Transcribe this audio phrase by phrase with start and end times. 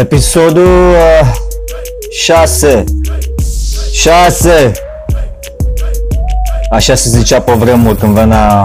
[0.00, 0.96] Episodul
[2.10, 2.84] 6
[3.92, 4.72] 6
[6.70, 8.64] Așa se zicea pe vremuri când venea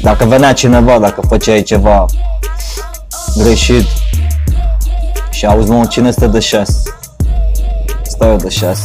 [0.00, 2.06] Dacă venea cineva, dacă făceai ceva
[3.36, 3.86] greșit.
[5.30, 6.72] Și auzi, mă, cine este de 6
[8.02, 8.82] Stau eu de 6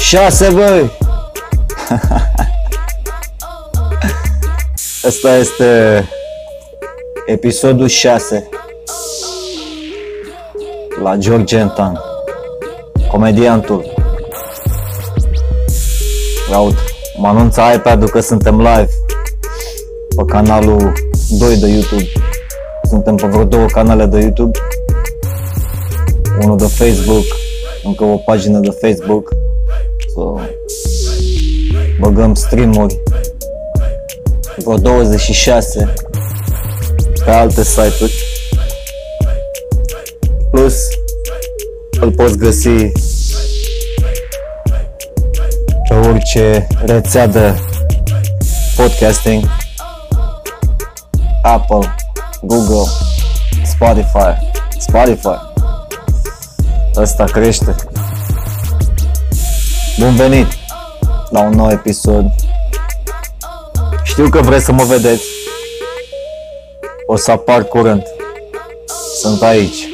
[0.00, 0.90] 6 băi!
[5.06, 6.04] Asta este
[7.26, 8.48] episodul 6
[11.06, 12.00] la George Antan,
[13.10, 13.84] comediantul.
[16.50, 16.74] Raud,
[17.16, 18.88] mă anunță iPad-ul că suntem live
[20.16, 20.92] pe canalul
[21.38, 22.04] 2 de YouTube.
[22.82, 24.58] Suntem pe vreo două canale de YouTube.
[26.42, 27.24] Unul de Facebook,
[27.84, 29.28] încă o pagină de Facebook.
[30.14, 30.34] So,
[32.00, 33.02] băgăm streamuri
[34.56, 35.92] vreo 26
[37.24, 38.25] pe alte site-uri
[40.50, 40.74] Plus
[42.00, 42.92] îl poți găsi
[45.88, 47.54] pe orice rețea de
[48.76, 49.44] podcasting.
[51.42, 51.94] Apple,
[52.42, 52.90] Google,
[53.64, 54.50] Spotify.
[54.78, 55.38] Spotify.
[56.96, 57.74] Ăsta crește.
[59.98, 60.46] Bun venit
[61.30, 62.24] la un nou episod.
[64.02, 65.24] Știu că vreți să mă vedeți.
[67.06, 68.02] O să apar curând.
[69.20, 69.88] Sunt aici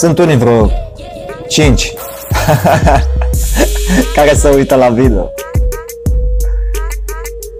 [0.00, 0.70] sunt unii vreo
[1.48, 1.92] 5
[4.16, 5.32] care se uită la video.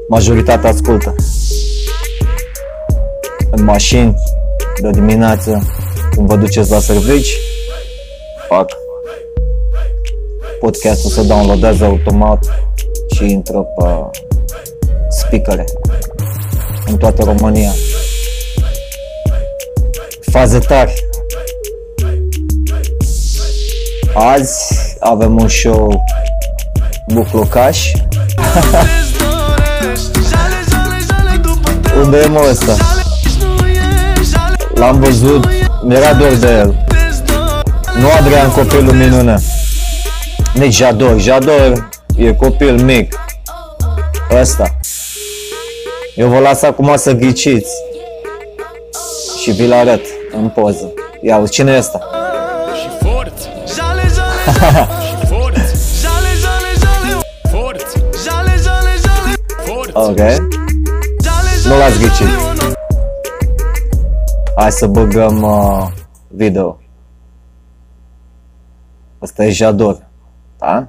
[0.08, 1.14] Majoritatea ascultă.
[3.50, 4.14] În mașini,
[4.80, 5.62] de dimineață,
[6.10, 7.36] când vă duceți la servici,
[8.48, 8.70] fac
[10.60, 12.44] podcastul se downloadează automat
[13.14, 13.84] și intră pe
[15.08, 15.64] speakere
[16.86, 17.70] în toată România.
[20.20, 21.09] Faze tari
[24.14, 26.05] Azi avem un show
[27.06, 27.93] buclocaș.
[32.03, 32.76] Unde e mă ăsta?
[34.75, 35.49] L-am văzut,
[35.82, 36.84] mi-era dor de el.
[38.00, 39.38] Nu Adrian copilul minune.
[40.54, 41.20] Nici Jador.
[41.20, 43.15] Jador e copil mic.
[44.41, 44.76] Ăsta.
[46.15, 47.70] Eu vă las acum să ghiciți.
[49.43, 50.93] Și vi-l arăt în poză.
[51.22, 52.19] Ia uite, cine e ăsta?
[59.93, 60.19] Ok.
[61.66, 62.26] Nu l-ați ghicit.
[64.56, 65.88] Hai să băgăm uh,
[66.28, 66.78] video.
[69.19, 70.06] Asta e Jador.
[70.59, 70.88] Da?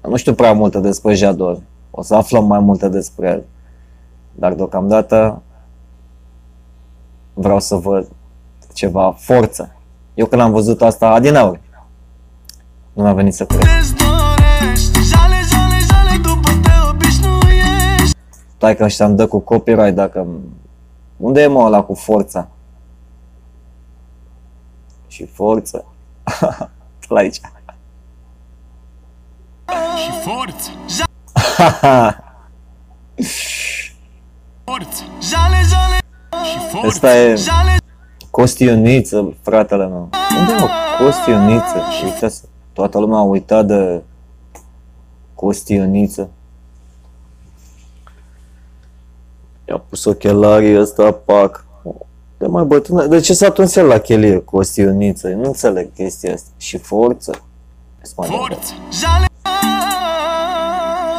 [0.00, 1.58] Nu știu prea multe despre Jador.
[1.90, 3.44] O să aflăm mai multe despre el.
[4.32, 5.42] Dar deocamdată
[7.34, 8.06] vreau să văd
[8.72, 9.76] ceva forță.
[10.14, 11.60] Eu când am văzut asta adinauri,
[12.94, 13.62] nu mi-a venit să cred.
[18.56, 20.26] Stai că ăștia îmi dă cu copyright dacă...
[21.16, 22.48] Unde e mă ăla cu forța?
[25.06, 25.84] Și forță.
[27.08, 27.40] la aici.
[29.96, 30.70] Și forță.
[34.64, 35.02] forță.
[35.20, 35.98] Jale, jale.
[36.44, 36.86] Și forță.
[36.86, 37.36] Asta e
[38.30, 40.08] Costioniță, fratele meu.
[40.38, 41.82] Unde e o Costioniță?
[41.98, 42.44] Și uitați,
[42.74, 44.02] toată lumea a uitat de
[45.34, 46.28] Costioniță.
[49.68, 51.66] I-a pus ochelarii ăsta, pac.
[52.38, 53.06] De mai bătrână.
[53.06, 55.28] De ce s-a tuns el la chelie cu o stioniță?
[55.28, 56.48] Eu nu înțeleg chestia asta.
[56.56, 57.32] Și forță.
[58.14, 58.72] Forță!
[58.92, 59.26] Jale!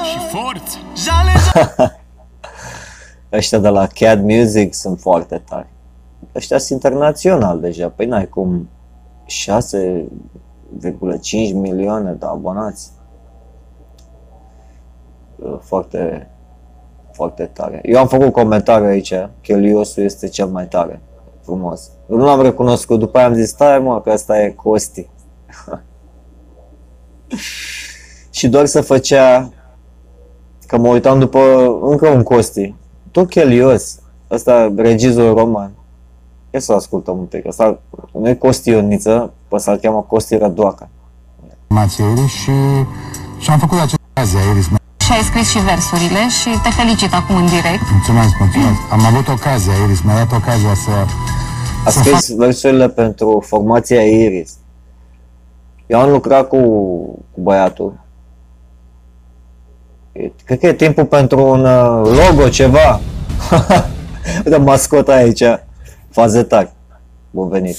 [0.04, 0.78] Și forță!
[0.96, 1.32] Jale!
[3.38, 5.68] Ăștia de la Cad Music sunt foarte tari.
[6.36, 7.90] Ăștia sunt internațional deja.
[7.90, 8.70] Păi n-ai cum
[9.26, 10.06] 6,5
[11.54, 12.92] milioane de abonați.
[15.60, 16.30] Foarte
[17.16, 17.80] foarte tare.
[17.84, 21.02] Eu am făcut comentariu aici, Cheliosul este cel mai tare.
[21.42, 21.92] Frumos.
[22.10, 25.10] Eu nu l-am recunoscut, după aia am zis, stai mă, că asta e Costi.
[28.38, 29.54] și doar să făcea,
[30.68, 31.40] că mă uitam după
[31.82, 32.76] încă un Costi.
[33.12, 34.00] Tot Chelios,
[34.32, 35.72] ăsta regizor roman.
[36.56, 37.48] Ia să ascultăm un pic.
[37.48, 37.80] Asta
[38.12, 40.90] nu e Costi Ioniță, pe să-l cheamă Costi Rădoaca.
[42.28, 42.52] și,
[43.40, 43.96] și am făcut acea
[44.52, 44.68] Iris
[45.06, 47.82] și ai scris și versurile și te felicit acum în direct.
[47.92, 48.80] Mulțumesc, mulțumesc.
[48.92, 50.92] Am avut ocazia, Iris, mi-a dat ocazia să...
[51.86, 52.38] A să scris fac...
[52.38, 54.54] versurile pentru formația Iris.
[55.86, 56.58] Eu am lucrat cu,
[57.32, 58.00] cu băiatul.
[60.46, 63.00] Cred că e timpul pentru un uh, logo, ceva.
[64.46, 65.44] Uite mascota aici.
[66.16, 66.74] Fazetari.
[67.32, 67.78] Bun venit.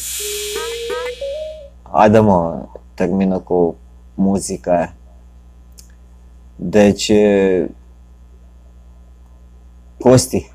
[1.93, 3.77] Haide mă, termină cu
[4.15, 4.95] muzica aia.
[6.57, 7.71] Deci, e,
[9.99, 10.53] Costi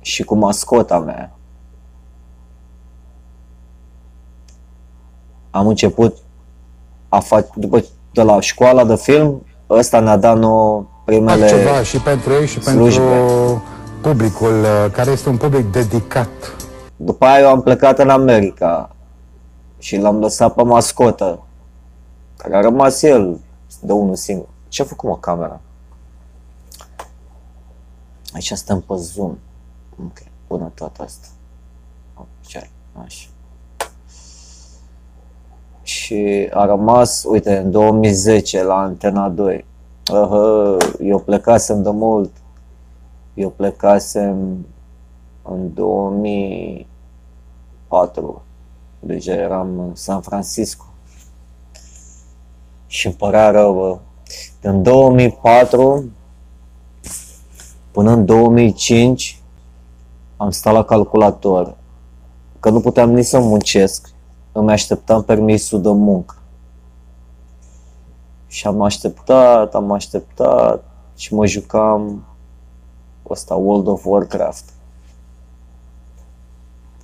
[0.00, 1.38] și cu mascota mea
[5.50, 6.16] am început
[7.08, 11.98] a face, după de la școala de film, ăsta ne-a dat nouă primele ceva și
[11.98, 13.00] pentru ei și slujbe.
[13.00, 13.62] pentru
[14.00, 16.28] publicul, uh, care este un public dedicat.
[16.96, 18.96] După aia eu am plecat în America
[19.78, 21.42] și l-am lăsat pe mascotă,
[22.36, 23.40] care a rămas el
[23.80, 24.48] de unul singur.
[24.68, 25.60] Ce-a făcut mă camera?
[28.34, 29.36] Aici stăm pe Zoom.
[30.04, 31.26] Ok, până toată asta.
[32.46, 32.68] Ce
[33.04, 33.28] Așa.
[35.82, 39.64] Și a rămas, uite, în 2010 la Antena 2.
[40.04, 42.30] Aha, eu plecasem de mult.
[43.34, 44.66] Eu plecasem
[45.42, 48.42] în 2004.
[49.00, 50.84] Deja eram în San Francisco.
[52.86, 53.98] Și îmi părea rău, bă.
[54.62, 56.10] În 2004
[57.90, 59.42] până în 2005
[60.36, 61.76] am stat la calculator.
[62.60, 64.10] Că nu puteam nici să muncesc.
[64.52, 66.34] Îmi așteptam permisul de muncă.
[68.46, 70.84] Și am așteptat, am așteptat
[71.16, 72.24] și mă jucam
[73.30, 74.64] ăsta World of Warcraft.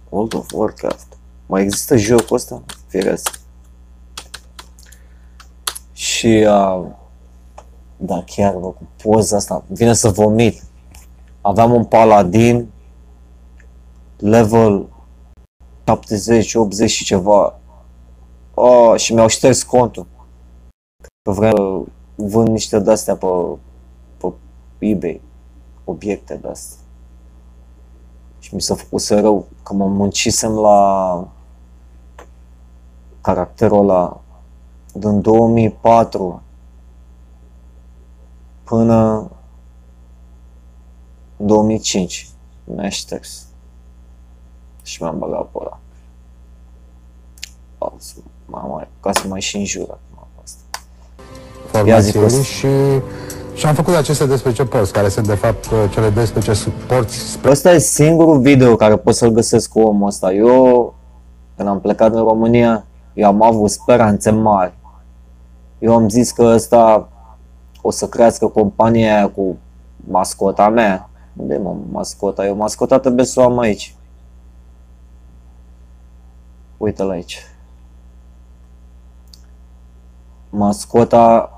[0.08, 1.06] World of Warcraft.
[1.46, 2.62] Mai există jocul ăsta?
[2.86, 3.40] Firesc.
[5.92, 6.86] Și uh,
[7.96, 10.62] da, chiar bă, cu poza asta, vine să vomit.
[11.40, 12.70] Aveam un paladin
[14.16, 14.88] level
[15.84, 17.58] 70, 80 și ceva.
[18.54, 20.06] Oh, și mi-au șters contul.
[21.22, 21.86] Că vreau
[22.16, 23.26] să vând niște de-astea pe,
[24.16, 24.32] pe
[24.78, 25.20] eBay.
[25.88, 26.78] Obiecte de-astea.
[28.38, 31.28] Și mi s-a făcut să rău că mă muncisem la
[33.20, 34.20] caracterul ăla
[34.92, 36.42] din 2004
[38.64, 39.30] până
[41.36, 42.28] 2005
[42.64, 43.46] mi-a șters
[44.82, 45.78] și m-am băgat pe ăla.
[47.78, 48.14] O, să-
[48.48, 50.60] Mama, ca să mai și înjur acum asta.
[51.86, 52.52] Ia zi, formației Costi.
[52.54, 52.66] și,
[53.56, 57.50] și am făcut aceste 12 părți, care sunt de fapt uh, cele 12 părți spre
[57.50, 60.32] Ăsta e singurul video care pot să-l găsesc cu omul ăsta.
[60.32, 60.94] Eu,
[61.56, 64.74] când am plecat în România, eu am avut speranțe mari.
[65.78, 67.08] Eu am zis că ăsta
[67.82, 69.56] o să crească compania aia cu
[69.96, 71.10] mascota mea.
[71.36, 72.46] Unde e, mă, mascota?
[72.46, 73.94] Eu mascota trebuie să o am aici.
[76.76, 77.42] Uite-l aici.
[80.50, 81.50] Mascota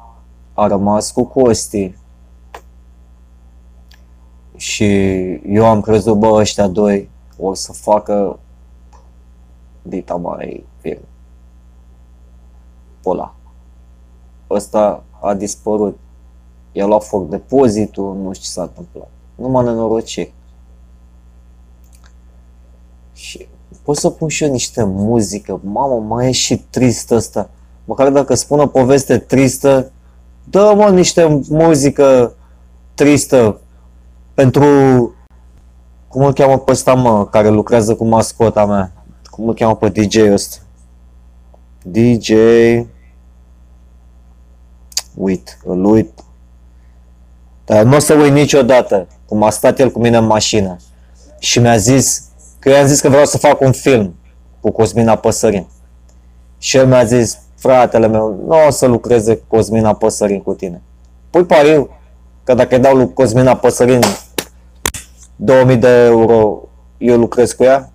[0.59, 1.95] a rămas cu Costi.
[4.57, 4.85] Și
[5.33, 8.39] eu am crezut, bă, ăștia doi o să facă
[9.83, 11.01] dita mai firm.
[13.03, 13.35] Pola.
[14.51, 15.99] Ăsta a dispărut.
[16.73, 19.11] I-a luat foc depozitul, nu știu ce s-a întâmplat.
[19.35, 20.33] Nu m-a nenorocit.
[23.13, 23.49] Și
[23.83, 25.61] pot să pun și eu niște muzică.
[25.65, 27.51] Mamă, mai e și trist ăsta.
[27.85, 29.93] Măcar dacă spun o poveste tristă,
[30.51, 32.35] dă mă niște muzică
[32.95, 33.61] tristă
[34.35, 34.65] pentru
[36.09, 38.93] cum îl cheamă pe ăsta, mă, care lucrează cu mascota mea?
[39.31, 40.57] Cum îl cheamă pe DJ-ul ăsta?
[41.83, 42.31] DJ...
[45.15, 46.11] Uit, îl uit.
[47.65, 50.77] Dar nu o să uit niciodată cum a stat el cu mine în mașină
[51.39, 52.23] și mi-a zis
[52.59, 54.15] că eu i-am zis că vreau să fac un film
[54.61, 55.67] cu Cosmina Păsărin.
[56.59, 60.83] Și el mi-a zis, fratele meu, nu o să lucreze cu Cosmina Păsărin cu tine.
[61.31, 61.91] Pui pariu
[62.45, 64.01] că dacă îi dau lui Cosmina Păsărin
[65.37, 67.91] 2000 de euro, eu lucrez cu ea,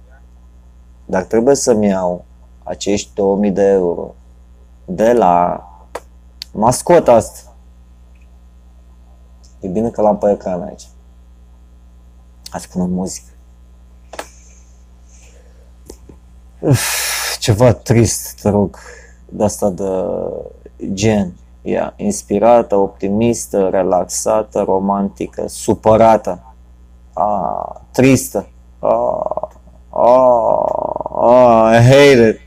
[1.05, 2.25] dar trebuie să-mi iau
[2.63, 4.15] acești 2000 de euro
[4.86, 5.67] de la
[6.51, 7.55] mascota asta.
[9.60, 10.88] E bine că l-am pe ecran aici.
[12.50, 13.27] Hai să punem muzică.
[16.60, 18.77] Uf, ceva trist, te rog,
[19.35, 19.91] de asta de
[20.93, 21.33] gen.
[21.61, 26.53] Ea, inspirată, optimistă, relaxată, romantică, supărată.
[27.13, 28.47] Ah, tristă.
[28.79, 29.47] Ah,
[29.89, 30.65] ah,
[31.15, 32.39] ah, I hate it.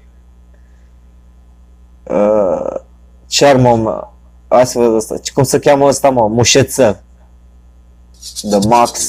[2.10, 2.80] Uh,
[3.28, 4.08] Charmă, mă.
[4.48, 5.14] Hai să văd asta.
[5.34, 6.28] Cum se cheamă ăsta, mă?
[6.28, 7.02] Mușețel.
[8.42, 9.08] De Max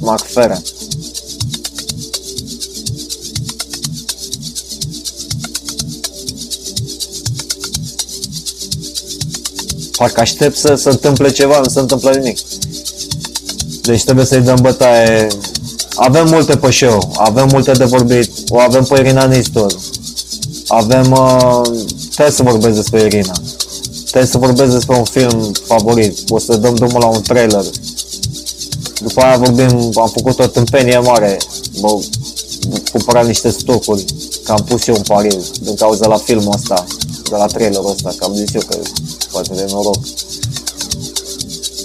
[0.00, 0.62] McFerrin.
[10.00, 12.38] Parcă aștept să se întâmple ceva, nu se întâmplă nimic.
[13.82, 15.26] Deci trebuie să-i dăm bătaie.
[15.94, 19.76] Avem multe pe show, avem multe de vorbit, o avem pe Irina Nistor,
[20.66, 21.60] avem, uh,
[22.10, 23.32] trebuie să vorbesc despre Irina,
[24.00, 27.64] trebuie să vorbesc despre un film favorit, o să dăm drumul la un trailer,
[29.00, 31.36] după aia vorbim, am făcut o tâmpenie mare,
[31.80, 31.98] bă,
[32.92, 34.04] cumpărat niște stocuri,
[34.44, 36.84] că am pus eu un pariu din cauza la filmul ăsta,
[37.30, 38.76] de la trailerul ăsta, că am zis eu că
[39.30, 40.04] poate de noroc.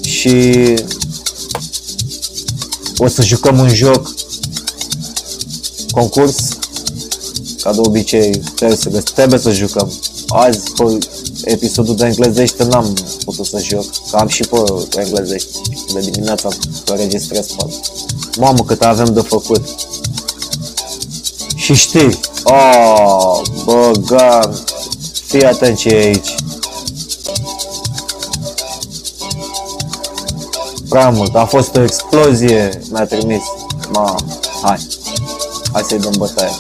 [0.01, 0.73] Și
[2.97, 4.13] o să jucăm un joc
[5.91, 6.35] concurs
[7.61, 9.93] ca de obicei trebuie să, trebuie să jucăm.
[10.27, 10.97] Azi pe
[11.43, 12.93] episodul de englezește n-am
[13.25, 15.49] putut să joc că am și pe englezește
[15.93, 16.49] de dimineața
[16.85, 17.65] înregistrez pe
[18.37, 19.61] mamă cât avem de făcut.
[21.55, 24.63] Și știi oh, bă, gan,
[25.25, 26.35] fii atent ce e aici
[30.95, 31.35] prea mult.
[31.35, 33.41] A fost o explozie, mi-a trimis.
[33.91, 34.15] Ma,
[34.63, 34.87] hai,
[35.73, 36.51] hai să-i dăm bătaie.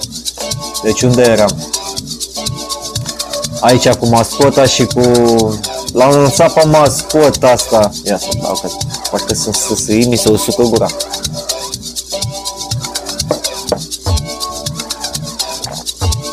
[0.83, 1.49] Deci unde eram?
[3.59, 5.01] Aici cu mascota și cu...
[5.93, 7.91] L-am lansat pe mascota asta.
[8.05, 8.69] Ia să dau că
[9.11, 10.87] parcă sunt sâsâi, mi se usucă gura.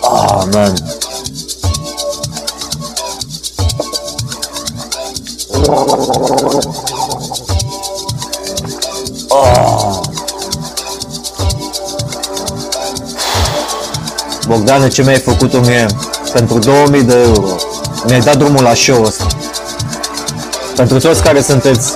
[0.00, 1.01] Ah, man.
[14.47, 15.87] Bogdane, ce mi-ai făcut-o mie?
[16.33, 17.57] Pentru 2000 de euro.
[18.07, 19.27] Mi-ai dat drumul la show ăsta.
[20.77, 21.95] Pentru toți care sunteți,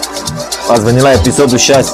[0.70, 1.92] ați venit la episodul 6.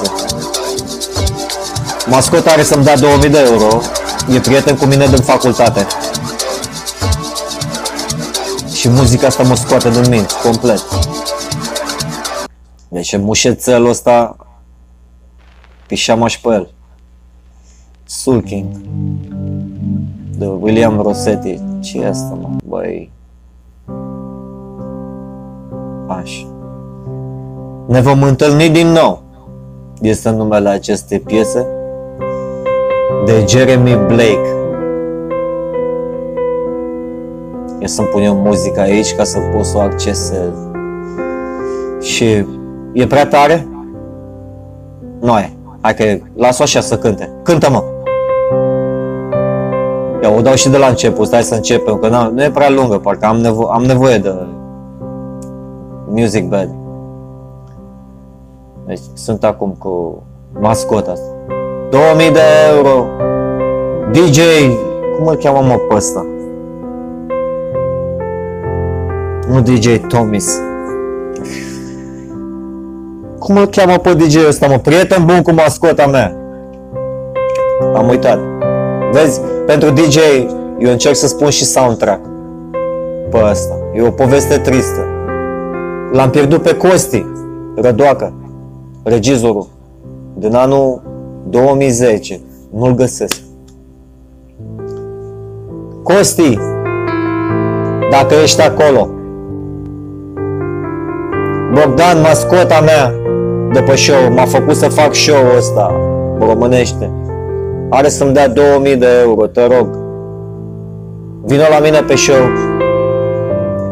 [2.05, 3.81] Mascota are să-mi dea 2000 de euro.
[4.29, 5.87] E prieten cu mine din facultate.
[8.73, 10.81] Și muzica asta mă scoate din minți, complet.
[12.87, 14.35] Deci mușețelul ăsta
[15.93, 16.69] pișeam și pe el.
[18.05, 18.65] Soul King
[20.37, 21.59] de William Rossetti.
[21.79, 22.49] ce e asta, mă?
[22.65, 23.11] Băi...
[26.07, 26.47] Așa.
[27.87, 29.21] Ne vom întâlni din nou.
[30.01, 31.67] Este numele acestei piese
[33.25, 34.49] de Jeremy Blake.
[37.79, 40.53] Eu să-mi pun eu muzica aici ca să pot să o accesez.
[42.01, 42.45] Și
[42.93, 43.67] e prea tare?
[45.19, 45.53] Nu e.
[45.83, 46.03] Hai că
[46.35, 47.29] las-o așa să cânte.
[47.43, 47.83] Cântă-mă!
[50.21, 52.97] Ia, o dau și de la început, stai să începem, că nu e prea lungă,
[52.97, 54.33] parcă am, nevo- am nevoie de
[56.07, 56.69] music bed.
[58.85, 60.23] Deci sunt acum cu
[60.59, 61.25] mascota asta.
[61.89, 62.39] 2000 de
[62.75, 63.05] euro.
[64.11, 64.39] DJ,
[65.17, 66.25] cum îl cheamă mă pe ăsta?
[69.49, 70.59] Nu DJ Thomas.
[73.43, 74.77] Cum îl cheamă pe DJ ăsta, mă?
[74.77, 76.35] Prieten bun cu mascota mea.
[77.93, 78.39] Am uitat.
[79.11, 80.17] Vezi, pentru DJ
[80.77, 82.25] eu încerc să spun și soundtrack
[83.29, 83.73] pe asta.
[83.93, 85.05] E o poveste tristă.
[86.11, 87.25] L-am pierdut pe Costi
[87.75, 88.33] Rădoacă,
[89.03, 89.67] regizorul,
[90.33, 91.01] din anul
[91.49, 92.39] 2010.
[92.71, 93.41] Nu-l găsesc.
[96.03, 96.57] Costi,
[98.11, 99.09] dacă ești acolo,
[101.73, 103.22] Bogdan, mascota mea
[103.73, 105.95] de pe show, m-a făcut să fac show-ul ăsta
[106.39, 107.11] românește
[107.93, 109.87] are să-mi dea 2000 de euro, te rog.
[111.41, 112.45] Vino la mine pe show,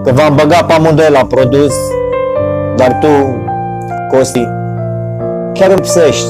[0.04, 1.74] că v-am băgat pe amândoi la produs,
[2.76, 3.08] dar tu,
[4.12, 4.48] Costi,
[5.54, 6.28] chiar îmi psești.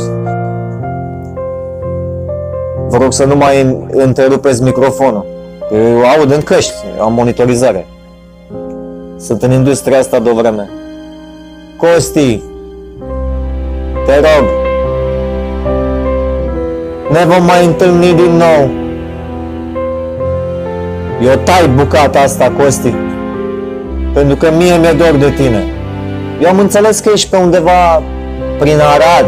[2.88, 5.26] Vă rog să nu mai întrerupeți microfonul,
[5.70, 7.86] că eu aud în căști, am monitorizare.
[9.18, 10.70] Sunt în industria asta de o vreme.
[11.78, 12.42] Costi,
[14.06, 14.50] te rog,
[17.12, 18.70] ne vom mai întâlni din nou.
[21.24, 22.94] Eu tai bucata asta, Costi,
[24.14, 25.64] pentru că mie mi-e dor de tine.
[26.42, 28.02] Eu am înțeles că ești pe undeva
[28.60, 29.26] prin Arad.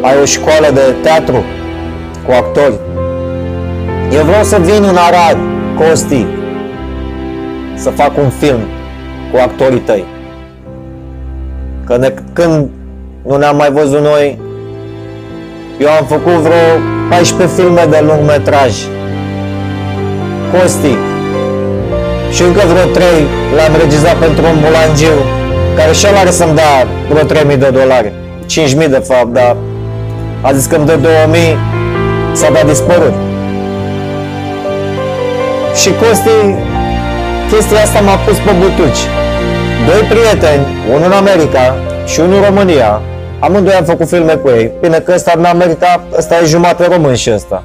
[0.00, 1.44] Ai o școală de teatru
[2.26, 2.74] cu actori.
[4.12, 5.38] Eu vreau să vin în Arad,
[5.78, 6.26] Costi,
[7.74, 8.60] să fac un film
[9.32, 10.15] cu actorii tăi.
[11.86, 12.68] Că ne, când
[13.26, 14.38] nu ne-am mai văzut noi,
[15.78, 16.64] eu am făcut vreo
[17.08, 18.72] 14 filme de lung metraj.
[20.52, 20.94] Costi.
[22.30, 23.06] Și încă vreo 3
[23.54, 25.16] le-am regizat pentru un bulangiu
[25.76, 28.12] care și el are să-mi dea vreo 3000 de dolari.
[28.46, 29.56] 5000 de fapt, dar
[30.40, 31.56] a zis că îmi dă 2000,
[32.32, 33.14] s-a dat dispărut.
[35.74, 36.38] Și Costi,
[37.50, 39.02] chestia asta m-a pus pe butuci.
[39.84, 43.00] Doi prieteni, unul în America și unul în România,
[43.40, 44.72] Amândoi am făcut filme cu ei.
[44.80, 47.64] Bine că ăsta mi-a meritat, ăsta e jumate român și ăsta.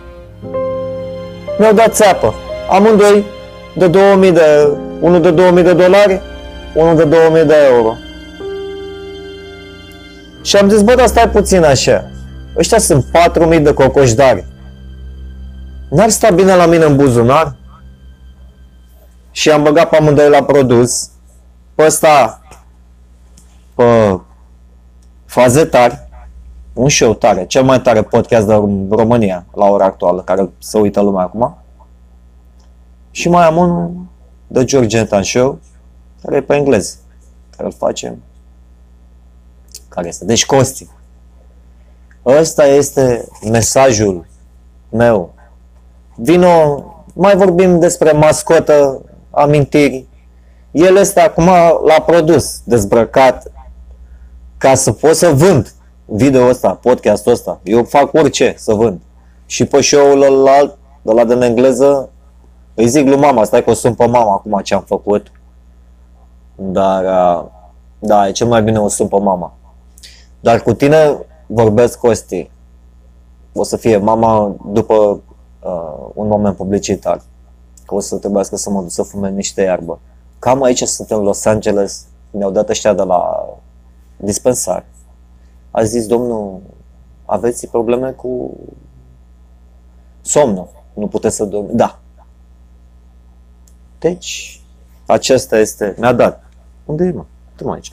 [1.57, 2.33] Mi-au dat țeapă.
[2.69, 3.25] Amândoi
[3.75, 4.69] de 2000 de...
[4.99, 6.21] Unul de 2000 de dolari,
[6.75, 7.93] unul de 2000 de euro.
[10.41, 12.11] Și am zis, bă, dar stai puțin așa.
[12.57, 14.45] Ăștia sunt 4000 de cocoșdari.
[15.89, 17.55] N-ar sta bine la mine în buzunar?
[19.31, 21.09] Și am băgat pe amândoi la produs.
[21.75, 22.41] Pe ăsta,
[23.75, 24.19] pe
[25.25, 26.09] fazetari,
[26.73, 28.53] un show tare, cel mai tare podcast de
[28.89, 31.57] România la ora actuală, care se uită lumea acum.
[33.11, 33.91] Și mai am unul
[34.47, 35.59] de George Gentan Show,
[36.21, 36.95] care e pe engleză,
[37.55, 38.21] care îl facem.
[39.87, 40.25] Care este?
[40.25, 40.87] Deci Costi.
[42.25, 44.25] Ăsta este mesajul
[44.89, 45.33] meu.
[46.15, 50.05] Vino, mai vorbim despre mascotă, amintiri.
[50.71, 51.45] El este acum
[51.85, 53.51] la produs, dezbrăcat,
[54.57, 55.73] ca să pot să vând
[56.05, 57.59] video ăsta, podcastul ăsta.
[57.63, 59.01] Eu fac orice să vând.
[59.45, 62.09] Și pe show-ul ălalt, de la din engleză,
[62.73, 65.31] îi zic lui mama, stai că o sun pe mama acum ce am făcut.
[66.55, 67.03] Dar,
[67.99, 69.53] da, e cel mai bine o sun pe mama.
[70.39, 72.51] Dar cu tine vorbesc Costi.
[73.53, 75.21] O să fie mama după
[75.63, 77.21] uh, un moment publicitar.
[77.85, 79.99] Că o să trebuiască să mă duc să fumez niște iarbă.
[80.41, 82.05] Cam aici sunt în Los Angeles.
[82.31, 83.49] Mi-au dat ăștia de la
[84.17, 84.85] dispensar.
[85.71, 86.61] A zis, domnul,
[87.25, 88.57] aveți probleme cu
[90.21, 90.69] somnul.
[90.93, 91.69] Nu puteți să dormi.
[91.73, 91.99] Da.
[93.99, 94.61] Deci,
[95.05, 96.43] acesta este, mi-a dat.
[96.85, 97.25] Unde e, mă?
[97.55, 97.89] Tu mai aici.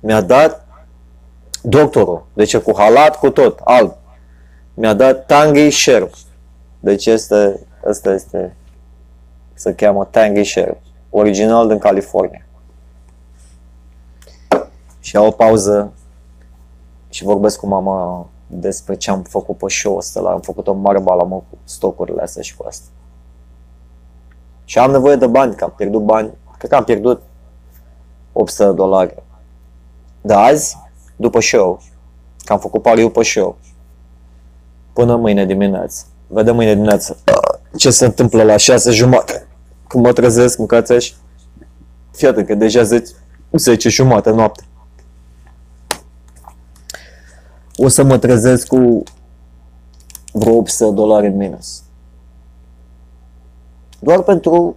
[0.00, 0.66] Mi-a dat
[1.62, 3.94] doctorul, deci cu halat, cu tot, alb.
[4.74, 6.14] Mi-a dat Tangy Sherp.
[6.80, 8.56] Deci este, asta este,
[9.54, 10.86] se cheamă Tangy Sherp.
[11.10, 12.46] Original din California.
[15.00, 15.92] Și au o pauză
[17.08, 20.20] și vorbesc cu mama despre ce am făcut pe show ăsta.
[20.20, 22.86] Am făcut o mare balamă cu stocurile astea și cu asta.
[24.64, 26.30] Și am nevoie de bani, că am pierdut bani.
[26.58, 27.22] Cred că am pierdut
[28.32, 29.22] 800 de dolari.
[30.20, 30.76] De azi,
[31.16, 31.80] după show,
[32.44, 33.56] că am făcut pariu pe show,
[34.92, 36.04] până mâine dimineață.
[36.26, 37.16] Vedem mâine dimineață
[37.76, 39.47] ce se întâmplă la 6 jumate.
[39.88, 41.14] Când mă trezesc, mâncați și
[42.10, 43.12] fii atent, că deja 10,
[43.52, 44.62] 10 jumate noapte.
[47.76, 49.02] O să mă trezesc cu
[50.32, 51.82] vreo 800 dolari în minus.
[53.98, 54.76] Doar pentru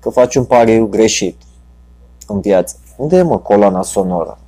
[0.00, 1.42] că faci un pariu greșit
[2.26, 2.76] în viață.
[2.96, 4.38] Unde e mă coloana sonoră?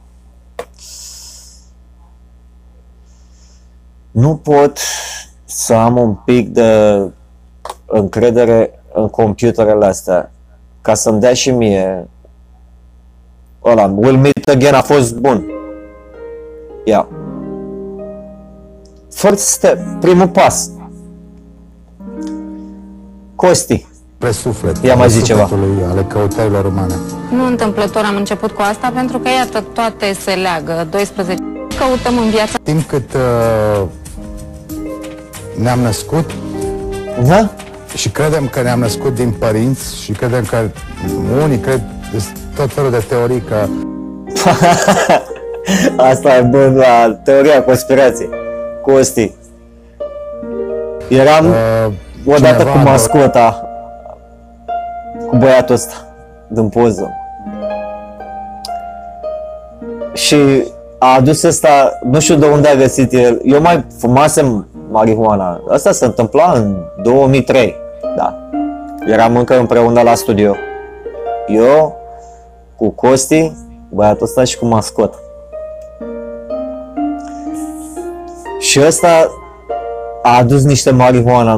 [4.11, 4.79] Nu pot
[5.45, 7.01] să am un pic de
[7.87, 10.31] încredere în computerele astea
[10.81, 12.09] ca să-mi dea și mie
[13.65, 15.45] ăla, Will Meet Again a fost bun.
[16.85, 16.95] Ia.
[16.95, 17.07] Yeah.
[19.11, 20.71] First step, primul pas.
[23.35, 23.87] Costi.
[24.15, 24.77] Spre suflet.
[24.83, 25.47] Ia mai zi ceva.
[25.47, 26.95] sufletului, Ale căutărilor umane.
[27.31, 30.87] Nu întâmplător am început cu asta, pentru că iată, toate se leagă.
[30.91, 31.43] 12
[31.79, 33.89] căutăm în viața Timp cât uh,
[35.59, 36.31] ne-am născut
[37.27, 37.51] Da?
[37.95, 40.57] Și credem că ne-am născut din părinți și credem că
[41.43, 43.67] unii cred sunt tot felul de teorii că
[46.11, 48.29] Asta e bun la teoria conspirației.
[48.83, 49.33] Costi.
[51.09, 51.93] Eram uh,
[52.27, 53.69] odată cineva cu mascota,
[55.29, 55.95] cu băiatul ăsta,
[56.49, 57.11] din poză.
[60.13, 60.37] Și
[60.99, 65.61] a adus ăsta, nu știu de unde a găsit el, eu mai fumasem marihuana.
[65.71, 67.77] Asta se întâmpla în 2003,
[68.17, 68.39] da.
[69.07, 70.55] Eram încă împreună la studio.
[71.47, 71.97] Eu,
[72.77, 73.53] cu Costi,
[73.89, 75.17] băiatul ăsta și cu mascota.
[78.59, 79.31] Și ăsta
[80.23, 81.55] a adus niște marihuana.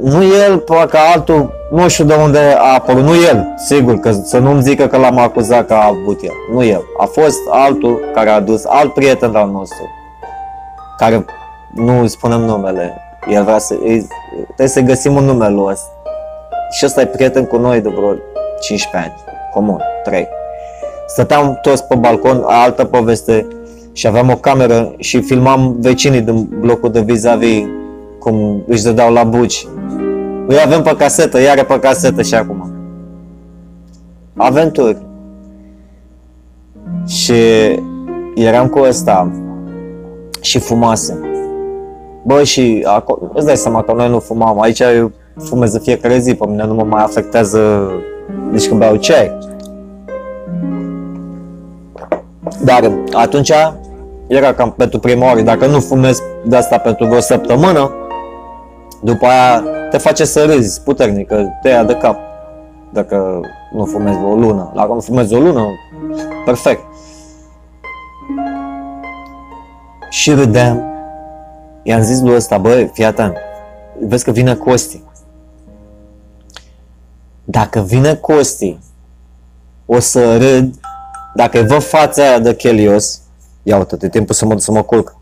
[0.00, 4.38] Nu el, parcă altul, nu știu de unde a apărut, nu el, sigur, că să
[4.38, 6.32] nu-mi zică că l-am acuzat că a avut el.
[6.52, 6.82] Nu el.
[6.98, 9.88] A fost altul care a adus, alt prieten al nostru,
[10.96, 11.24] care
[11.74, 12.98] nu îi spunem numele.
[13.28, 14.06] El vrea să, îi,
[14.44, 15.88] trebuie să găsim un nume lui ăsta.
[16.70, 18.14] Și ăsta e prieten cu noi de vreo
[18.60, 19.20] 15 ani,
[19.52, 20.28] comun, 3.
[21.06, 23.46] Stăteam toți pe balcon, altă poveste,
[23.96, 27.64] și aveam o cameră și filmam vecinii din blocul de vis-a-vis
[28.18, 29.66] cum își dădeau la buci.
[30.46, 32.72] Îi avem pe casetă, iar pe casetă și acum.
[34.36, 34.98] Aventuri.
[37.06, 37.34] Și
[38.34, 39.32] eram cu ăsta
[40.40, 41.33] și fumasem.
[42.26, 44.60] Bă, și acolo, îți dai seama că noi nu fumam.
[44.60, 45.12] Aici eu
[45.44, 47.90] fumez de fiecare zi, pe mine nu mă mai afectează
[48.50, 49.38] nici când beau ceai.
[52.64, 53.52] Dar atunci
[54.26, 57.90] era cam pentru prima oară, dacă nu fumezi de asta pentru vreo săptămână,
[59.02, 62.16] după aia te face să râzi puternic, că te ia de cap.
[62.92, 63.40] Dacă
[63.72, 64.72] nu fumezi o lună.
[64.74, 65.66] Dacă nu fumezi o lună,
[66.44, 66.82] perfect.
[70.08, 70.93] Și râdeam.
[71.86, 73.36] I-am zis lui ăsta, băi, fii atent,
[74.00, 75.02] vezi că vine Costi.
[77.44, 78.78] Dacă vine Costi,
[79.86, 80.74] o să râd,
[81.34, 83.20] dacă văd fața aia de chelios,
[83.62, 85.16] ia uite, e timpul să mă duc să mă culc.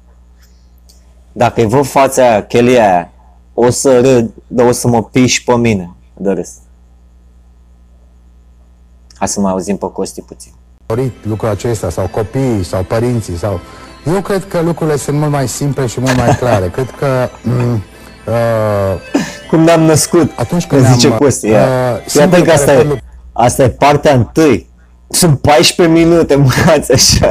[1.32, 3.12] Dacă îi văd fața aia, chelia aia,
[3.54, 6.50] o să râd, dar o să mă piși pe mine de râs.
[9.14, 10.52] Hai să mai auzim pe Costi puțin.
[10.86, 13.60] dorit lucrul acesta, sau copiii, sau părinții, sau...
[14.06, 16.68] Eu cred că lucrurile sunt mult mai simple și mult mai clare.
[16.68, 17.28] Cred că...
[17.28, 17.80] M-
[18.26, 19.00] uh,
[19.50, 21.46] Cum ne-am născut, Atunci când când zice ne-am, Costi.
[21.46, 22.98] uh, Ia, singurul Iată că asta care e, pot lu-
[23.32, 24.70] asta e partea întâi.
[25.08, 27.28] Sunt 14 minute, mânați așa.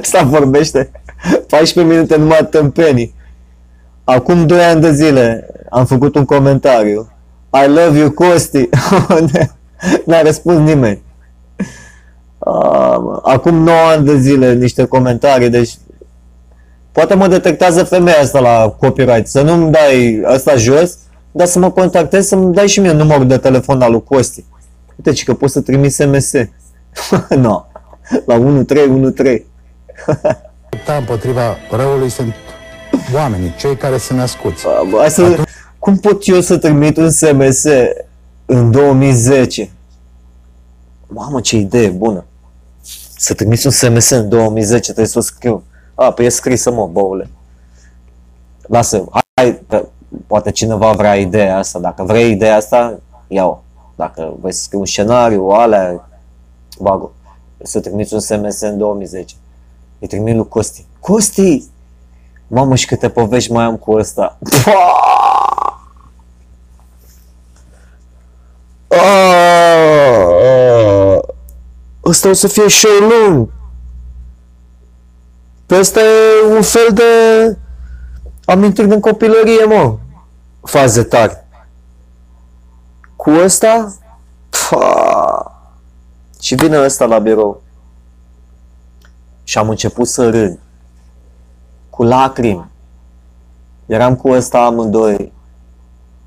[0.00, 0.90] Asta vorbește.
[1.48, 3.14] 14 minute numai tâmpenii.
[4.04, 7.12] Acum 2 ani de zile am făcut un comentariu.
[7.64, 8.68] I love you, Costi.
[10.06, 11.02] N-a răspuns nimeni.
[12.38, 15.70] Ah, Acum 9 ani de zile niște comentarii, deci
[16.98, 19.26] poate mă detectează femeia asta la copyright.
[19.26, 20.98] Să nu-mi dai asta jos,
[21.32, 24.44] dar să mă contactezi, să-mi dai și mie numărul de telefon al lui Costi.
[24.96, 26.32] Uite, ci că poți să trimiți SMS.
[27.44, 27.64] no.
[28.26, 29.44] La 1313.
[30.70, 32.34] lupta împotriva răului sunt
[33.14, 34.64] oamenii, cei care sunt născuți.
[34.90, 35.44] Bă, Hai să...
[35.78, 37.64] Cum pot eu să trimit un SMS
[38.46, 39.70] în 2010?
[41.06, 42.24] Mamă, ce idee bună!
[43.16, 45.62] Să trimiți un SMS în 2010, trebuie să o scriu.
[45.98, 47.30] A, păi e scrisă, mă, boule.
[48.66, 49.86] Lasă, hai, că
[50.26, 51.78] poate cineva vrea ideea asta.
[51.78, 53.58] Dacă vrei ideea asta, ia-o.
[53.94, 56.08] Dacă vrei să scrii un scenariu, alea,
[56.78, 57.10] bag
[57.62, 59.34] Să trimiți un SMS în 2010.
[59.98, 60.86] Îi trimit lui Costi.
[61.00, 61.64] Costi!
[62.46, 64.38] Mamă, și câte povești mai am cu ăsta.
[68.88, 69.58] Ah!
[72.04, 73.48] Ăsta o să fie show lung.
[75.68, 77.02] Pe ăsta e un fel de
[78.44, 79.98] amintiri din copilărie, mă.
[80.62, 81.44] Faze tari.
[83.16, 83.94] Cu ăsta?
[84.48, 85.62] Pfa.
[86.40, 87.62] Și vine ăsta la birou.
[89.44, 90.58] Și am început să râd.
[91.90, 92.70] Cu lacrimi.
[93.86, 95.32] Eram cu ăsta amândoi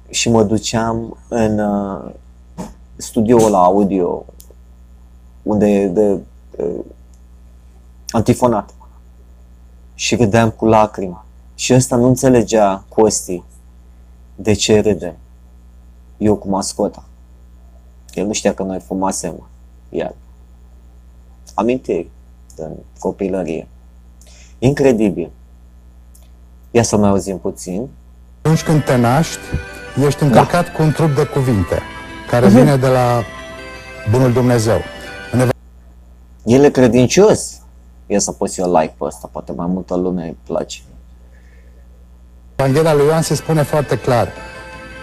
[0.09, 2.11] și mă duceam în uh,
[2.95, 4.25] studioul la audio
[5.43, 6.19] unde e de
[6.57, 6.85] uh,
[8.09, 8.73] antifonat
[10.01, 11.17] și râdeam cu lacrimi
[11.55, 13.43] și ăsta nu înțelegea Costi
[14.35, 15.15] de ce râde
[16.17, 17.03] eu cu mascota.
[18.13, 19.49] El nu știa că noi fumasem
[19.89, 20.13] iar
[21.53, 22.09] amintiri
[22.55, 23.67] din copilărie.
[24.59, 25.31] Incredibil.
[26.71, 27.89] Ia să mai auzim puțin.
[28.41, 29.39] Atunci când te naști,
[30.05, 31.79] ești încărcat cu un trup de cuvinte
[32.29, 33.23] care vine de la
[34.11, 34.77] Bunul Dumnezeu.
[35.31, 35.49] În
[36.45, 37.60] El e credincios.
[38.11, 40.77] Ia să pus eu like pe ăsta, poate mai multă lume îi place.
[42.55, 44.27] Evanghelia lui Ioan se spune foarte clar.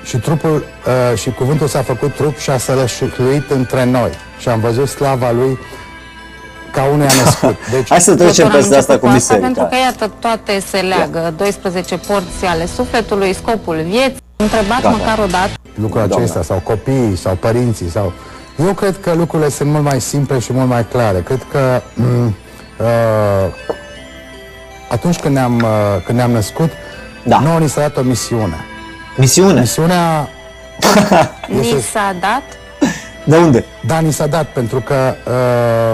[0.04, 0.54] Și trupul
[1.12, 4.10] uh, și cuvântul s-a făcut trup și a sălășluit între noi.
[4.38, 5.58] Și am văzut slava lui
[6.72, 7.56] ca unui a născut.
[7.74, 9.76] Deci, Hai să trecem Doctor, am peste asta început cu asta Pentru biserica.
[9.76, 11.34] că, iată, toate se leagă.
[11.36, 14.20] 12 porți ale sufletului, scopul vieții.
[14.36, 14.96] Întrebați Gata.
[14.96, 15.50] măcar o dată.
[15.74, 16.14] lucrul Doamne.
[16.24, 18.12] acesta, sau copiii, sau părinții, sau...
[18.66, 21.20] Eu cred că lucrurile sunt mult mai simple și mult mai clare.
[21.22, 22.32] Cred că m-
[22.80, 23.52] uh,
[24.90, 26.70] atunci când ne-am, uh, când ne-am născut,
[27.24, 27.38] Da.
[27.38, 28.56] nouă ni s-a dat o misiune.
[29.16, 29.60] Misiune.
[29.60, 30.28] Misiunea,
[31.48, 32.42] Ni s-a dat
[33.24, 33.64] De unde?
[33.86, 34.94] da, ni s-a dat pentru că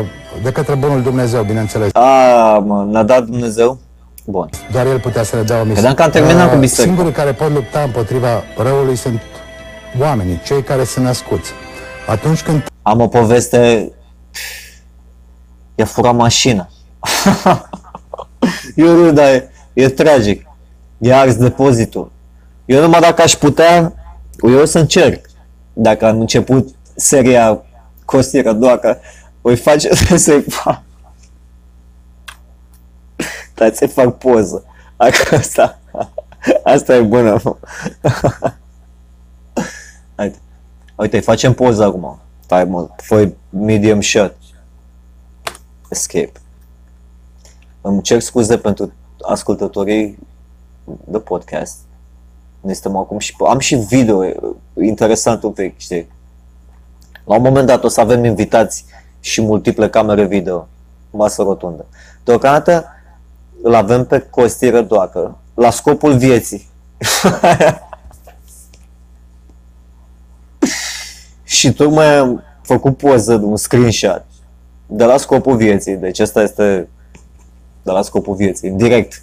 [0.01, 0.07] uh,
[0.43, 1.91] de către Bunul Dumnezeu, bineînțeles.
[1.93, 3.79] A, mă, ne-a dat Dumnezeu?
[4.25, 4.49] Bun.
[4.73, 5.73] Doar El putea să le dea o misiune.
[5.75, 6.95] Credeam că am terminat cu biserica.
[6.95, 9.21] Singurii care pot lupta împotriva răului sunt
[10.01, 11.51] oamenii, cei care sunt născuți.
[12.07, 13.93] Atunci când Am o poveste...
[15.75, 16.69] I-a furat mașina.
[18.75, 20.47] eu râd, dar e, e tragic.
[20.99, 22.13] I-a ars depozitul.
[22.65, 23.93] Eu numai dacă aș putea,
[24.43, 25.27] eu o să încerc.
[25.73, 27.63] Dacă am început seria
[28.05, 29.01] Costi Rădoacă,
[29.41, 30.83] voi face să-i fac.
[33.55, 34.65] Dar să fac poză.
[34.97, 35.79] Dacă asta,
[36.75, 37.57] asta e bună, mă.
[40.17, 40.37] Haide.
[40.97, 42.19] Uite, facem poză acum.
[42.41, 44.37] Stai mă, foi medium shot.
[45.89, 46.33] Escape.
[47.87, 50.19] Îmi cer scuze pentru ascultătorii
[51.05, 51.77] de podcast.
[52.61, 54.37] Ne stăm acum și am și video e,
[54.83, 56.09] interesant un pic, știi?
[57.25, 58.85] La un moment dat o să avem invitați
[59.21, 60.69] și multiple camere video.
[61.11, 61.87] Masă rotundă.
[62.25, 62.87] Deocamdată
[63.63, 66.69] îl avem pe Costi Rădoacă, la scopul vieții.
[71.43, 74.25] și tocmai am făcut poză, un screenshot
[74.87, 75.97] de la scopul vieții.
[75.97, 76.89] Deci asta este
[77.85, 79.23] de la scopul vieții, în direct.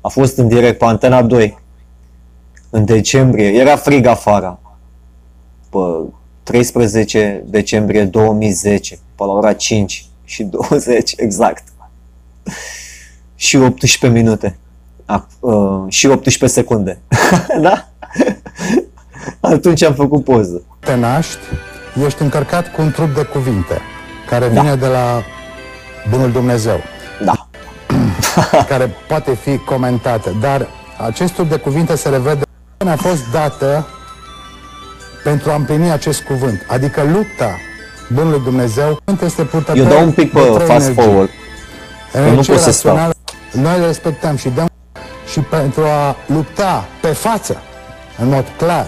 [0.00, 1.58] A fost în direct pe Antena 2
[2.70, 4.60] în decembrie, era frig afară.
[5.70, 5.78] Pe
[6.42, 11.64] 13 decembrie 2010, pe la ora 5 și 20 exact.
[13.34, 14.58] și 18 minute.
[15.04, 16.98] A, uh, și 18 secunde.
[17.60, 17.88] da?
[19.40, 20.62] Atunci am făcut poză.
[20.80, 21.38] te naști,
[22.04, 23.78] ești încărcat cu un trup de cuvinte
[24.28, 25.22] care vine de la
[26.10, 26.97] Bunul Dumnezeu, Da.
[28.68, 30.68] care poate fi comentată, dar
[31.06, 32.42] acest trup de cuvinte se revede
[32.86, 33.86] a fost dată
[35.24, 37.56] pentru a împlini acest cuvânt, adică lupta
[38.12, 41.02] Bunului Dumnezeu este purtător Eu dau un pic pe de trei fast energii.
[41.02, 41.30] forward.
[42.14, 42.94] Energia nu pot să stau.
[42.94, 43.14] rațională,
[43.52, 44.68] Noi le respectăm și dăm
[45.30, 47.62] și pentru a lupta pe față,
[48.18, 48.86] în mod clar,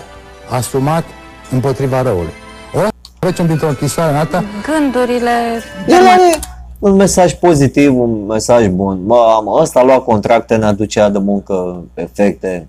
[0.50, 1.04] asumat
[1.50, 2.32] împotriva răului.
[2.74, 5.62] Ori trecem dintr-o închisoare în alta, Gândurile...
[5.86, 6.38] El are
[6.80, 9.04] un mesaj pozitiv, un mesaj bun.
[9.06, 12.68] Mamă, ăsta a luat contracte, ne aducea de muncă perfecte.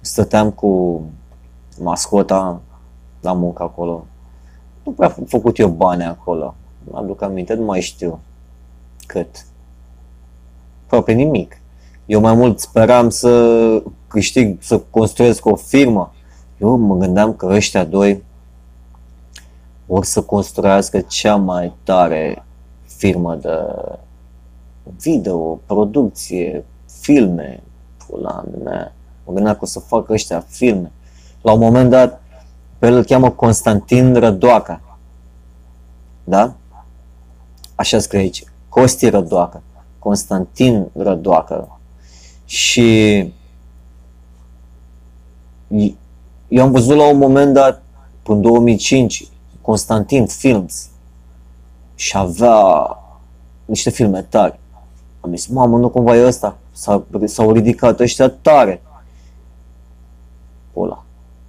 [0.00, 1.02] Stăteam cu
[1.78, 2.60] mascota
[3.20, 4.04] la muncă acolo.
[4.82, 6.54] Nu prea am făcut eu bani acolo.
[6.90, 8.20] Mă aduc aminte, nu mai știu
[9.06, 9.46] cât.
[10.84, 11.58] Aproape nimic.
[12.06, 16.12] Eu mai mult speram să câștig, să construiesc o firmă.
[16.60, 18.22] Eu mă gândeam că ăștia doi
[19.86, 22.44] vor să construiască cea mai tare
[23.04, 23.58] firmă de
[25.00, 26.64] video, producție,
[27.00, 27.62] filme.
[28.06, 28.94] Pula mea.
[29.24, 30.92] Mă gândeam că o să facă ăștia filme.
[31.42, 32.22] La un moment dat,
[32.78, 34.80] pe el îl cheamă Constantin Rădoaca.
[36.24, 36.54] Da?
[37.74, 38.44] Așa scrie aici.
[38.68, 39.62] Costi Rădoacă.
[39.98, 41.78] Constantin Rădoacă.
[42.44, 43.18] Și
[46.48, 47.82] eu am văzut la un moment dat,
[48.26, 49.28] în 2005,
[49.60, 50.88] Constantin Films
[51.94, 52.88] și avea
[53.64, 54.58] niște filme tari.
[55.20, 56.56] Am zis, mamă, nu cumva e ăsta?
[56.72, 58.82] S-a, s-au ridicat ăștia tare.
[60.76, 61.04] Ăla.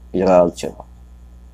[0.10, 0.86] Era altceva.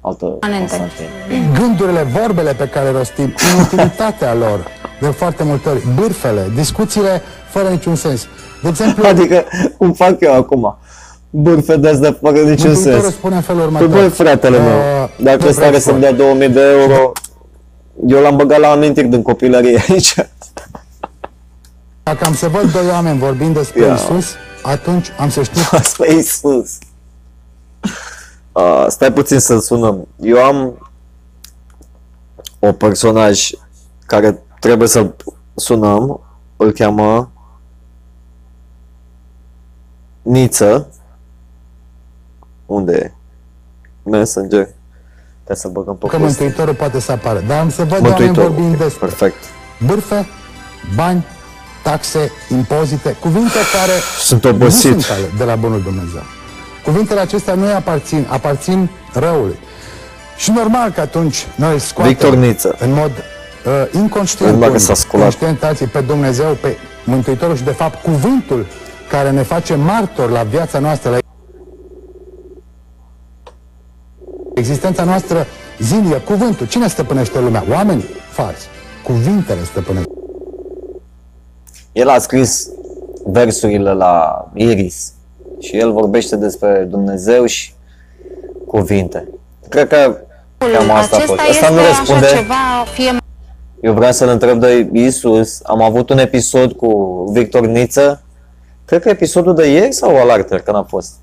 [0.01, 0.59] Altă Anente.
[0.77, 1.53] Constantin.
[1.59, 4.65] gândurile, vorbele pe care le rostim, inutilitatea lor,
[5.01, 8.25] de foarte multe ori, bârfele, discuțiile fără niciun sens.
[8.63, 9.43] De exemplu, Adică,
[9.77, 10.77] cum fac eu acum?
[11.29, 13.13] Bârfe de astea fără niciun Mântuitorul sens.
[13.13, 13.99] spune în felul Păi următor.
[13.99, 17.11] băi, fratele meu, Uh, dacă nu ăsta are vreau să-mi să- dea 2000 de euro,
[18.07, 20.15] eu l-am băgat la amintiri din copilărie aici.
[22.03, 23.93] Dacă am să văd doi oameni vorbind despre Ia.
[23.93, 26.77] Isus, atunci am să știu Asta e Iisus.
[28.51, 30.07] Uh, stai puțin să-l sunăm.
[30.19, 30.89] Eu am
[32.59, 33.49] o personaj
[34.05, 35.15] care trebuie să-l
[35.55, 36.21] sunăm.
[36.57, 37.31] Îl cheamă
[40.21, 40.89] Niță.
[42.65, 43.11] Unde e?
[44.09, 44.69] Messenger.
[45.53, 46.39] Trebuie să băgăm pe că post.
[46.39, 47.43] Mântuitorul poate să apară.
[47.47, 48.49] Dar am să văd oameni Mântuitorul.
[48.51, 49.43] vorbind ok, despre Perfect.
[49.85, 50.27] bârfe,
[50.95, 51.25] bani,
[51.83, 54.93] taxe, impozite, cuvinte care Sunt obosit.
[54.95, 56.23] nu sunt ale de la Bunul Dumnezeu.
[56.83, 59.59] Cuvintele acestea nu îi aparțin, aparțin răului.
[60.37, 62.75] Și normal că atunci noi îl scoatem Victor Niță.
[62.79, 65.21] în mod uh, inconștient, Îmi bag că unii, s-a sculat.
[65.23, 68.65] conștientații pe Dumnezeu, pe Mântuitorul și de fapt cuvântul
[69.09, 71.17] care ne face martor la viața noastră, la
[74.53, 75.45] existența noastră
[75.79, 76.67] zilnică, cuvântul.
[76.67, 77.63] Cine stăpânește lumea?
[77.69, 78.05] Oamenii?
[78.29, 78.57] Fals.
[79.03, 80.07] Cuvintele stăpânesc.
[81.91, 82.67] El a scris
[83.25, 85.13] versurile la Iris
[85.59, 87.73] și el vorbește despre Dumnezeu și
[88.67, 89.27] cuvinte.
[89.69, 90.17] Cred că
[90.57, 91.39] cam asta a fost.
[91.39, 92.25] Acesta Asta este nu răspunde.
[92.25, 93.17] așa ceva, fie
[93.81, 95.59] Eu vreau să-l întreb de Isus.
[95.63, 98.21] Am avut un episod cu Victor Niță.
[98.85, 101.13] Cred că episodul de ieri sau alaltă, când a fost.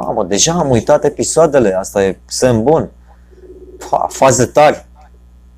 [0.00, 1.74] Mamă, deja am uitat episoadele.
[1.74, 2.90] Asta e semn bun.
[3.90, 4.86] Pa, faze tari.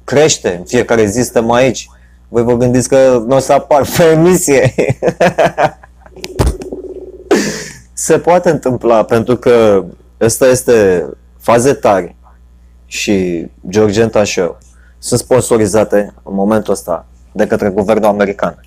[0.04, 0.56] Crește.
[0.58, 1.90] În fiecare zi suntem aici.
[2.28, 4.74] Voi vă gândiți că nu o să apar pe emisie.
[7.92, 9.84] Se poate întâmpla, pentru că
[10.20, 11.06] ăsta este
[11.38, 12.16] faze tari
[12.86, 14.58] și Georgenta Show
[14.98, 18.64] sunt sponsorizate în momentul ăsta de către guvernul american.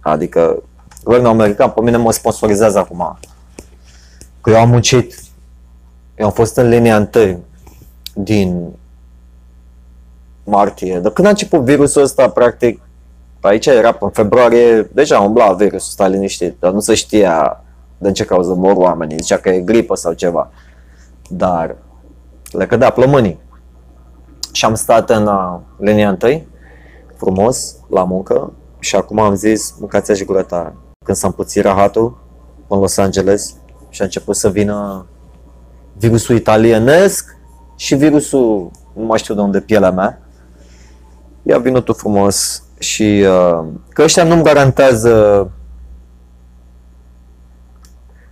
[0.00, 0.62] Adică
[1.04, 3.18] guvernul american pe mine mă sponsorizează acum.
[4.44, 5.14] Că eu am muncit.
[6.16, 7.38] Eu am fost în linia întâi
[8.14, 8.68] din
[10.44, 10.98] martie.
[10.98, 12.80] De când a început virusul ăsta, practic,
[13.40, 17.64] aici era în februarie, deja umbla virusul ăsta liniștit, dar nu se știa
[17.98, 20.50] de ce cauză mor oamenii, zicea că e gripă sau ceva.
[21.28, 21.76] Dar
[22.52, 23.38] le cădea plămânii.
[24.52, 26.46] Și am stat în uh, linia întâi,
[27.16, 30.74] frumos, la muncă, și acum am zis, mâncați și gură ta.
[31.04, 32.18] când s-a împuțit rahatul
[32.68, 33.54] în Los Angeles
[33.94, 35.06] și a început să vină
[35.98, 37.36] virusul italienesc
[37.76, 40.18] și virusul, nu mai știu de unde, pielea mea.
[41.42, 45.50] Ia vină tu frumos și uh, că ăștia nu-mi garantează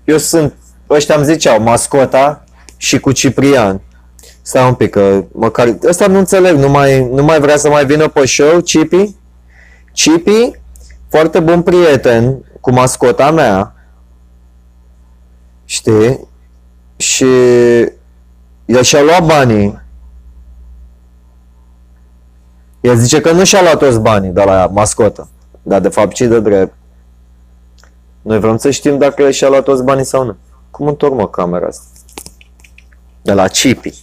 [0.04, 0.54] eu sunt,
[0.90, 2.44] ăștia îmi ziceau, mascota
[2.76, 3.80] și cu Ciprian.
[4.42, 7.86] Stai un pic, că măcar, ăsta nu înțeleg, nu mai, nu mai vrea să mai
[7.86, 9.16] vină pe show, Cipi?
[9.92, 10.50] Cipi,
[11.08, 13.74] foarte bun prieten cu mascota mea,
[15.72, 16.28] știi?
[16.96, 17.24] Și
[18.64, 19.80] el și-a luat banii.
[22.80, 25.28] El zice că nu și-a luat toți banii de la mascotă,
[25.62, 26.74] dar de fapt ce de drept.
[28.22, 30.36] Noi vrem să știm dacă el și-a luat toți banii sau nu.
[30.70, 31.84] Cum întorc mă camera asta?
[33.22, 33.94] De la Cipi.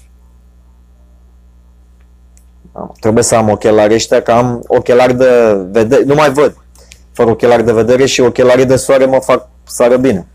[2.71, 6.57] Am, trebuie să am ochelari ăștia, că am ochelari de vedere, nu mai văd.
[7.11, 10.27] Fără ochelari de vedere și ochelarii de soare mă fac să ară bine.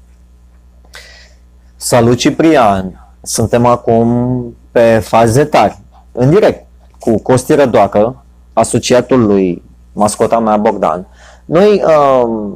[1.85, 3.09] Salut Ciprian!
[3.23, 5.79] Suntem acum pe faze tari,
[6.13, 6.67] în direct,
[6.99, 11.07] cu Costi Rădoacă, asociatul lui mascota mea Bogdan.
[11.45, 12.53] Noi uh,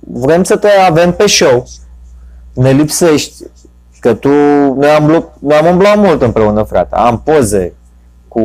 [0.00, 1.64] vrem să te avem pe show,
[2.52, 3.44] ne lipsești,
[4.00, 4.28] că tu,
[4.74, 7.74] noi am, noi am umblat mult împreună, frate, am poze
[8.28, 8.40] cu...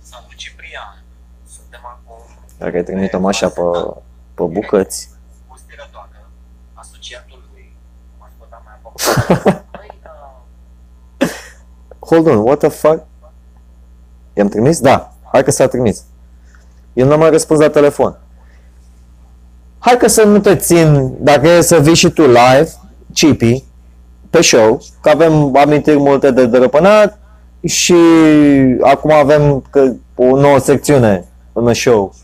[0.00, 1.02] Salut Ciprian,
[1.48, 2.24] suntem acum...
[2.58, 3.60] Dacă trimitem așa pe,
[4.34, 5.10] pe bucăți.
[6.72, 7.76] asociatul lui
[8.18, 8.78] mascota mea
[12.08, 13.06] Hold on, what the fuck?
[14.32, 14.80] I-am trimis?
[14.80, 16.04] Da, hai că s-a trimis.
[16.92, 18.18] Eu nu am mai răspuns la telefon
[19.78, 22.68] hai că să nu te țin, dacă e să vii și tu live,
[23.12, 23.64] Cipi,
[24.30, 27.18] pe show, că avem amintiri multe de dărăpânat
[27.64, 27.94] și
[28.80, 32.14] acum avem că, o nouă secțiune în show,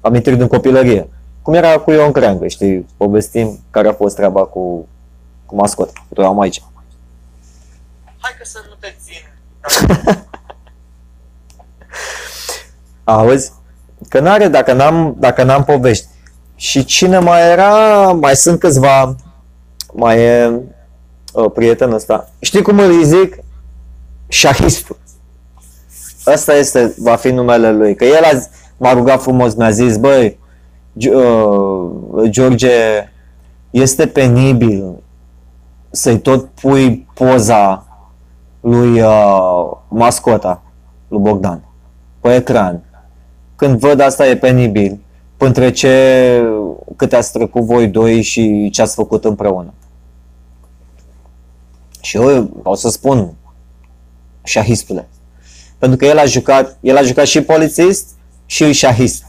[0.00, 1.08] amintiri din copilărie.
[1.42, 4.88] Cum era cu Ion Creangă, știi, povestim care a fost treaba cu,
[5.46, 6.62] cu mascot, cu am aici.
[8.18, 9.22] Hai că să nu te țin.
[13.04, 13.52] Auzi?
[14.08, 16.06] Că n-are, dacă n-am, dacă n-am povești.
[16.56, 18.12] Și cine mai era?
[18.12, 19.16] Mai sunt câțiva.
[19.92, 20.60] Mai e
[21.32, 22.30] uh, prietenul ăsta.
[22.40, 23.36] Știi cum îl zic?
[24.28, 24.98] Șahistul.
[26.26, 27.94] Ăsta este, va fi numele lui.
[27.94, 28.42] Că el a,
[28.76, 30.38] m-a rugat frumos, mi-a zis, băi,
[30.92, 31.90] uh,
[32.28, 32.70] George,
[33.70, 35.02] este penibil
[35.94, 37.86] să-i tot pui poza
[38.60, 40.62] lui uh, mascota,
[41.08, 41.64] lui Bogdan,
[42.20, 42.82] pe ecran.
[43.56, 45.00] Când văd asta e penibil
[45.36, 46.42] între ce
[46.96, 49.72] cât ați trecut voi doi și ce ați făcut împreună.
[52.00, 53.34] Și eu o să spun
[54.42, 55.08] șahistule.
[55.78, 58.08] Pentru că el a jucat, el a jucat și polițist
[58.46, 59.24] și șahist.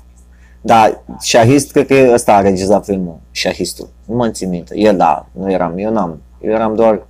[0.62, 3.90] Da, șahist, cred că ăsta a regizat filmul, șahistul.
[4.06, 4.78] Nu mă țin minte.
[4.78, 6.22] El, da, nu eram, eu n-am.
[6.46, 7.02] Eu eram doar,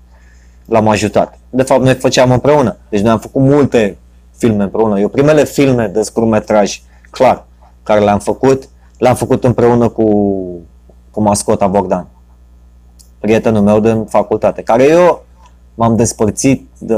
[0.65, 1.39] l-am ajutat.
[1.50, 2.78] De fapt, noi făceam împreună.
[2.89, 3.98] Deci noi am făcut multe
[4.38, 5.00] filme împreună.
[5.00, 7.45] Eu primele filme de scurmetraj, clar,
[7.84, 10.04] care le-am făcut, L-am făcut împreună cu,
[11.12, 12.08] cu mascota Bogdan,
[13.19, 15.24] prietenul meu din facultate, care eu
[15.74, 16.95] m-am despărțit de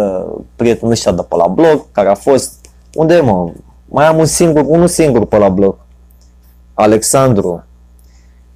[0.56, 2.54] prietenul ăștia de pe la blog, care a fost,
[2.94, 3.52] unde e mă,
[3.86, 5.76] mai am un singur, unul singur pe la blog,
[6.74, 7.64] Alexandru,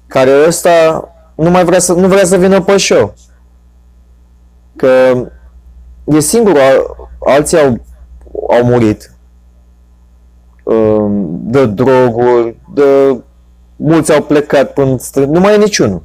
[0.06, 3.14] care ăsta nu mai vrea să, nu vrea să vină pe show.
[4.82, 5.14] Că
[6.04, 6.56] e singur,
[7.18, 7.80] alții au,
[8.48, 9.14] au murit
[10.62, 13.20] um, de droguri, de
[13.76, 15.24] mulți au plecat până stră...
[15.24, 16.02] Nu mai e niciunul.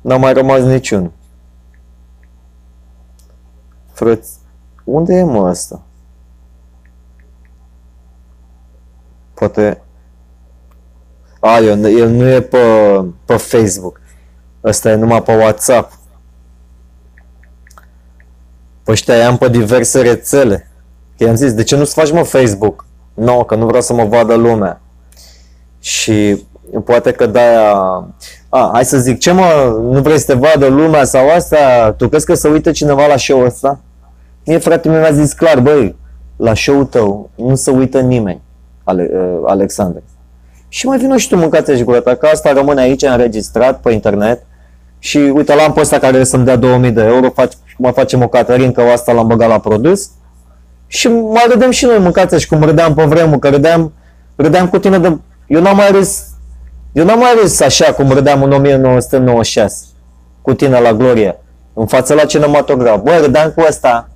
[0.00, 1.12] N-a mai rămas niciunul.
[3.92, 4.38] Frăți,
[4.84, 5.82] unde e mă asta?
[9.34, 9.82] Poate...
[11.40, 12.58] A, el, el nu e pe,
[13.24, 14.00] pe Facebook.
[14.64, 16.00] Ăsta e numai pe WhatsApp.
[18.84, 20.70] Pe ăștia i-am pe diverse rețele.
[21.18, 22.86] Că i-am zis, de ce nu-ți faci mă Facebook?
[23.14, 24.80] Nu, no, că nu vreau să mă vadă lumea.
[25.80, 26.44] Și
[26.84, 27.72] poate că de-aia...
[28.48, 31.94] A, hai să zic, ce mă, nu vrei să te vadă lumea sau asta?
[31.96, 33.80] Tu crezi că să uită cineva la show-ul ăsta?
[34.46, 35.96] Mie frate mi-a zis clar, băi,
[36.36, 38.40] la show-ul tău nu se uită nimeni,
[38.84, 40.02] Ale, uh, Alexandru.
[40.68, 43.92] Și mai vină și tu mâncați și gura ta, că asta rămâne aici înregistrat pe
[43.92, 44.42] internet
[44.98, 47.50] și uite, la ăsta care să-mi dea 2000 de euro, fac,
[47.82, 50.10] mă facem o Caterin, că asta l-am băgat la produs
[50.86, 53.92] și mai râdem și noi, mâncați și cum râdeam pe vremuri, că râdeam,
[54.36, 56.24] râdeam cu tine de eu n-am mai râs,
[56.92, 59.84] eu n-am mai râs așa cum râdeam în 1996
[60.42, 61.36] cu tine la Gloria,
[61.74, 63.02] în fața la cinematograf.
[63.02, 64.08] Băi, râdeam cu ăsta,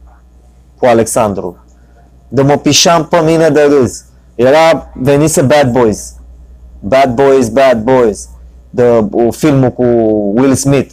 [0.78, 1.64] cu Alexandru.
[2.28, 4.04] De mă pișam pe mine de râs.
[4.34, 6.14] Era, venise Bad Boys.
[6.80, 8.28] Bad Boys, Bad Boys.
[8.70, 9.84] de uh, filmul cu
[10.34, 10.90] Will Smith.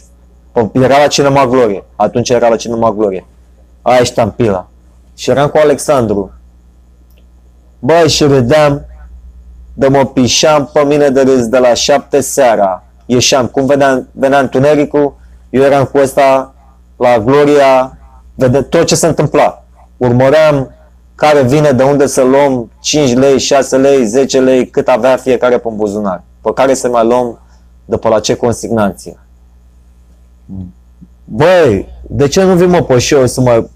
[0.54, 1.84] Pă, Era la Cinema Glorie.
[1.96, 3.26] Atunci era la Cinema Glorie.
[3.82, 4.68] Aia e ștampila.
[5.14, 6.32] Și eram cu Alexandru.
[7.78, 8.86] Băi, și râdeam
[9.74, 12.82] de mă pișam pe mine de râs de la șapte seara.
[13.06, 15.16] Ieșeam, cum vedeam, venea întunericul,
[15.50, 16.54] eu eram cu ăsta
[16.96, 17.98] la Gloria,
[18.34, 19.64] vede tot ce se întâmpla.
[19.96, 20.74] Urmăream
[21.14, 25.58] care vine, de unde să luăm 5 lei, 6 lei, 10 lei, cât avea fiecare
[25.58, 26.22] pe buzunar.
[26.40, 27.38] Pe care să mai luăm
[27.84, 29.18] de pe la ce consignație.
[31.24, 33.66] Băi, de ce nu vin mă pe show să mă...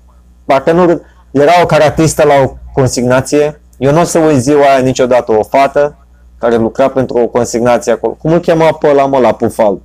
[0.45, 1.03] Parcă nu...
[1.31, 3.61] Era o caratistă la o consignație.
[3.77, 5.33] Eu nu o să uit ziua aia niciodată.
[5.33, 5.97] O fată
[6.39, 8.13] care lucra pentru o consignație acolo.
[8.13, 9.79] Cum îl chema pe ăla, mă, la Pufal?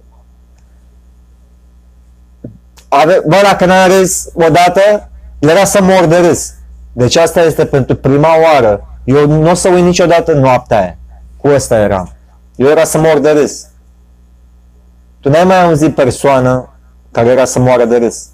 [2.87, 3.21] Ave...
[3.27, 5.09] Bă, dacă n-a râs odată,
[5.39, 6.53] era să mor de râs.
[6.93, 8.87] Deci asta este pentru prima oară.
[9.03, 10.97] Eu nu o să uit niciodată noaptea aia.
[11.37, 12.11] Cu ăsta eram.
[12.55, 13.65] Eu era să mor de râs.
[15.19, 16.72] Tu n-ai mai auzit persoană
[17.13, 18.25] care era să moară de râs.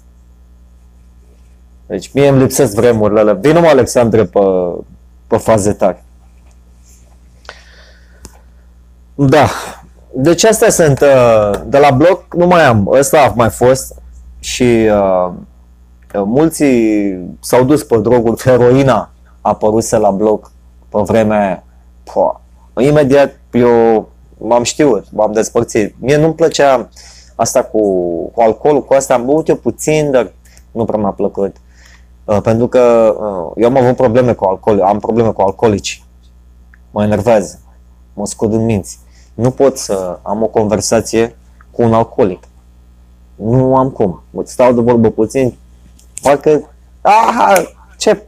[1.86, 3.32] Deci mie îmi lipsesc vremurile alea.
[3.32, 4.40] Vină mă, Alexandre, pe,
[5.26, 6.02] pe faze tari.
[9.14, 9.48] Da.
[10.12, 12.88] Deci astea sunt uh, de la bloc, nu mai am.
[12.90, 13.94] Ăsta a mai fost
[14.38, 15.32] și uh,
[16.14, 16.64] mulți
[17.40, 18.42] s-au dus pe droguri.
[18.42, 19.10] Heroina a
[19.40, 20.52] apăruse la bloc
[20.88, 21.64] pe vremea aia.
[22.02, 22.40] Pua.
[22.78, 24.08] Imediat eu
[24.38, 25.94] m-am știut, m-am despărțit.
[25.98, 26.88] Mie nu-mi plăcea
[27.40, 27.80] asta cu,
[28.34, 30.32] cu alcoolul, cu asta am băut eu puțin, dar
[30.70, 31.56] nu prea mi-a plăcut.
[32.24, 36.04] Uh, pentru că uh, eu am avut probleme cu alcool, am probleme cu alcoolici.
[36.90, 37.60] Mă enervează,
[38.14, 38.98] mă scud în minți.
[39.34, 41.36] Nu pot să am o conversație
[41.70, 42.42] cu un alcoolic.
[43.34, 44.22] Nu am cum.
[44.30, 45.54] Mă stau de vorbă puțin,
[46.22, 46.70] parcă,
[47.00, 47.62] aha,
[47.98, 48.22] ce?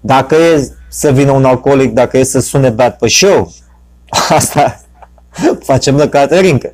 [0.00, 3.52] Dacă e să vină un alcoolic, dacă e să sune beat pe show,
[4.38, 4.80] asta
[5.70, 6.68] facem la Caterinca.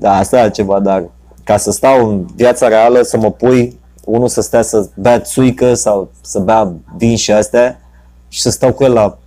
[0.00, 1.08] Da, asta e ceva, dar
[1.44, 5.74] ca să stau în viața reală, să mă pui, unul să stea să bea țuică
[5.74, 7.80] sau să bea vin și astea
[8.28, 9.18] și să stau cu el la,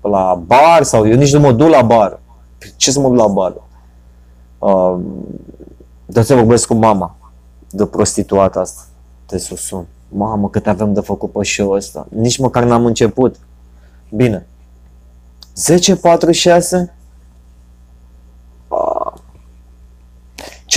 [0.00, 2.20] la bar sau eu nici nu mă duc la bar.
[2.76, 3.54] Ce să mă duc la bar?
[4.58, 4.98] Uh,
[6.06, 7.16] de să vorbesc cu mama
[7.70, 8.80] de prostituata asta.
[9.26, 9.86] De să sun.
[10.08, 12.06] Mamă, cât avem de făcut pe show ăsta.
[12.10, 13.36] Nici măcar n-am început.
[14.10, 14.46] Bine.
[15.56, 16.95] 10.46?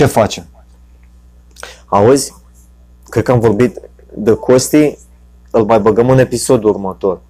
[0.00, 0.46] Ce facem?
[1.86, 2.34] Auzi?
[3.08, 3.80] Cred că am vorbit
[4.14, 4.98] de Costi,
[5.50, 7.20] îl mai băgăm în episodul următor.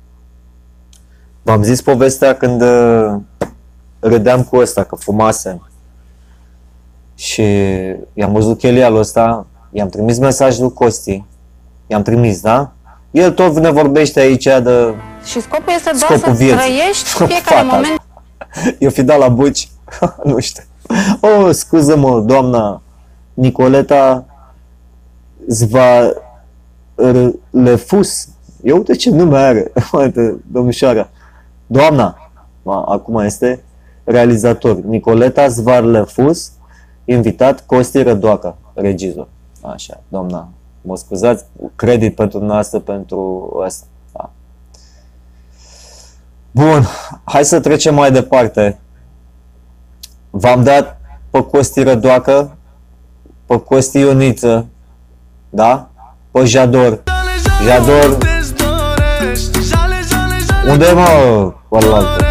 [1.43, 3.17] V-am zis povestea când uh,
[4.01, 5.61] râdeam cu ăsta, că fumase.
[7.15, 7.43] Și
[8.13, 11.25] i-am văzut chelialul ăsta, i-am trimis mesaj lui Costi,
[11.87, 12.73] i-am trimis, da?
[13.11, 14.95] El tot ne vorbește aici de
[15.25, 16.57] Și scopul este doar Scopul să vieții.
[16.57, 18.01] trăiești Scopul fiecare fata moment
[18.85, 19.69] Eu fi dat la buci,
[20.25, 20.63] nu știu.
[21.21, 22.83] Oh, scuză-mă, doamna
[23.35, 24.25] Nicoleta
[26.97, 28.29] Zvalefus.
[28.63, 31.09] Eu uite ce nume are, uite, domnișoara.
[31.67, 32.31] Doamna,
[32.63, 33.65] ma, acum este
[34.05, 36.53] realizator, Nicoleta Zvarlefus,
[37.05, 39.29] invitat Costi Rădoacă, regizor.
[39.61, 40.49] Așa, doamna,
[40.81, 41.45] mă scuzați,
[41.77, 43.87] credit pentru noastră pentru asta.
[44.13, 44.31] Da.
[46.51, 46.85] Bun,
[47.25, 48.79] hai să trecem mai departe.
[50.31, 51.01] V-am dat
[51.31, 52.57] pe Costi Rădoacă,
[53.47, 54.67] pe Costi Ioniță,
[55.51, 55.89] da?
[56.31, 57.03] Pe Jador.
[57.65, 58.19] Jador.
[60.69, 62.25] Unde e, mă, ălălaltă?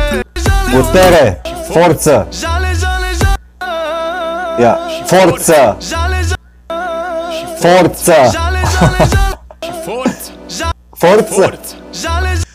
[0.71, 2.27] Putere, forță,
[4.59, 5.77] ia, forță,
[7.59, 8.13] forță,
[9.83, 10.23] forță.
[10.99, 12.48] Forță!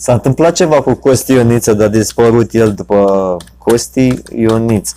[0.00, 4.92] S-a întâmplat ceva cu Costi Ioniță, dar a dispărut el după Costi Ioniță.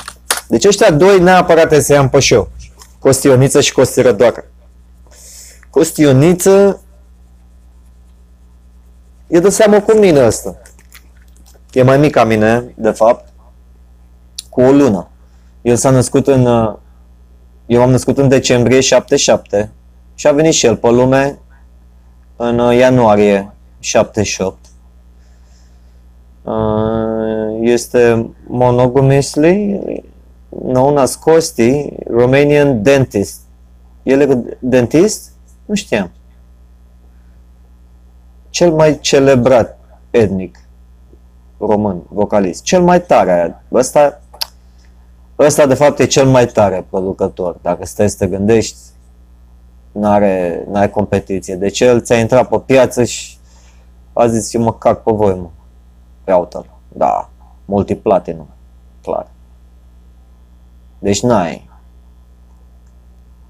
[0.47, 2.49] Deci ăștia doi neapărat trebuie să ia pe show.
[2.99, 4.45] Costi Ioniță și Costi Rădoacă.
[5.69, 6.81] Costi Ioniță
[9.27, 10.55] e de seamă cu mine ăsta.
[11.71, 13.33] E mai mic ca mine, de fapt,
[14.49, 15.07] cu o lună.
[15.61, 16.45] El s-a născut în...
[16.45, 16.73] uh,
[17.65, 19.71] Eu am născut în decembrie 77
[20.15, 21.39] și a venit și el pe lume
[22.35, 24.62] în uh, ianuarie 78.
[26.45, 29.79] Uh, Este monogamously
[30.49, 33.39] known as Costi, Romanian dentist.
[34.03, 35.31] El e dentist?
[35.65, 36.11] Nu știam.
[38.49, 39.79] Cel mai celebrat
[40.11, 40.59] etnic
[41.57, 42.63] român, vocalist.
[42.63, 43.63] Cel mai tare.
[43.71, 44.21] Ăsta,
[45.39, 47.57] ăsta de fapt e cel mai tare producător.
[47.61, 48.77] Dacă stai să te gândești,
[49.91, 51.55] n-are, n-are competiție.
[51.55, 53.37] Deci el ți-a intrat pe piață și
[54.13, 55.47] a zis, eu mă cac pe voi, mă.
[56.23, 56.65] Pe auto.
[56.87, 57.29] Da,
[57.65, 58.47] multiplatinum,
[59.01, 59.27] clar.
[60.99, 61.69] Deci n-ai.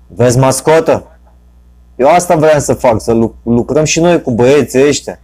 [0.08, 1.08] Vezi mascotă?
[1.96, 5.20] Eu asta vreau să fac, să lu- lucrăm și noi cu băieții ăștia.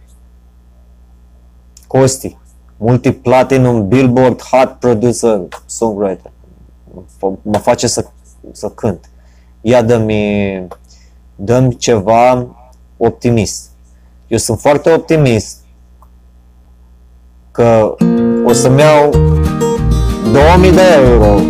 [1.86, 2.36] Costi,
[2.76, 6.30] multi-platinum, Billboard, hot producer, songwriter.
[7.16, 8.06] F- Mă face să,
[8.52, 9.10] să cânt.
[9.60, 10.68] Ia dă-mi,
[11.36, 12.46] dă ceva
[12.96, 13.70] optimist.
[14.26, 15.59] Eu sunt foarte optimist
[17.60, 17.94] că
[18.44, 19.10] o să-mi iau
[20.32, 21.40] 2000 de euro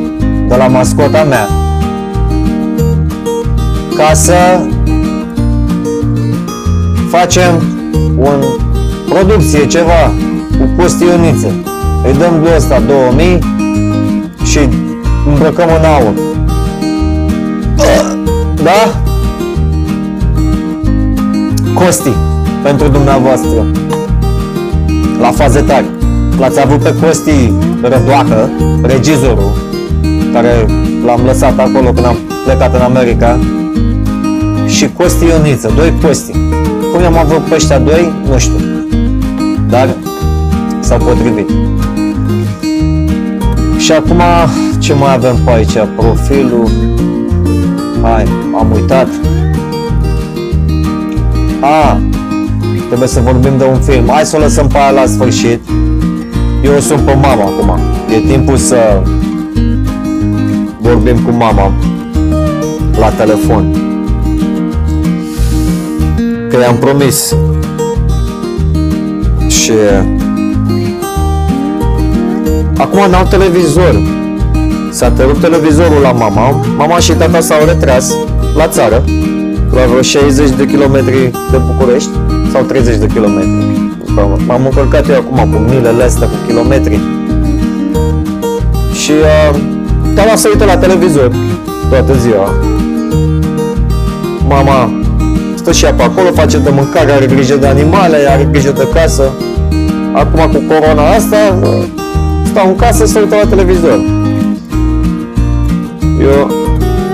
[0.49, 1.49] de la mascota mea
[3.97, 4.61] ca să
[7.11, 7.63] facem
[8.17, 8.45] un
[9.09, 10.13] producție, ceva,
[10.59, 11.47] cu costioniță.
[12.05, 13.39] Îi dăm de ăsta 2000
[14.45, 14.59] și
[15.27, 16.13] îmbrăcăm în aur.
[18.63, 19.01] Da?
[21.75, 22.13] Costi,
[22.63, 23.67] pentru dumneavoastră,
[25.21, 26.00] la faze tari.
[26.41, 28.51] L-ați avut pe Costi Rădoacă,
[28.83, 29.53] regizorul,
[30.33, 30.67] care
[31.07, 33.39] l-am lăsat acolo când am plecat în America,
[34.67, 36.33] și Costi Ioniță, doi Costi.
[36.93, 38.61] Cum i-am avut pe ăștia doi, nu știu.
[39.69, 39.89] Dar
[40.81, 41.51] s-au potrivit.
[43.79, 44.23] Și acum,
[44.79, 45.73] ce mai avem pe aici?
[45.97, 46.71] Profilul.
[48.03, 48.25] Hai,
[48.59, 49.09] am uitat.
[51.61, 52.01] A,
[52.87, 54.09] trebuie să vorbim de un film.
[54.09, 55.61] Hai să o lăsăm pe aia la sfârșit.
[56.65, 57.79] Eu sunt pe mama acum.
[58.15, 59.03] E timpul să
[60.81, 61.73] vorbim cu mama
[62.99, 63.75] la telefon.
[66.49, 67.35] Că i-am promis.
[69.49, 69.73] Și
[72.77, 74.03] acum n-au televizor.
[74.91, 76.61] S-a tăiat televizorul la mama.
[76.77, 78.15] Mama și tata s-au retras
[78.57, 79.05] la țară,
[79.73, 82.11] la vreo 60 de kilometri de București
[82.53, 83.70] sau 30 de kilometri.
[84.47, 87.01] M-am încărcat eu acum cu milele astea, cu kilometri.
[88.93, 89.59] Și uh,
[90.15, 91.31] tata se uită la televizor
[91.89, 92.55] toată ziua.
[94.49, 94.91] Mama
[95.55, 98.89] stă și ea pe acolo, face de mâncare, are grijă de animale, are grijă de
[98.95, 99.31] casă.
[100.13, 101.85] Acum cu corona asta, uh,
[102.51, 104.01] stau în casă să uită la televizor.
[106.21, 106.51] Eu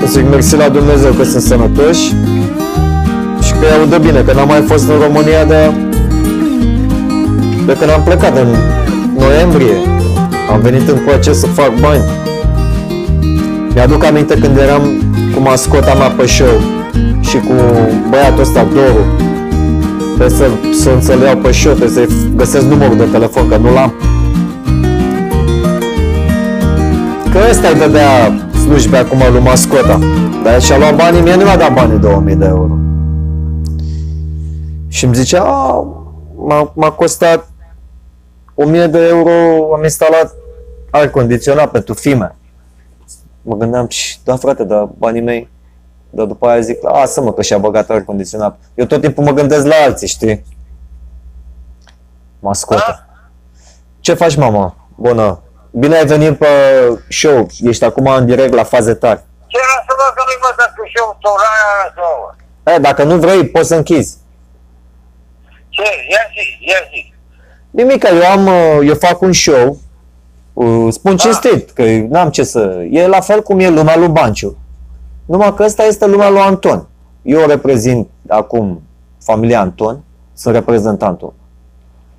[0.07, 2.07] zic mersi la Dumnezeu că sunt sănătoși
[3.41, 5.73] și că îi audă bine, că n-am mai fost în România de,
[7.67, 8.49] de când am plecat în
[9.19, 9.77] noiembrie.
[10.53, 12.03] Am venit încoace să fac bani.
[13.75, 14.83] Mi-aduc aminte când eram
[15.35, 16.61] cu mascota mea pe show
[17.21, 17.53] și cu
[18.11, 19.05] băiatul ăsta, Doru.
[20.17, 20.49] Trebuie să,
[20.83, 23.93] să înțeleg iau pe show, trebuie să-i găsesc numărul de telefon, că nu l-am.
[27.33, 28.09] Că ăsta îi dădea
[28.65, 29.99] slujbe acum lui mascota.
[30.45, 32.79] Dar și-a luat banii, mie nu mi-a dat banii 2000 de euro.
[34.89, 35.85] Și îmi zicea, "A,
[36.49, 37.51] m-a, m-a costat
[38.57, 39.31] 1000 de euro,
[39.75, 40.35] am instalat
[40.91, 42.37] aer condiționat pentru fime.
[43.43, 45.51] Mă gândeam, "Și, da frate, dar banii mei,
[46.11, 48.59] dar după aia zic, lasă mă că și-a băgat aer condiționat.
[48.75, 50.45] Eu tot timpul mă gândesc la alții, știi?
[52.39, 53.07] Mascota.
[54.01, 54.77] Ce faci, mama?
[54.97, 55.41] Bună.
[55.71, 56.47] Bine ai venit pe
[57.09, 57.47] show.
[57.61, 59.25] Ești acum în direct la faze tari.
[59.47, 62.35] Ce lasă-mă că nu-i mă dacă și eu torarea nouă.
[62.77, 64.17] E, dacă nu vrei, poți să închizi.
[65.69, 65.83] Ce?
[65.83, 67.15] Ia zi, ia zi.
[67.77, 69.79] Nimic, eu am, uh, eu fac un show,
[70.53, 72.87] uh, spun cinstit, că n-am ce să...
[72.91, 74.57] E la fel cum e lumea lui Banciu.
[75.27, 76.87] Numai că ăsta este lumea lui Anton.
[77.23, 78.83] Eu reprezint acum
[79.23, 80.01] familia Anton,
[80.35, 81.35] sunt reprezentantul.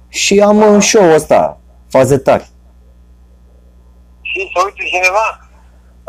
[0.08, 2.50] Și am un show ăsta, faze tari.
[4.22, 5.50] Și să uite cineva?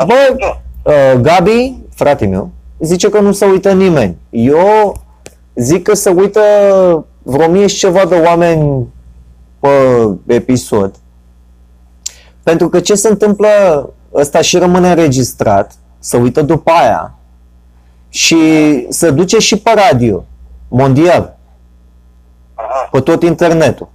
[0.06, 4.16] Bă, uh, Gabi, frate meu, zice că nu se uită nimeni.
[4.30, 5.02] Eu
[5.54, 6.40] zic că se uită
[7.22, 8.86] vreo mie și ceva de oameni
[9.60, 10.94] pe episod.
[12.42, 13.48] Pentru că ce se întâmplă,
[14.14, 17.14] ăsta și rămâne înregistrat, se uită după aia
[18.08, 18.36] și
[18.88, 20.24] se duce și pe radio,
[20.68, 21.38] mondial,
[22.54, 22.88] Aha.
[22.90, 23.88] pe tot internetul.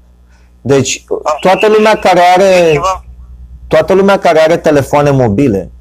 [0.61, 1.05] Deci,
[1.39, 3.05] toată lumea care are Ceva?
[3.67, 5.71] toată lumea care are telefoane mobile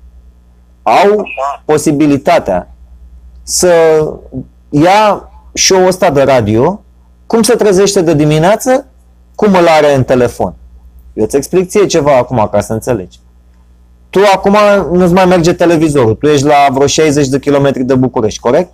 [0.82, 1.62] au Așa.
[1.64, 2.74] posibilitatea
[3.42, 4.04] să
[4.68, 6.82] ia show-ul ăsta de radio,
[7.26, 8.86] cum se trezește de dimineață,
[9.42, 10.54] cum îl are în telefon.
[11.12, 13.18] Eu îți explic ție ceva acum ca să înțelegi.
[14.10, 14.56] Tu acum
[14.92, 18.72] nu-ți mai merge televizorul, tu ești la vreo 60 de kilometri de București, corect?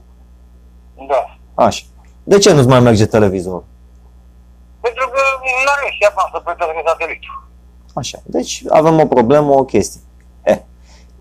[1.09, 1.39] Da.
[1.65, 1.83] Așa.
[2.25, 3.65] De ce nu-ți mai merge televizorul?
[4.81, 7.47] Pentru că nu are și apa să plătească satelitul.
[7.95, 8.19] Așa.
[8.25, 10.01] Deci avem o problemă, o chestie.
[10.43, 10.59] Eh,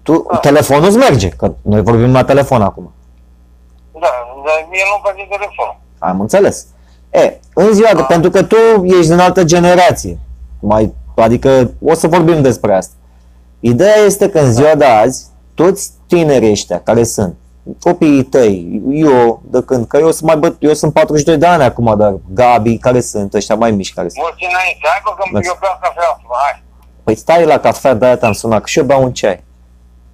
[0.02, 0.38] tu, Da.
[0.38, 2.92] telefonul îți merge, că noi vorbim la telefon acum.
[3.92, 4.08] Da,
[4.46, 5.78] dar mie nu-mi face telefon.
[6.00, 6.68] Am înțeles.
[7.24, 10.20] E, în ziua de, pentru că tu ești din altă generație,
[10.60, 12.94] mai, adică o să vorbim despre asta.
[13.60, 17.36] Ideea este că în ziua de azi, toți tinerii ăștia care sunt,
[17.80, 21.64] copiii tăi, eu, de când, că eu sunt mai băt, eu sunt 42 de ani
[21.64, 24.24] acum, dar Gabi, care sunt, ăștia mai mici care sunt.
[24.24, 24.88] Mulți înainte.
[24.88, 25.48] Hai bă, că Mersi.
[25.50, 26.64] eu beau cafea acum, hai.
[27.04, 29.44] Păi stai la cafea, de-aia te-am sunat, că și eu beau un ceai.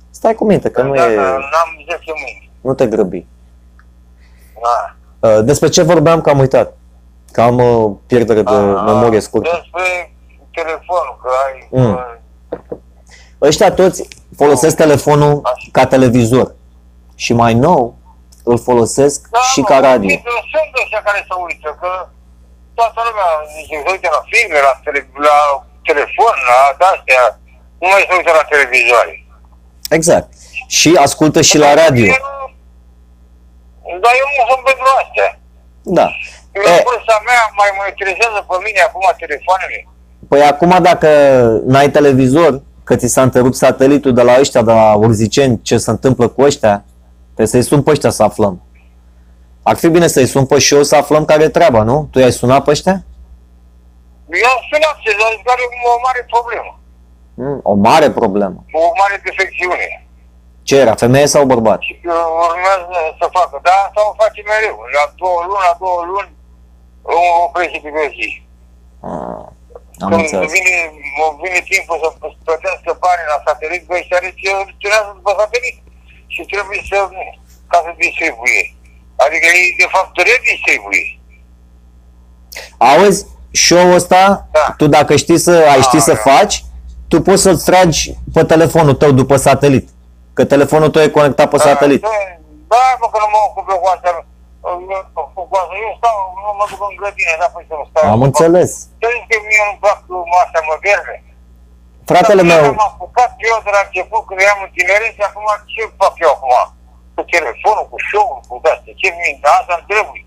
[0.09, 2.49] Stai cu minte, că nu Da, e, da, N-am zis eu mâine.
[2.61, 3.25] nu te grăbi.
[4.61, 4.95] Da.
[5.29, 6.77] Uh, Despre ce vorbeam că am uitat?
[7.33, 8.51] Că am uh, pierdere de
[8.89, 9.49] memorie scurtă.
[9.61, 9.87] Despre
[10.51, 11.67] telefonul, că ai...
[11.71, 11.93] Mm.
[11.93, 12.67] uh,
[13.41, 14.07] Ăștia toți
[14.37, 16.55] folosesc telefonul ca televizor.
[17.15, 17.95] Și mai nou,
[18.43, 20.09] îl folosesc Da, și mă, ca radio.
[20.53, 21.89] Sunt ăștia care se uită, că
[22.73, 25.37] toată lumea zice, se uită la filme, la, tele, la
[25.89, 27.23] telefon, la astea,
[27.81, 29.13] nu mai se uită la televizoare.
[29.97, 30.27] Exact.
[30.77, 32.05] Și ascultă și la radio.
[32.05, 32.51] Eu nu-
[34.03, 35.29] Dar eu nu sunt pentru astea.
[35.99, 36.07] Da.
[36.55, 39.77] Eu, E, în vârsta mea, mai mă interesează pe mine acum telefoanele.
[40.29, 41.07] Păi acum dacă
[41.65, 45.89] n-ai televizor, că ți s-a întrerupt satelitul de la ăștia, de la urziceni, ce se
[45.89, 46.75] întâmplă cu ăștia,
[47.25, 48.61] trebuie să-i sun pe ăștia să aflăm.
[49.63, 52.07] Ar fi bine să-i sun pe și eu să aflăm care e treaba, nu?
[52.11, 52.95] Tu i-ai sunat pe ăștia?
[54.41, 56.71] Eu am sunat și dar care e o mare problemă,
[57.41, 58.59] Mm, o mare problemă.
[58.81, 59.87] o mare defecțiune.
[60.67, 61.79] Ce era, femeie sau bărbat?
[61.87, 62.13] Și că
[62.47, 64.77] urmează să facă, dar asta o face mereu.
[64.97, 66.31] La două luni, la două luni,
[67.11, 68.29] o oprește pe o zi.
[69.09, 69.41] Ah,
[70.03, 70.51] am Când înțeles.
[70.57, 70.75] vine,
[71.43, 72.09] vine timpul să
[72.45, 75.77] plătească bani la satelit, băi, și are ce funcționează după satelit.
[76.33, 76.97] Și trebuie să,
[77.71, 78.63] ca să distribuie.
[79.25, 81.05] Adică ei, de fapt, redistribuie.
[82.77, 84.73] Auzi, show-ul ăsta, Da.
[84.77, 86.31] tu dacă știi să ai ști Da, să da.
[86.31, 86.63] faci,
[87.07, 89.89] tu poți să-ți tragi pe telefonul tău după satelit.
[90.33, 92.01] Că telefonul tău e conectat pe satelit.
[92.01, 92.07] Da,
[92.67, 94.25] da, bă, că nu mă ocup eu cu asta.
[94.69, 95.07] Eu-
[95.49, 95.73] Cu asta.
[95.85, 98.03] Eu stau, nu mă duc în grădină, da, păi să nu stau.
[98.15, 98.69] Am înțeles.
[99.01, 99.99] Să zic că mie nu-mi plac
[100.43, 101.15] astea moderne.
[102.11, 105.45] Fratele Dar meu, M-am apucat eu de la început când eram în tineret și acum
[105.73, 106.53] ce fac eu acum?
[107.15, 108.93] Cu telefonul, cu show-ul, cu astea.
[109.01, 110.21] Ce mi asta îmi trebuie.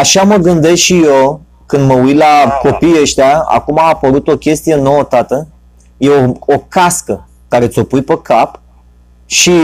[0.00, 1.24] așa mă gândesc și eu
[1.70, 2.54] când mă uit la Da.
[2.66, 5.36] copiii ăștia, acum a apărut o chestie nouă, tată,
[5.96, 6.22] e o,
[6.54, 8.60] o cască care ți-o pui pe cap
[9.26, 9.56] și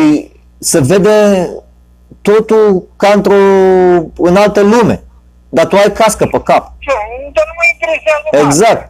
[0.59, 1.49] se vede
[2.23, 3.41] totul ca într-o
[4.29, 4.97] în altă lume.
[5.57, 6.65] Dar tu ai cască pe cap.
[6.85, 6.93] Ce?
[7.37, 8.25] Dar nu mă interesează.
[8.33, 8.39] mă.
[8.47, 8.83] Exact.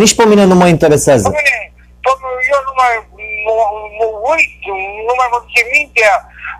[0.00, 1.26] Nici pe mine nu mă interesează.
[1.28, 1.56] Pe mine,
[2.04, 2.92] pe mine, eu nu mai
[3.46, 3.54] mă,
[3.98, 4.54] mă uit,
[5.08, 6.14] nu mai mă duce mintea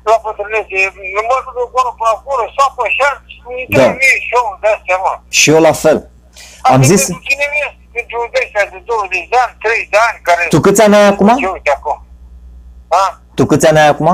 [0.09, 0.77] la bătrânețe.
[1.31, 3.75] Mă duc de acolo până acolo, sapă și alți, îmi Da.
[3.75, 5.13] trebuie mie show-ul de astea, mă.
[5.39, 5.99] Și eu la fel.
[6.73, 7.81] Am Asta zis, Pentru cine este?
[7.97, 10.43] Pentru de astea de 20 de ani, 30 de ani, care...
[10.55, 11.29] tu câți ani ai acum?
[11.43, 11.97] Ce uite acum?
[12.95, 13.05] Ha?
[13.37, 14.09] Tu câți ani ai acum?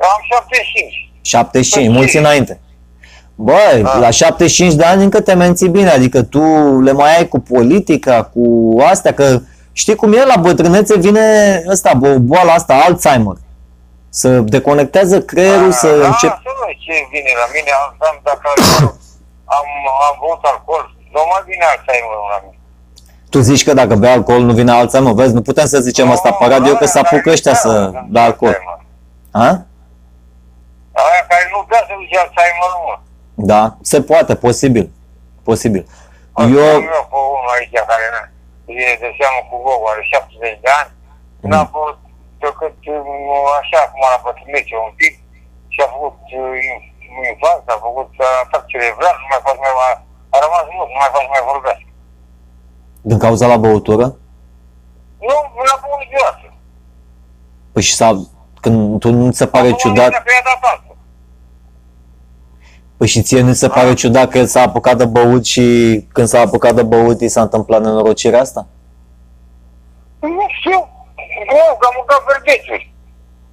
[0.00, 1.10] Am 75.
[1.20, 2.18] 75, Păi mulți ce?
[2.18, 2.60] înainte.
[3.34, 3.98] Băi, Da.
[3.98, 6.40] la 75 de ani încă te menții bine, adică tu
[6.80, 9.40] le mai ai cu politica, cu astea, că
[9.72, 11.22] știi cum e, la bătrânețe vine
[11.68, 13.34] ăsta, bo- boala asta, Alzheimer.
[14.08, 16.30] Să deconectează creierul, să da, încep...
[16.30, 18.40] să nu ce vine la mine, am, am dacă
[19.44, 19.66] am,
[20.08, 22.58] am băut alcool, nu mai vine Alzheimer la mine.
[23.30, 26.30] Tu zici că dacă bea alcool nu vine Alzheimer, vezi, nu putem să zicem asta
[26.32, 28.56] pe radio, că să apucă ăștia să bea alcool.
[29.30, 29.62] A?
[31.06, 32.94] Aia care nu bea să duce Alzheimer, mă.
[33.52, 34.86] Da, se poate, posibil.
[35.48, 35.84] Posibil.
[36.36, 36.46] Eu...
[36.62, 38.06] Eu, Am eu pe unul aici care
[38.90, 40.90] e de seamă cu Gogo, are 70 de ani,
[41.42, 41.48] Mhm.
[41.50, 42.00] n-a fost
[42.44, 45.14] decât uh, așa cum a bătrânețe un pic
[45.72, 46.56] și a făcut uh,
[47.30, 49.90] infarct, a făcut uh, atac cerebral, nu mai poate mai, a,
[50.34, 51.88] a rămas mult, nu mai poate mai vorbească.
[53.10, 54.06] din cauza la băutură,
[55.28, 56.46] Nu, nu a băut niciodată.
[57.72, 58.08] păi și s-a,
[58.62, 60.87] când tu nu ți se pare Acum ciudat, Că i-a dat altul.
[62.98, 65.64] Păi și ție nu ți se pare ciudat că el s-a apucat de băut și
[66.14, 68.66] când s-a apucat de băut i s-a întâmplat nenorocirea asta?
[70.20, 70.78] Nu știu.
[71.52, 72.84] Nu, că am mâncat verdețuri.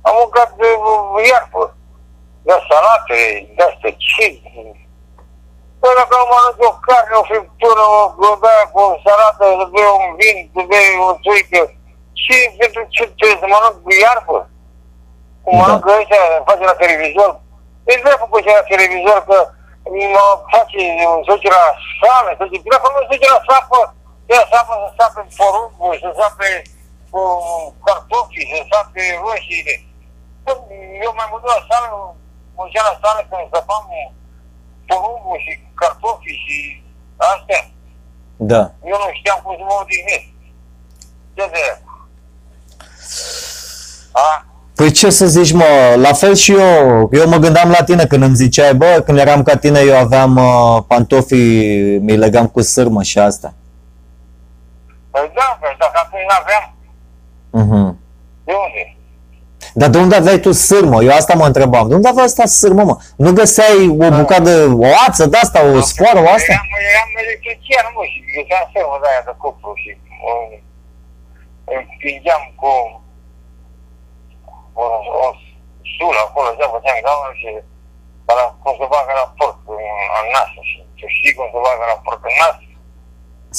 [0.08, 1.64] Am mâncat de uh, iarbă.
[2.48, 3.20] De salate,
[3.56, 4.28] de astea, ce?
[5.80, 9.90] Păi dacă nu mănânc o carne, o friptură, o globea cu o salată, să bei
[10.00, 11.62] un vin, să bei o țuică,
[12.22, 14.38] ce, pentru ce trebuie să mănânc iarbă?
[15.44, 15.60] Cum Da.
[15.60, 17.32] mănâncă ăștia, face la televizor.
[17.92, 19.38] E drept cu ăștia la televizor că
[20.16, 20.82] mă face,
[21.26, 21.66] se duce la
[22.00, 23.80] sală, se duce, dacă nu se duce la sapă,
[24.32, 26.50] ia sapă să sape porumbul, să sape
[27.20, 29.76] uh, cartofii, să sape roșiile.
[30.44, 30.52] Bă,
[31.06, 31.90] Eu mai mă duc la sală,
[32.56, 33.86] mă duceam la sală când săpam
[34.90, 36.58] porumbul și cartofii și
[37.32, 37.62] astea.
[38.52, 38.62] Da.
[38.92, 40.28] Eu nu știam cum să mă odihnesc.
[41.36, 41.64] Ce de
[44.12, 44.46] A?
[44.76, 45.66] Păi ce să zici, mă,
[45.98, 47.10] la fel și eu.
[47.12, 50.36] Eu mă gândeam la tine când îmi ziceai, bă, când eram ca tine eu aveam
[50.36, 53.54] uh, pantofii, mi legam cu sârmă și asta.
[55.12, 56.70] Păi da, păi dacă atunci n-aveam,
[57.62, 57.90] Uh-huh.
[58.48, 58.84] de unde?
[59.74, 61.04] Dar de unde aveai tu sârmă?
[61.04, 61.88] Eu asta mă întrebam.
[61.88, 62.96] De unde aveai asta sârmă, mă?
[63.16, 64.52] Nu găseai o bucată,
[64.86, 66.52] o ață de asta, o sfoară, o asta?
[66.56, 69.90] Eram, eram electrician, mă, și găseam sârmă de aia de cuplu și
[70.30, 70.32] o,
[71.78, 72.72] împingeam cu
[74.82, 74.84] o,
[75.24, 75.28] o
[75.96, 77.50] sulă acolo, așa făceam gaună și
[78.38, 79.86] la, cum se bagă la porc în,
[80.20, 82.58] în nas și tu știi cum se bagă la porc în nas?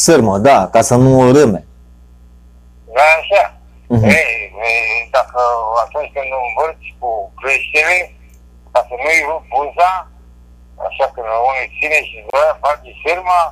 [0.04, 1.60] Sârmă, da, ca să nu râme.
[2.96, 3.42] Da, așa.
[3.94, 4.04] Mhm.
[4.18, 4.34] Ei,
[4.68, 5.40] ei, dacă
[5.84, 7.10] atunci când învârți cu
[7.40, 7.96] creștere,
[8.72, 9.92] ca să nu-i rup buza,
[10.88, 13.42] așa când unii ține și după aia bagi sârma,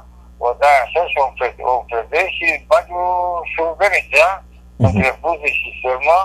[0.44, 3.06] o dai așa și o împre- o împledești și bagi o
[3.52, 4.24] șurubeniță
[4.84, 6.18] între buze și sârmă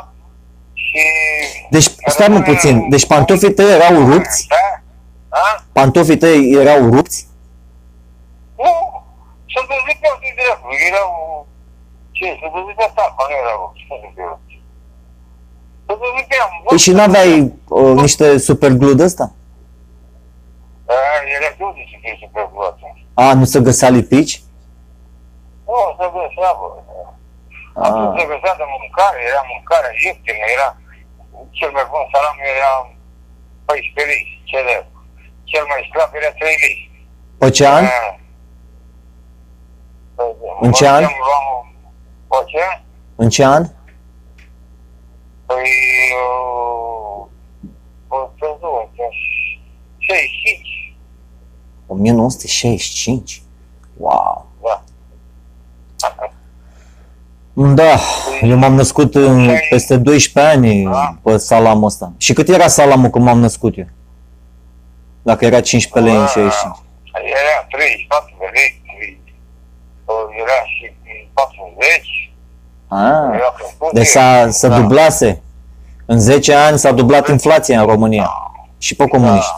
[0.88, 1.01] și...
[1.69, 4.47] Deci, stai mă puțin, deci pantofii tăi erau rupți?
[4.47, 4.82] Da?
[5.30, 5.63] Da?
[5.71, 7.27] Pantofii tăi erau rupți?
[8.57, 8.71] Nu,
[9.53, 11.09] să te zic eu din dreptul, erau...
[12.11, 14.39] Ce, să te zic asta, nu erau, să te zic eu.
[15.88, 19.32] Să te zic eu, Păi și n-aveai uh, niște superglue de ăsta?
[20.86, 20.93] Da,
[21.36, 23.05] era greu de să fie super atunci.
[23.13, 24.41] A, nu se găsea lipici?
[25.65, 26.67] Nu, să găsea, bă.
[27.82, 27.86] Ah.
[27.88, 30.69] Atunci se găsea de mâncare, era mâncare ieftină, era
[31.57, 32.71] cel mai bun salam era
[33.65, 34.65] 14 lei, cel,
[35.51, 36.77] cel mai sclap era 3 lei.
[37.41, 37.84] Pe ce an?
[37.84, 38.13] Ah.
[40.15, 40.25] Păi,
[40.65, 41.01] În ce mă an?
[41.03, 41.73] duceam, luam-
[42.32, 42.63] Pe ce?
[43.15, 43.63] În ce an?
[45.45, 45.69] Păi,
[46.23, 47.25] uh,
[48.07, 49.05] păi, pe
[49.97, 50.95] 65,
[51.88, 53.41] 1965.
[53.97, 54.49] Wow.
[57.68, 57.74] Da.
[57.74, 57.99] Da,
[58.41, 60.89] eu m-am născut în, peste 12 ani
[61.24, 62.12] pe salamul ăsta.
[62.18, 63.88] Și cât era salamul când m-am născut eu?
[65.22, 66.76] Dacă era 15 lei în 65.
[67.14, 68.82] Era 34 de lei,
[70.05, 70.93] uh, era și
[71.34, 72.32] 40,
[72.88, 73.91] Ah, era crescut.
[73.93, 74.80] deci s-a, s-a Da.
[74.80, 75.41] dublase.
[76.05, 78.28] În 10 ani s-a dublat inflația în România.
[78.78, 79.53] Și pe comuniști.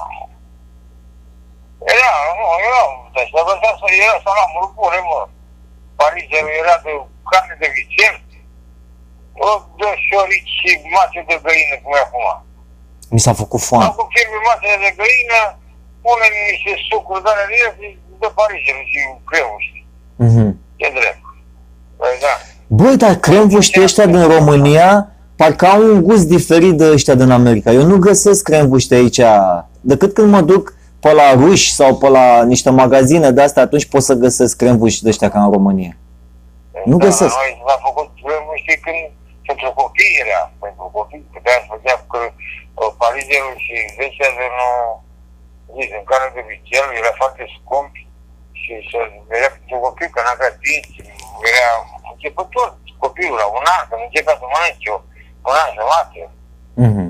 [1.96, 2.82] Era, nu, era,
[3.16, 5.20] deci să văzea să era salamul bune, mă.
[6.00, 6.94] Pariserul era de
[7.32, 8.16] carne de vițel,
[9.48, 12.26] o, de șorici și mase de găină, cum e acum.
[13.14, 13.94] Mi s-a făcut Am foame.
[14.00, 15.40] cu firme mase de găină,
[16.06, 17.88] pune niște sucuri de alea de el și
[18.24, 19.86] de pariserul și cremul, știi?
[20.26, 20.48] Mhm.
[20.86, 21.24] E drept.
[22.00, 22.34] Păi da.
[22.80, 24.90] Băi, dar cremvuștii ăștia din România
[25.40, 27.72] parcă au un gust diferit de ăștia din America.
[27.72, 29.22] Eu nu găsesc cremvuște aici,
[29.82, 33.86] decât când mă duc pe la ruși sau pe la niște magazine de astea, atunci
[33.86, 35.96] pot să găsesc cremvuși de ăștia ca în România.
[36.92, 37.36] Nu Da, găsesc.
[37.36, 38.10] Noi s-a făcut,
[38.48, 39.02] nu știi, când
[39.48, 44.70] pentru copii era, pentru copii, putea să făcea că uh, pariserul și 10 de nu,
[45.76, 47.94] zici, în care de vițel, era foarte scump
[48.62, 49.00] și să
[49.38, 50.96] era pentru copii, că n-avea dinți,
[51.50, 51.72] era
[52.12, 52.68] începător
[53.04, 54.98] copilul la un an, când începea să mănânce o,
[55.50, 56.22] un an jumate.
[56.86, 57.10] Mhm.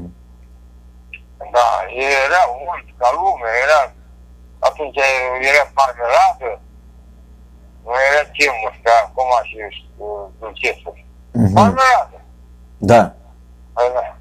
[1.56, 1.70] Da,
[2.26, 3.80] era mult ca lume, era,
[4.70, 4.98] atunci
[5.50, 6.50] era marmeladă,
[7.86, 9.58] nu era chemuri ca acum și
[9.98, 11.06] uh, dulcesuri.
[11.32, 11.54] Mhm.
[11.54, 12.18] Marmeladă.
[12.78, 13.02] Da.
[13.74, 14.16] Da.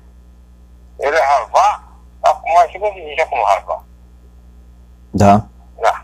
[0.97, 1.69] Era halva,
[2.21, 3.85] acum și cum zice și acum halva.
[5.11, 5.33] Da.
[5.85, 5.95] Da.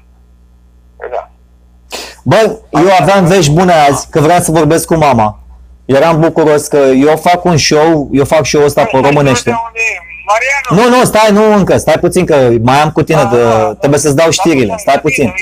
[1.14, 1.30] Da.
[2.22, 5.38] Bă, eu aveam vești bune azi, că vreau să vorbesc cu mama.
[5.84, 9.50] Eram bucuros că eu fac un show, eu fac show-ul ăsta pe românește.
[10.26, 10.90] Mariano!
[10.90, 13.38] Nu, nu, stai, nu încă, stai puțin că mai am cu tine, de,
[13.78, 15.34] trebuie să-ți dau știrile, stai puțin.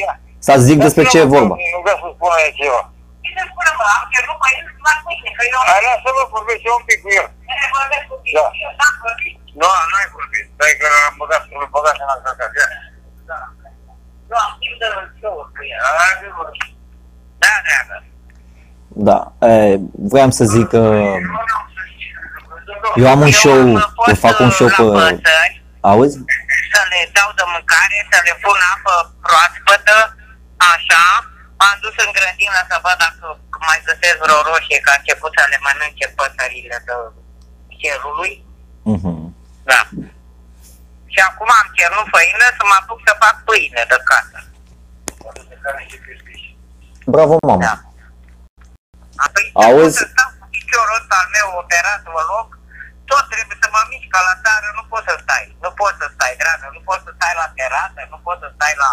[0.47, 1.55] Să zic despre ce e vorba.
[1.74, 2.80] Nu vreau să spun aia ceva.
[3.26, 6.62] Cine spune, mă, am cerut pe el să fac mâine, că eu Hai, lasă-mă vorbesc
[6.68, 7.26] eu un pic cu el.
[7.61, 8.36] nu vorbesc cu tine.
[8.38, 8.47] Da.
[8.64, 9.34] Eu n-am vorbit.
[9.61, 10.45] Nu, nu ai vorbit.
[10.57, 12.57] Stai că am băgat, l-am băgat în altă casă.
[12.61, 12.68] Ia.
[13.30, 13.38] Da.
[14.30, 14.88] Nu am timp de
[15.20, 15.80] show cu el.
[16.01, 16.45] Hai, zi, bă.
[17.42, 17.99] Da, da, da.
[19.09, 19.18] Da,
[19.49, 19.78] e,
[20.12, 20.82] voiam să zic că
[23.01, 23.61] eu am un show,
[24.11, 24.84] eu fac un show pe...
[25.90, 26.16] Auzi?
[26.74, 28.95] Să le dau de mâncare, să le pun apă
[29.26, 29.97] proaspătă,
[30.75, 31.05] așa.
[31.59, 33.25] M-am dus în grădină să văd dacă
[33.69, 36.95] mai găsesc vreo roșie, că a început să le mănânce păsările de
[37.81, 38.35] cerului.
[38.93, 39.12] Mhm.
[39.71, 39.81] Da.
[41.12, 44.39] Și acum am cerut făină să mă apuc să fac pâine de casă.
[47.15, 47.62] Bravo, mama.
[47.67, 47.75] Da.
[49.25, 49.99] Apoi, Auzi?
[50.01, 52.49] să stau cu piciorul ăsta al meu operat pe loc,
[53.11, 55.47] tot trebuie să mă mișc ca la țară, nu poți să stai.
[55.65, 58.75] Nu poți să stai, dragă, nu poți să stai la terasă, nu poți să stai
[58.83, 58.91] la...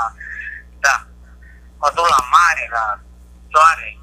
[0.86, 0.96] Da.
[1.82, 3.00] Mă duc la mare, la
[3.54, 3.98] soare.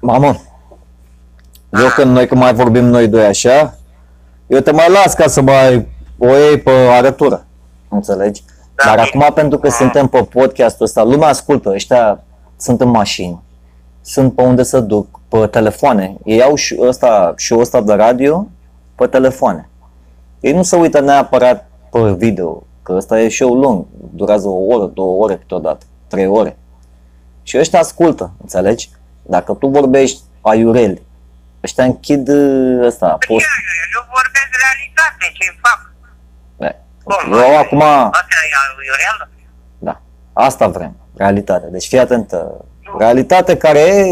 [0.00, 0.40] Mamă,
[1.82, 3.74] eu când noi când mai vorbim noi doi așa,
[4.46, 5.88] eu te mai las ca să mai
[6.18, 7.44] o iei pe arătură.
[7.88, 8.42] Înțelegi?
[8.74, 9.24] Da, Dar bine.
[9.24, 9.74] acum pentru că Da.
[9.74, 12.24] suntem pe podcastul ăsta, lumea ascultă, ăștia
[12.56, 13.42] sunt în mașini,
[14.00, 16.16] sunt pe unde să duc, pe telefoane.
[16.24, 18.46] Ei au și ăsta, și ăsta de radio
[18.94, 19.68] pe telefoane.
[20.40, 23.84] Ei nu se uită neapărat pe video, că ăsta e show lung,
[24.14, 26.56] durează o oră, două ore câteodată, trei ore.
[27.42, 28.88] Și ăștia ascultă, înțelegi?
[29.22, 31.02] Dacă tu vorbești aiureli,
[31.62, 32.34] ăștia închid ă,
[32.86, 33.46] ăsta, post.
[33.94, 35.80] Eu vorbesc realitate, ce fac.
[37.04, 39.30] Bun, Eu acum, Asta e iureală?
[39.78, 40.00] da,
[40.32, 41.66] asta vrem, realitate.
[41.70, 42.64] Deci fii atentă,
[42.98, 44.04] realitate care e,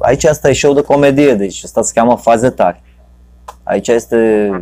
[0.00, 2.82] aici asta e show de comedie, deci asta se cheamă faze tari.
[3.62, 4.16] Aici este,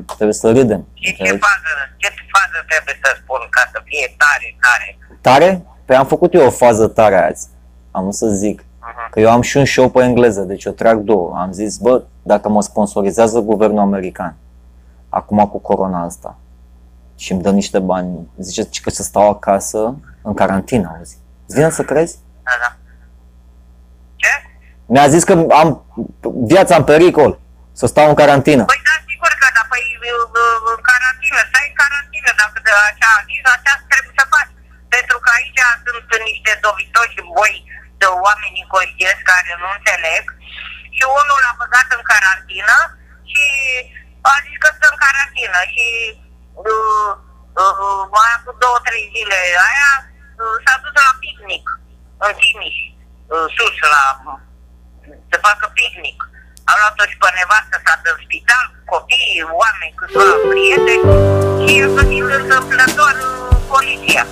[0.07, 0.87] trebuie să râdem.
[0.95, 1.39] Și ce înțelegi?
[1.39, 4.99] fază, ce fază trebuie să spun ca să fie tare, tare?
[5.21, 5.63] Tare?
[5.91, 7.49] Păi am făcut eu o fază tare azi.
[7.91, 8.65] Am vrut să zic.
[9.11, 11.37] Că eu am și un show pe engleză, deci eu trag două.
[11.37, 14.37] Am zis, bă, dacă mă sponsorizează guvernul american,
[15.09, 16.39] acum cu corona asta,
[17.17, 21.17] și îmi dă niște bani, zice că să stau acasă în carantină, auzi.
[21.47, 22.19] Îți vine să crezi?
[22.43, 22.77] Da, da.
[24.17, 24.33] Ce?
[24.87, 25.85] Mi-a zis că am
[26.53, 27.39] viața în pericol,
[27.73, 28.65] să stau în carantină.
[28.65, 29.83] Păi da, sigur că da, păi
[30.77, 34.50] în carantină, stai în carantină, dacă de așa a zis, așa trebuie să faci.
[34.95, 35.61] Pentru că aici
[36.09, 37.55] sunt niște dovitoși și voi
[38.01, 40.25] de oameni inconștienți care nu înțeleg
[40.97, 42.79] și unul l-a băgat în carantină
[43.31, 43.47] și
[44.33, 45.87] a zis că stă în carantină și
[46.71, 47.11] uh,
[47.63, 49.39] uh, mai acum două, trei zile
[49.69, 49.93] aia
[50.41, 51.65] uh, s-a dus la picnic
[52.27, 52.79] în Timiș,
[53.33, 54.05] uh, sus la
[55.31, 56.19] să facă picnic.
[56.71, 61.05] A luat-o și pe nevastă, s-a dus în spital, copii, oameni, câțiva prieteni
[61.63, 64.25] și a găsit întâmplător uh, poliția.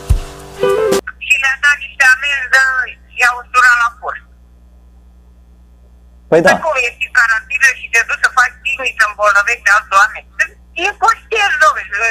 [1.26, 2.56] Și le-a dat niște amenzi,
[3.20, 4.24] i-au usturat la post.
[6.30, 9.94] Păi da, Cum ești în carantină și te duci să faci picnic să îmbolnăvești alți
[10.00, 10.26] oameni?
[10.84, 12.11] E postier, domnule.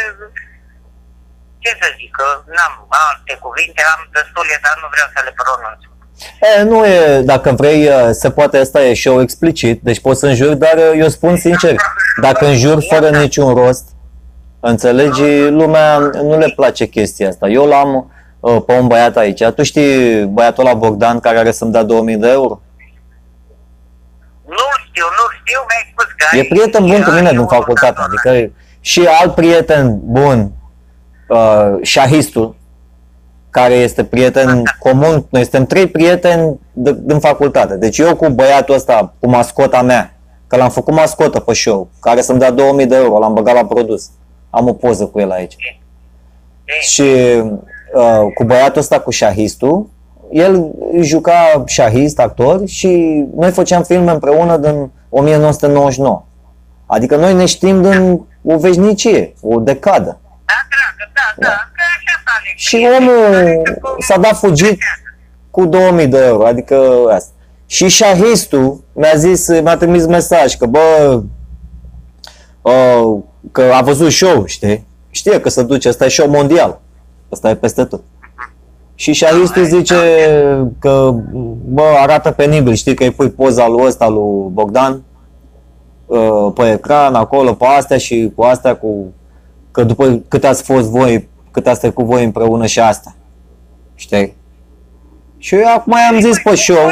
[1.64, 2.74] Ce să zic, că n-am
[3.06, 5.80] alte cuvinte, am destule, dar nu vreau să le pronunț.
[6.48, 10.28] e, nu e, dacă vrei, e, se poate, asta e show explicit, deci poți să
[10.28, 11.76] înjuri, dar e, eu spun sincer,
[12.26, 13.86] dacă înjuri fără niciun rost,
[14.60, 17.48] înțelegi, lumea nu le place chestia asta.
[17.48, 18.12] Eu l-am
[18.56, 22.16] uh, pe un băiat aici, tu știi băiatul la Bogdan care are să-mi dea 2000
[22.18, 22.62] de euro?
[24.46, 24.56] Nu
[24.88, 27.50] știu, nu știu, mi-ai spus că E ai- prieten bun cu ai mine din unul
[27.50, 28.10] facultate, dator.
[28.26, 30.52] adică și alt prieten bun,
[31.28, 32.56] uh, Shahistul,
[33.50, 37.76] care este prieten comun, noi suntem trei prieteni de, din facultate.
[37.76, 40.16] Deci eu cu băiatul ăsta, cu mascota mea,
[40.48, 43.66] că l-am făcut mascotă pe show, care să-mi dea 2000 de euro, l-am băgat la
[43.66, 44.10] produs.
[44.50, 45.56] Am o poză cu el aici.
[46.82, 47.04] Și
[47.94, 49.90] uh, cu băiatul ăsta, cu Shahistul,
[50.32, 50.72] el
[51.02, 52.88] juca Shahist, actor, și
[53.36, 56.26] noi făceam filme împreună din 1999.
[56.86, 60.20] Adică noi ne știm din o veșnicie, o decadă.
[60.46, 62.54] Da, dragă, da, da, că așa s-a ales.
[62.56, 63.62] Și omul
[64.00, 64.78] s-a dat fugit
[65.52, 66.76] cu 2000 de euro, adică
[67.14, 67.32] asta.
[67.66, 71.22] Și șahistul mi-a zis, mi-a trimis mesaj că bă,
[72.62, 73.20] uh,
[73.52, 74.88] că a văzut show, știi?
[75.10, 76.82] Știe că se duce, ăsta e show mondial.
[77.32, 78.02] Ăsta e peste tot.
[78.96, 79.96] Și șahistul zice
[80.80, 81.12] că,
[81.66, 85.04] bă, arată penibil, știi că îi pui poza lui ăsta, lui Bogdan,
[86.06, 89.14] uh, pe ecran, acolo, pe astea și cu astea, cu
[89.72, 93.12] că după cât ați fost voi, cât ați trecut voi împreună și asta.
[94.04, 94.28] Știi?
[95.46, 96.86] Și eu acum am zis pe show,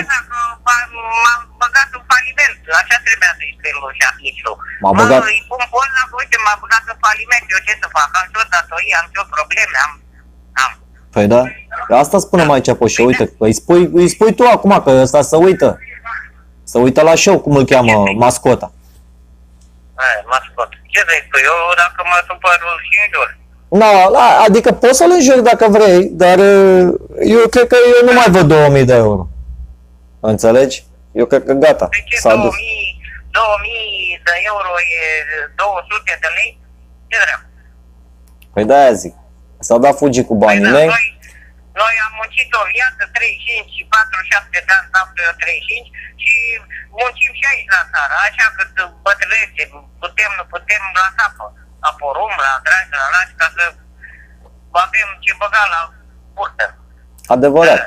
[1.23, 4.51] M-am băgat în faliment, așa trebuia să-i scriu lui Șahișu.
[4.83, 8.09] M-a băgat- Mă, îi pun poza, uite, m-a băgat în faliment, eu ce să fac,
[8.19, 9.91] am și o datorie, am și o probleme, am...
[10.63, 10.77] am.
[11.11, 11.43] păi da,
[11.89, 15.37] asta spunem aici pe show, uite, îi spui, îi spui tu acum că ăsta să
[15.37, 15.79] uită.
[16.63, 18.71] Să uită la show, cum îl cheamă, mascota.
[19.95, 20.69] Hai, mă scot.
[20.93, 21.37] Ce vrei tu?
[21.49, 23.37] Eu dacă mă supăr și înjur.
[23.81, 26.93] Da, la, adică poți să-l înjuri dacă vrei, dar uh,
[27.25, 29.27] eu cred că eu nu mai văd 2000 de euro.
[30.19, 30.83] Înțelegi?
[31.11, 32.41] Eu cred că gata, De ce s-a dus.
[32.41, 33.01] 2000,
[33.31, 35.03] 2000 de euro e
[35.55, 36.59] 200 de lei?
[37.07, 37.45] Ce drept?
[38.53, 39.15] Păi de-aia zic.
[39.67, 40.89] S-a dat fugi cu banii mei.
[40.95, 41.05] Noi,
[41.81, 45.89] noi am muncit o viață, 35 și 47 de ani, am eu 35
[46.23, 46.33] și
[46.99, 48.61] muncim și aici la țară, așa că
[49.05, 49.61] bătrânește,
[50.03, 51.45] putem, nu putem la capă,
[51.83, 53.63] la porum, la dragi, la lași, ca să
[54.85, 55.81] avem ce băga la
[56.35, 56.65] burtă.
[57.35, 57.79] Adevărat.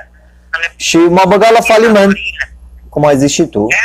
[0.53, 2.45] Să ne- Și m-a băgat la faliment, datoriile.
[2.93, 3.63] cum ai zis și tu.
[3.75, 3.83] Ce?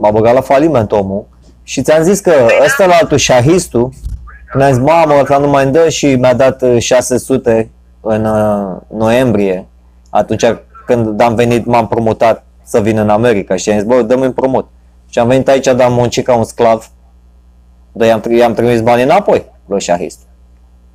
[0.00, 1.22] M-a băgat la faliment omul.
[1.70, 2.34] Și ți-am zis că
[2.66, 3.86] ăsta la altul, șahistul,
[4.54, 8.80] mi-a zis, mamă, ăsta nu mai îmi dă și mi-a dat uh, 600 în uh,
[8.88, 9.66] noiembrie,
[10.10, 10.44] atunci
[10.86, 14.68] când am venit, m-am promutat să vin în America și am zis, bă, dă-mi împrumut.
[15.10, 16.90] Și am venit aici, dar am muncit ca un sclav,
[17.92, 20.18] dar i-am, tri- i-am trimis banii înapoi, lui șahist.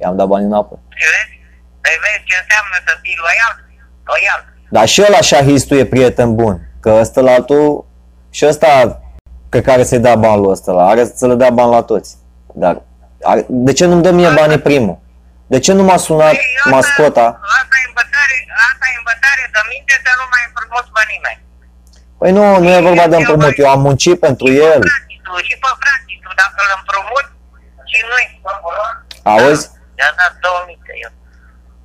[0.01, 0.78] I-am dat banii înapoi.
[0.89, 1.39] Vezi?
[1.82, 3.55] Păi vezi ce înseamnă să fii loial?
[4.03, 4.41] Loial.
[4.70, 7.86] Dar și ăla șahistul e prieten bun, că ăsta la altul,
[8.30, 9.01] și ăsta
[9.49, 12.18] pe care să-i dea bani lui ăsta, la, are să le dea bani la toți.
[12.53, 12.82] Dar Ar-
[13.47, 14.97] De ce nu-mi dă mie banii primul?
[15.47, 17.28] De ce nu m-a sunat Păi, asta- mascota?
[17.57, 18.36] Asta e învățare,
[18.68, 21.39] asta e învățare de minte să nu mai împrumuți pe nimeni.
[22.20, 24.80] Păi nu, nu e vorba de împrumut, eu am muncit pentru el.
[24.91, 27.32] Frații tu, și pe frații tu, dacă îl împrumuți
[27.91, 28.28] și nu-i
[29.34, 29.65] Auzi?
[29.99, 31.11] I-a dat 2000 de eu.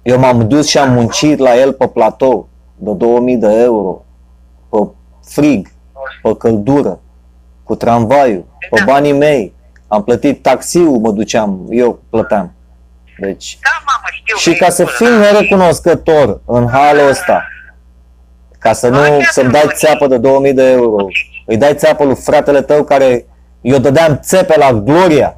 [0.03, 4.05] Eu m-am dus și am muncit la el pe platou de 2000 de euro,
[4.71, 4.79] pe
[5.33, 5.69] frig,
[6.23, 7.01] pe căldură,
[7.65, 9.55] cu tramvaiul, pe banii mei.
[9.93, 12.53] Am plătit taxiul, mă duceam, eu plăteam.
[13.19, 14.37] Deci, Da, mamă, știu.
[14.37, 15.31] și că ca e să bună, fii da.
[15.31, 17.45] nerecunoscător în halul ăsta,
[18.59, 18.99] ca să nu
[19.31, 21.07] să-mi dai țeapă de 2000 de euro,
[21.47, 23.27] îi dai țeapă lui fratele tău care
[23.61, 25.37] eu dădeam țepe la Gloria.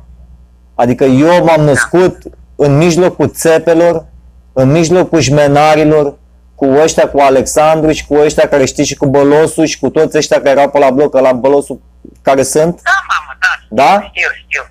[0.75, 2.19] Adică eu m-am născut
[2.57, 4.05] în mijlocul țepelor,
[4.53, 6.15] în mijlocul șmenarilor,
[6.55, 10.17] cu ăștia, cu Alexandru și cu ăștia care știi și cu Bălosul și cu toți
[10.17, 11.81] ăștia care erau pe la bloc, la Bălosul
[12.23, 13.34] care sunt, Da, mamă,
[13.81, 13.91] da.
[13.93, 14.11] știu, Da?
[14.13, 14.65] Știu, știu.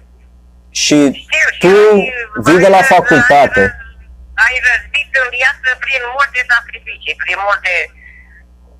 [0.81, 0.95] și
[1.25, 2.11] Știu, și tu ai-
[2.45, 3.59] vii de la ai- facultate.
[3.59, 7.71] Ai, ai răzbit în viață prin multe sacrificii, prin multe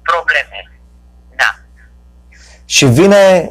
[0.10, 0.60] probleme.
[1.36, 1.50] Da.
[2.66, 3.50] și vine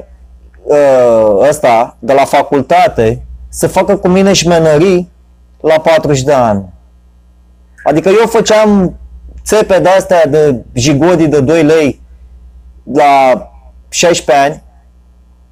[0.63, 5.11] uh, ăsta de la facultate să facă cu mine șmenării
[5.61, 6.73] la 40 de ani.
[7.85, 8.99] Adică eu făceam
[9.45, 12.01] țepe de astea de jigodii de 2 lei
[12.95, 13.33] la
[13.89, 14.63] 16 ani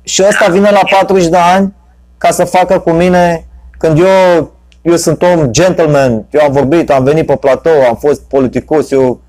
[0.02, 1.74] și ăsta vine la 40 de ani
[2.18, 3.44] ca să facă cu mine
[3.78, 4.50] când eu
[4.82, 9.20] eu sunt om gentleman, eu am vorbit, am venit pe platou, am fost politicos, eu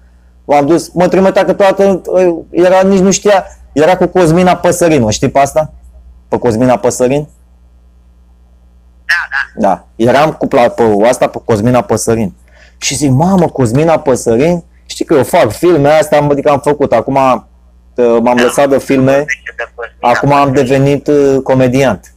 [0.45, 2.01] m-am dus, mă trimitea că toată,
[2.49, 5.73] era, nici nu știa, era cu Cosmina Păsărin, o știi pe asta?
[6.27, 7.27] Pe Cosmina Păsărin?
[9.05, 9.67] Da, da.
[9.67, 12.33] Da, eram cu pla- pe asta pe Cosmina Păsărin.
[12.77, 17.47] Și zic, mamă, Cosmina Păsărin, știi că eu fac filme astea, adică am făcut, acum
[17.95, 20.67] uh, m-am lăsat de filme, Vorbește de Cosmina acum am Păsărin.
[20.67, 22.13] devenit uh, comediant.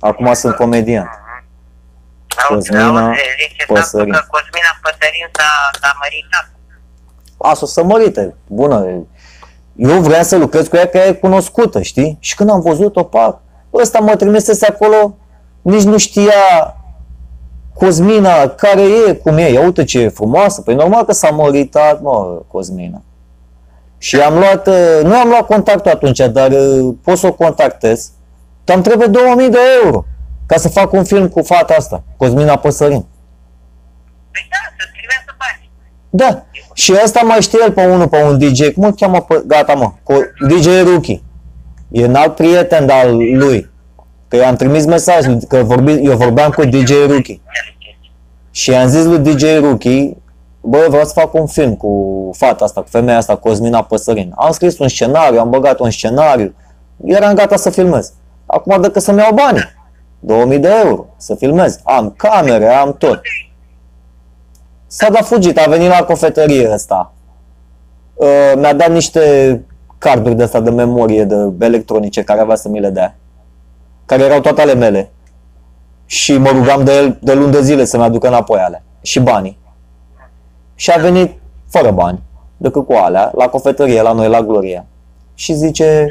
[0.00, 1.08] Acum sunt comediant.
[2.48, 3.20] Auzi, Cosmina auzi,
[3.50, 4.12] zice Păsărin.
[4.12, 6.50] faptul că Cosmina Păsărin s-a, s-a măritat.
[7.38, 9.06] Asta o să mărite, bună.
[9.76, 12.16] Eu vreau să lucrez cu ea că ea e cunoscută, știi?
[12.20, 13.40] Și când am văzut-o, pac,
[13.74, 15.16] ăsta mă trimisese acolo,
[15.62, 16.32] nici nu știa
[17.74, 20.60] Cosmina care e, cum e, ia uite ce e frumoasă.
[20.60, 23.02] Păi normal că s-a măritat, mă, Cosmina.
[23.98, 28.10] Și am luat, uh, nu am luat contactul atunci, dar uh, pot să o contactez.
[28.64, 30.04] Dar îmi trebuie 2000 de euro
[30.46, 33.06] ca să fac un film cu fata asta, Cosmina Păsărin.
[34.30, 35.70] Păi da, să primească bani.
[36.10, 36.44] Da.
[36.74, 38.68] Și ăsta mai știe el pe unul, pe un DJ.
[38.68, 39.20] Cum îl cheamă?
[39.20, 39.42] Pe...
[39.46, 39.92] Gata, mă.
[40.02, 40.14] Cu
[40.48, 41.22] DJ Rookie.
[41.90, 43.70] E un alt prieten de-al lui.
[44.28, 47.40] Că eu am trimis mesaj, că vorbi, eu vorbeam cu DJ Rookie.
[48.50, 50.16] Și i-am zis lui DJ Rookie,
[50.68, 54.32] bă, vreau să fac un film cu fata asta, cu femeia asta, Cosmina Păsărin.
[54.36, 56.54] Am scris un scenariu, am băgat un scenariu,
[57.04, 58.12] eram gata să filmez.
[58.46, 59.62] Acum dacă să-mi iau banii,
[60.18, 61.80] 2000 de euro, să filmez.
[61.84, 63.20] Am camere, am tot.
[64.86, 67.12] S-a dat fugit, a venit la cofetărie ăsta.
[68.14, 69.64] Uh, mi-a dat niște
[69.98, 73.16] carduri de asta de memorie de electronice care avea să mi le dea.
[74.06, 75.10] Care erau toate ale mele.
[76.06, 78.82] Și mă rugam de el de luni de zile să-mi aducă înapoi alea.
[79.02, 79.58] Și banii.
[80.76, 82.22] Și a venit fără bani,
[82.56, 84.84] decât cu alea, la cofetărie, la noi, la Gloria.
[85.34, 86.06] Și zice,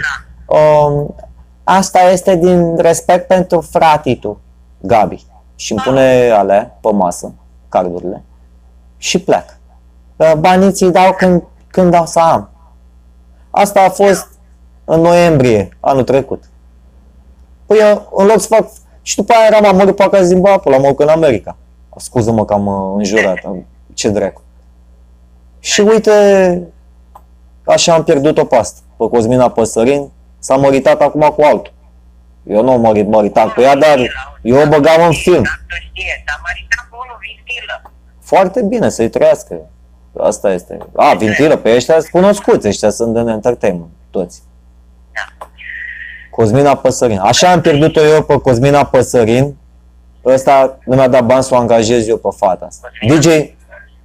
[0.48, 1.16] um,
[1.64, 4.40] asta este din respect pentru fratii tu,
[4.82, 5.26] Gabi.
[5.56, 7.34] Și îmi pune alea pe masă,
[7.70, 8.24] cardurile
[8.98, 9.58] și plec.
[10.16, 12.50] Uh, Banii ți dau când, când o să am.
[13.50, 14.28] Asta a fost
[14.86, 16.44] în noiembrie anul trecut.
[17.66, 18.68] Păi eu, în loc să fac...
[19.02, 21.58] Și după aia eram amărât pe acasă din Bapul, am în America.
[21.98, 23.38] Scuză-mă că am uh, înjurat.
[23.94, 24.42] Ce dracu.
[25.66, 26.62] Și uite,
[27.64, 28.80] așa am pierdut-o pe asta.
[28.98, 31.74] Pe Cosmina Păsărin s-a măritat acum cu altul.
[32.44, 34.00] Eu nu am mărit, măritat cu ea, dar
[34.42, 35.42] eu o băgam în film.
[35.44, 37.92] Dar tu știe, s-a măritat cu unul vintilă.
[38.22, 39.56] Foarte bine, să-i trăiască.
[40.20, 40.78] Asta este.
[40.96, 44.42] A, vintilă, pe ăștia sunt cunoscuți, ăștia sunt în entertainment, toți.
[46.32, 47.20] Cosmina Păsărin.
[47.20, 49.56] Așa am pierdut-o eu pe Cosmina Păsărin.
[50.26, 52.90] Ăsta nu mi-a dat bani să o angajez eu pe fata asta.
[53.08, 53.28] DJ,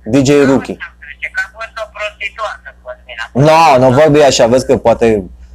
[0.04, 0.76] DJ Rookie.
[1.20, 3.24] Zice că a fost o prostituată, Cosmina.
[3.78, 5.06] Nu, nu vorbi așa, vezi că poate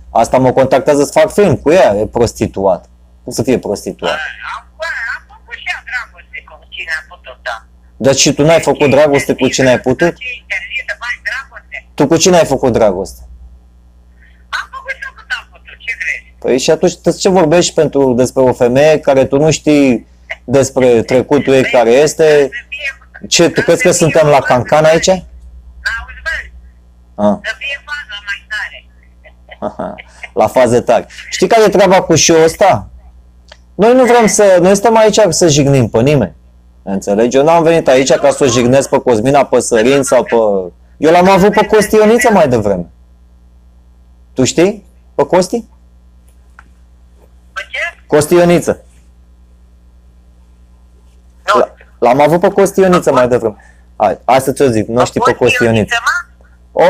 [0.09, 2.81] asta mă contactează să fac film cu ea, e prostituat.
[3.23, 4.11] Cum să fie prostituat?
[4.55, 4.85] Am, bă,
[5.15, 7.55] am făcut și ea dragoste cu cine a putut, da.
[8.05, 10.13] Dar și tu n-ai făcut dragoste cu cine ai putut?
[10.17, 11.75] Ce interzisă, bani, dragoste?
[11.93, 13.21] Tu cu cine ai făcut dragoste?
[14.57, 16.35] Am făcut și eu cât am putut, ce crezi?
[16.39, 20.07] Păi și atunci de ce vorbești pentru, despre o femeie care tu nu știi
[20.43, 22.23] despre trecutul ei care este?
[22.23, 25.09] Să fie- Ce, tu crezi că suntem la cancan aici?
[27.15, 29.95] Auzi, bă, Ah, să fie faza mai tare.
[30.41, 31.05] la faze tari.
[31.29, 32.87] Știi care e treaba cu show ăsta?
[33.75, 36.35] Noi nu vrem să, noi suntem aici să jignim pe nimeni.
[36.83, 37.37] Înțelegi?
[37.37, 40.35] Eu n-am venit aici ca să o jignesc pe Cosmina Păsărin sau pe...
[40.97, 42.85] Eu l-am avut pe Costi Ioniță mai devreme.
[44.33, 44.85] Tu știi?
[45.15, 45.65] Pe Costi?
[47.53, 47.79] Pe ce?
[48.07, 48.83] Costi Ioniță.
[51.53, 51.59] Nu.
[51.59, 53.55] L- L-am avut pe Costi Ioniță mai devreme.
[53.95, 55.95] Hai, hai să ți-o zic, nu știi pe Costi Ioniță.
[56.75, 56.83] Mă?
[56.83, 56.87] O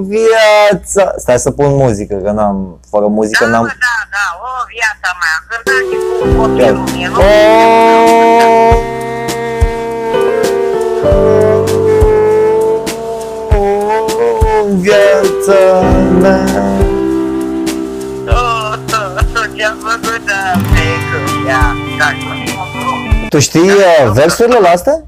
[0.00, 1.12] viața!
[1.16, 3.62] Stai să pun muzică, că n-am, fără muzică Da, n-am...
[3.62, 5.34] mă, da, da, o viața mea.
[5.48, 7.12] Cânta și cu copilul meu.
[7.12, 7.20] nu?
[14.58, 15.80] O viața
[16.20, 16.44] mea
[18.24, 18.90] Tot,
[19.32, 22.08] tot ce-am făcut a trecut, ia, da,
[23.28, 25.04] Tu știi uh, versurile la astea?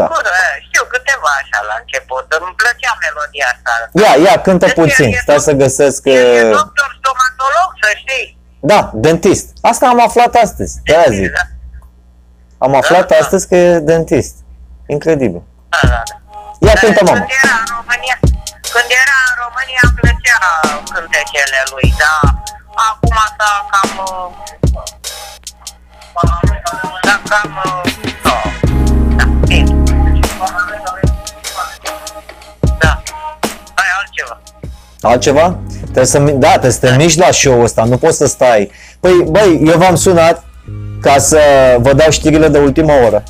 [0.00, 0.06] Da.
[0.14, 3.72] Bun, eh, Știu câteva așa la început, îmi plăcea melodia asta.
[4.02, 5.08] Ia, ia, cântă Deci, puțin.
[5.12, 6.00] e Stai doc- să găsesc...
[6.04, 8.26] E, e uh, doctor stomatolog, să știi.
[8.70, 9.46] Da, dentist.
[9.70, 10.72] Asta am aflat astăzi.
[10.84, 11.30] De aia zic.
[11.38, 11.44] Da,
[12.66, 13.20] Am aflat Da, da.
[13.24, 14.34] astăzi că e dentist.
[14.86, 15.42] Incredibil.
[15.68, 16.02] da, da.
[16.66, 17.18] Ia Eh, cântă, mama.
[17.18, 18.16] Când era în România,
[18.72, 20.38] când era în România îmi plăcea
[20.94, 22.20] cântecele lui, dar
[22.90, 23.90] acum s-a cam...
[24.04, 24.28] uh,
[27.04, 27.52] S-a cam...
[35.00, 35.58] Altceva?
[35.82, 38.70] Trebuie să, mi- da, trebuie să te miști la show-ul ăsta, nu poți să stai.
[39.00, 40.44] Păi, băi, eu v-am sunat
[41.00, 41.40] ca să
[41.78, 43.22] vă dau știrile de ultimă oră.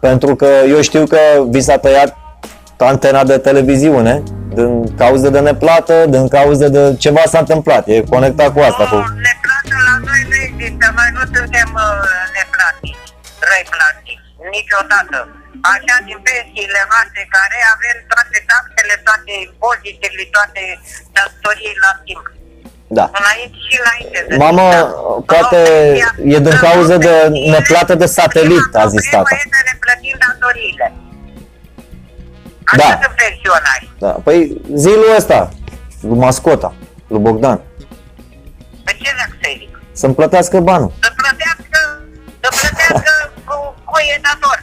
[0.00, 2.16] Pentru că eu știu că vi s-a tăiat
[2.76, 4.22] antena de televiziune
[4.54, 7.86] din cauza de neplată, din cauza de ceva s-a întâmplat.
[7.88, 8.84] E conectat cu asta.
[8.90, 8.94] Cu...
[8.96, 13.02] Nu, neplată la noi nu există, noi nu suntem uh, neplatici,
[13.48, 14.24] răi platici,
[14.56, 15.18] niciodată.
[15.72, 20.62] Așa din pensiile noastre care avem toate taxele, toate impozitele, toate
[21.16, 22.24] datorii la timp.
[22.98, 23.06] Da.
[23.20, 24.82] Înainte și înainte de Mamă, da.
[25.32, 29.34] poate România- e din în cauza de România- neplată de satelit, a zis Problema tata.
[29.34, 30.86] e să ne plătim datoriile.
[32.70, 32.98] Așa Da.
[33.02, 33.86] sunt pensionari.
[34.04, 34.10] Da.
[34.26, 34.38] Păi
[34.74, 35.38] zilul ăsta,
[36.00, 36.74] lui mascota,
[37.08, 37.60] lui Bogdan,
[38.84, 39.70] Pe ce dacă să zic?
[39.92, 40.92] să-mi plătească banul.
[41.02, 41.78] Să plătească,
[42.40, 43.12] să plătească
[43.48, 44.58] cu, cu e dator.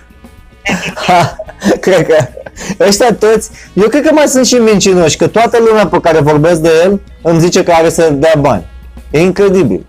[1.08, 1.36] Ha,
[1.86, 2.18] cred că
[2.80, 6.60] ăștia toți, eu cred că mai sunt și mincinoși, că toată lumea pe care vorbesc
[6.60, 8.66] de el îmi zice că are să dea bani.
[9.12, 9.86] E incredibil.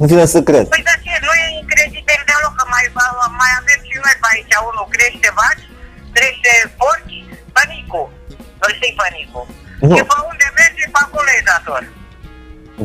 [0.00, 0.64] Nu vine să cred.
[0.74, 2.84] Păi dar ce, nu e incredibil deloc că mai,
[3.40, 5.64] mai avem și noi pe aici unul crește vaci,
[6.16, 7.18] crește porci,
[7.56, 8.06] pănicul.
[8.64, 9.46] Îl știi pănicul.
[9.86, 9.94] Nu.
[9.96, 11.82] Și pe unde merge, pe acolo e dator.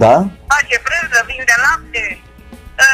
[0.04, 0.16] Da?
[0.54, 2.04] Face brânză, vinde lapte.
[2.86, 2.88] Ă,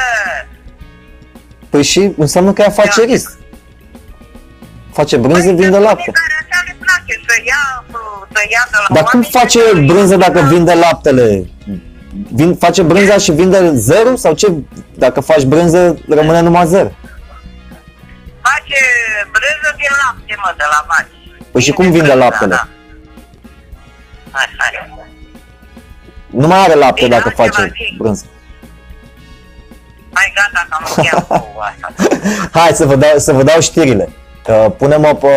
[1.72, 3.30] Păi și înseamnă că e afacerist.
[4.94, 6.04] Face brânză, păi, vinde sunt lapte.
[6.08, 7.84] unii care așa le place să ia,
[8.34, 11.50] să ia de la Dar cum oameni face și să- brânză dacă vinde laptele?
[12.34, 14.16] Vin, face brânza și vinde zero?
[14.16, 14.48] Sau ce?
[14.96, 16.89] Dacă faci brânză, rămâne numai zero.
[18.42, 18.80] Face
[19.32, 21.48] brânză din lapte, mă, de la vaci.
[21.52, 22.56] Păi și cum vinde brânza, laptele?
[22.56, 22.68] Da.
[24.32, 24.89] Așa e.
[26.28, 27.98] Nu mai are lapte Bine, dacă altceva face zic.
[27.98, 28.26] brânză.
[30.14, 31.94] Hai gata că am încheiat cu asta.
[32.60, 34.10] Hai să vă dau, să vă dau știrile.
[34.46, 35.28] Că punem-o pe...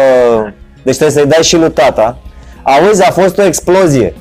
[0.82, 2.18] Deci trebuie să-i dai și lui tata.
[2.62, 4.14] Auzi, a fost o explozie.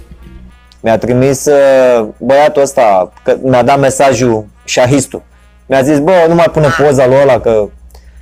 [0.80, 5.22] Mi-a trimis uh, băiatul ăsta, că mi-a dat mesajul șahistul.
[5.66, 7.68] Mi-a zis, bă, nu mai pune poza lui ăla, că...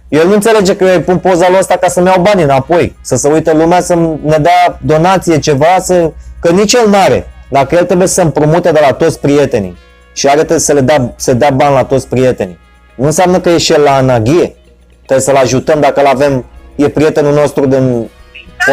[0.07, 2.95] El nu înțelege că eu îi pun poza lui ăsta ca să-mi iau banii înapoi.
[3.02, 6.11] Să se uite lumea să ne dea donație, ceva, să...
[6.40, 7.27] că nici el n-are.
[7.49, 9.77] Dacă el trebuie să împrumute de la toți prietenii
[10.14, 12.60] și are trebuie să le dea, să dea bani la toți prietenii.
[12.95, 14.56] Nu înseamnă că e și el la anaghie.
[14.95, 16.45] Trebuie să-l ajutăm dacă îl avem,
[16.84, 18.10] e prietenul nostru din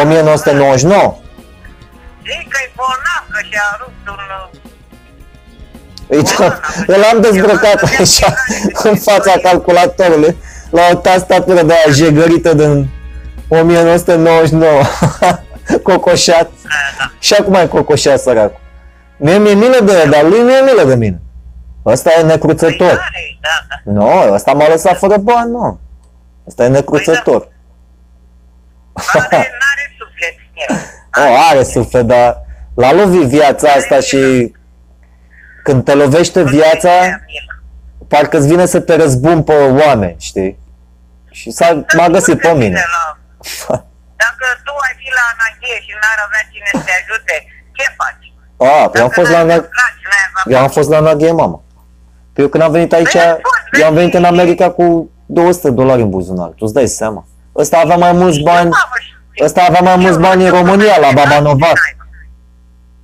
[0.01, 1.17] 1999.
[2.23, 4.17] Zic că e bolnav, că și-a rupt un...
[6.07, 8.33] Uite, îl am dezbrăcat așa
[8.83, 10.37] în fața calculatorului
[10.69, 12.89] la o tastatură de aia jegărită din
[13.47, 14.81] 1999.
[15.83, 16.51] Cocoșat.
[16.97, 17.11] Da.
[17.19, 18.59] Și acum e cocoșat săracul.
[19.17, 21.21] Mie mi-e milă de el, dar lui nu e milă de mine.
[21.85, 22.87] Ăsta e necruțător.
[22.87, 23.91] Păi, Da, da.
[23.91, 25.79] Nu, ăsta m-a lăsat fără bani, nu.
[26.47, 27.47] Ăsta e necruțător.
[29.13, 30.33] Are, n-are suflet
[30.67, 30.75] el.
[31.29, 32.41] O, are suflet, dar
[32.75, 34.53] l-a lovit viața asta și
[35.63, 36.89] când te lovește viața,
[38.07, 40.59] parcă îți vine să te răzbun pe oameni, știi?
[41.31, 42.83] Și s-a, m-a găsit pe mine.
[44.23, 47.35] Dacă tu ai fi la anachie și n-ar avea cine să te ajute,
[47.71, 48.25] ce faci?
[48.71, 51.31] A, eu am fost la, Dacă Ana- n-ai n-ai avea eu am fost la Anaghie,
[51.31, 51.63] mama.
[52.33, 54.23] Că eu când am venit aici, Păi, ai fost, eu am venit vezi?
[54.23, 57.27] în America cu 200 dolari în buzunar, tu îți dai seama.
[57.59, 58.75] Ăsta avea mai mulți bani, Mamă,
[59.31, 61.77] și- ăsta avea mai mulți bani în România, la Baba Novac.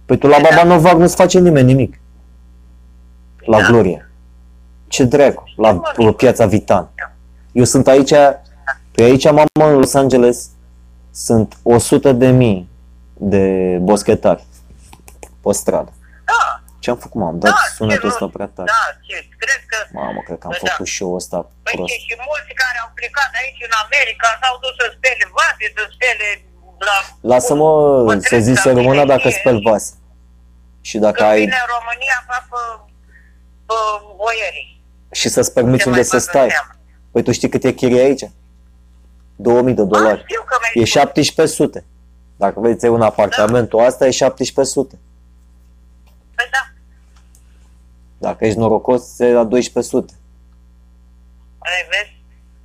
[0.06, 0.48] Păi tu la Da.
[0.50, 2.00] Baba Novac nu-ți face nimeni nimic.
[3.46, 4.10] La Gloria.
[4.88, 5.44] Ce dracu?
[5.56, 6.90] La la piața Vitan.
[7.52, 8.14] Eu sunt aici,
[8.92, 10.50] pe aici, mamă, în Los Angeles,
[11.12, 12.70] sunt 100 de mii
[13.14, 14.46] de boschetari
[15.42, 15.92] pe stradă.
[16.26, 18.36] Da, Ce-am făcut, m-am dat da, sunetul ce ăsta rost?
[18.38, 18.70] prea tare.
[18.76, 19.78] Da, ce, cred că...
[20.00, 20.62] Mamă, cred că am Da.
[20.66, 21.90] făcut show-ul ăsta Păi prost.
[21.94, 25.84] și, și mulți care au plecat aici în America s-au dus să spele vase, să
[25.96, 26.28] spele
[26.88, 26.96] la...
[27.32, 27.70] Lasă-mă
[28.10, 29.40] Bătrâni să zici să sau rămână dacă minerie.
[29.42, 29.86] speli vas.
[30.90, 32.62] Și dacă Când ai vine în România, fac pe,
[33.70, 33.78] pe
[34.22, 34.68] boierii.
[35.20, 36.50] și să-ți permiți Ce unde mai să fac în stai.
[36.56, 36.72] seamă.
[37.12, 38.26] Păi tu știi cât e chirie aici?
[39.48, 40.22] 2000 de Ah, dolari.
[40.28, 41.02] știu că mi-ai E spus.
[41.02, 41.80] 1700.
[42.44, 43.84] Dacă vrei să iei un apartament, Da.
[43.90, 44.96] asta e 1700.
[46.38, 46.62] Păi da,
[48.18, 50.14] Dacă ești norocos, e la 1200.
[51.60, 52.24] ai vezi?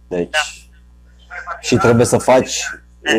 [0.09, 0.39] Deci, Da.
[1.60, 2.64] și trebuie să faci,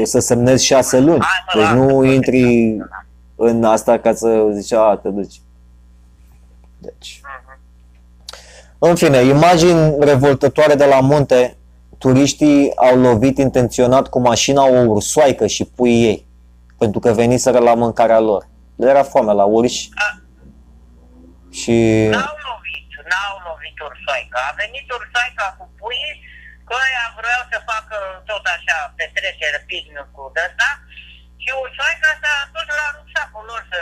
[0.03, 1.19] să semnezi 6 luni.
[1.21, 2.77] Hai, mă, Deci lasă, nu bă, intri
[3.35, 5.41] în asta ca să zici, a, te duci.
[6.77, 7.21] Deci.
[8.79, 11.55] În fine, imagini revoltătoare de la munte.
[11.97, 16.25] Turiștii au lovit intenționat cu mașina o ursoaică și puii ei,
[16.77, 18.47] pentru că veniseră la mâncarea lor.
[18.75, 19.89] Le era foame la urși
[21.59, 21.75] și...
[22.13, 24.39] N-au lovit, n-au lovit ursoaica.
[24.49, 26.13] A venit ursoaica cu puii,
[26.67, 27.97] că ăia vreau să facă
[28.29, 30.69] tot așa petrecere, picnic-ul de ăsta,
[31.41, 33.81] și ursoaica s-a dus la rucsacul lor să,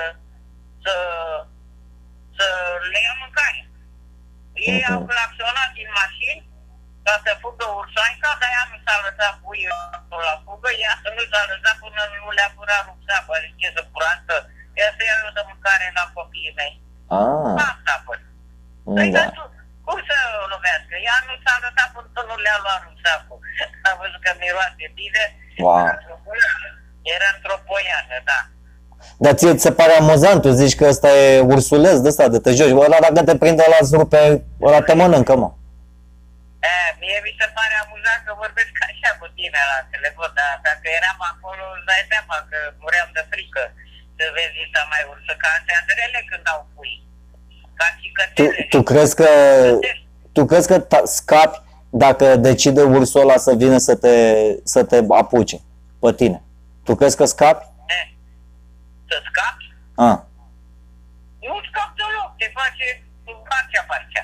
[0.84, 0.96] să,
[2.38, 2.48] să
[2.92, 3.62] le ia mâncare.
[4.68, 4.92] Ei Mhm.
[4.94, 6.42] au claxonat din mașini
[7.06, 9.70] ca să fugă ursoaica, dar ea nu s-a lăsat puii
[10.28, 14.36] la fugă, ea nu s-a lăsat până nu le-a furat rucsacul, adică ce să curată,
[14.80, 16.74] ea să ia eu de mâncare la copiii mei.
[17.18, 18.24] Ah, Asta a fost.
[18.96, 19.20] Păi, da.
[19.20, 19.44] dar tu,
[19.88, 20.94] cum să o lovească?
[21.08, 23.40] Ea nu s-a arătat până nu le-a luat rucsacul.
[23.88, 25.24] A văzut că miroase bine.
[25.66, 25.88] Wow.
[27.16, 28.40] Era într-o poiană, da.
[29.24, 32.40] Dar ție ți se pare amuzant, tu zici că ăsta e ursuleț de ăsta, de
[32.44, 32.78] te joci.
[32.86, 34.22] Ăla dacă te prinde la rupe,
[34.68, 35.50] ăla te mănâncă, mă.
[36.72, 40.86] E, mie mi se pare amuzant că vorbesc așa cu tine la telefon, dar dacă
[41.00, 43.64] eram acolo, îți dai seama că muream de frică
[44.20, 46.94] să vezi niște mai ursă, ca astea zrele când au pui.
[47.80, 48.66] Ca și Tu, cățele.
[48.70, 49.28] tu crezi că
[50.32, 51.58] tu crezi că ta- scapi
[51.90, 54.16] dacă decide ursul ăla să vină să te,
[54.64, 55.58] să te apuce
[56.00, 56.42] pe tine?
[56.84, 57.66] Tu crezi că scapi?
[57.88, 58.00] E,
[59.10, 59.64] Să scapi?
[59.96, 60.18] Ah.
[61.48, 62.86] Nu scapi deloc, te face
[63.50, 64.24] parcea parcea.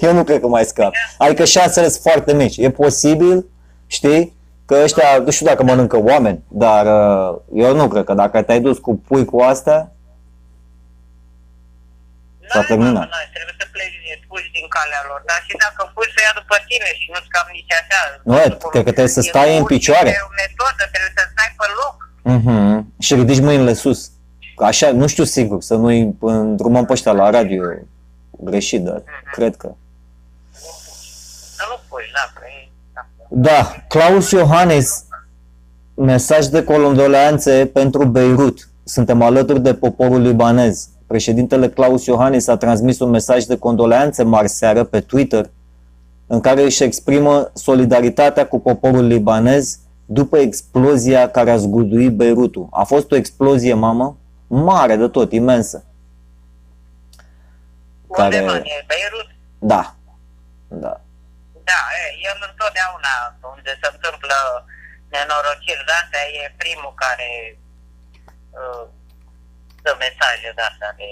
[0.06, 0.92] Eu nu cred că mai scap.
[1.18, 2.56] Adică șansele sunt foarte mici.
[2.56, 3.46] E posibil,
[3.86, 4.36] știi,
[4.66, 8.60] că ăștia, nu știu dacă mănâncă oameni, dar uh, eu nu cred că dacă te-ai
[8.60, 9.92] dus cu pui cu astea,
[12.52, 12.92] S-a N-ai, terminat.
[12.92, 15.20] mă, n-ai, trebuie să pleci puși din calea lor.
[15.30, 18.00] Dar și dacă pui să ia după tine și nu scap nici așa.
[18.28, 20.10] Nu, e, cred că trebuie să e stai în mult, picioare.
[20.10, 21.96] E o metodă, trebuie să stai pe loc.
[22.32, 24.00] uh și ridici mâinile sus.
[24.70, 27.62] Așa, nu știu sigur, să nu-i îndrumăm pe ăștia la radio
[28.30, 29.02] greșit, dar
[29.36, 29.68] cred că.
[31.56, 32.61] Să nu pui, da, că e...
[33.34, 33.50] Da.
[33.50, 35.04] Da, Claus Iohannis,
[35.94, 38.68] mesaj de condoleanțe pentru Beirut.
[38.84, 40.88] Suntem alături de poporul libanez.
[41.06, 45.50] Președintele Claus Iohannis a transmis un mesaj de condoleanțe mari seară pe Twitter
[46.26, 52.66] în care își exprimă solidaritatea cu poporul libanez după explozia care a zguduit Beirutul.
[52.70, 55.84] A fost o explozie, mamă, mare de tot, imensă.
[58.12, 59.26] Care- Unde, mă, e Beirut?
[59.58, 59.94] Da,
[60.68, 61.00] da.
[61.70, 63.14] Da, e, el întotdeauna
[63.54, 64.38] unde se întâmplă
[65.12, 67.28] nenorociri de astea, e primul care
[68.58, 68.84] uh,
[69.84, 71.08] dă mesaje de astea de...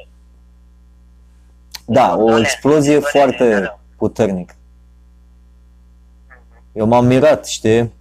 [1.85, 3.78] Da, o Condolențe, explozie condolențe, foarte da.
[3.97, 4.55] puternică.
[6.72, 7.94] Eu m-am mirat, știi?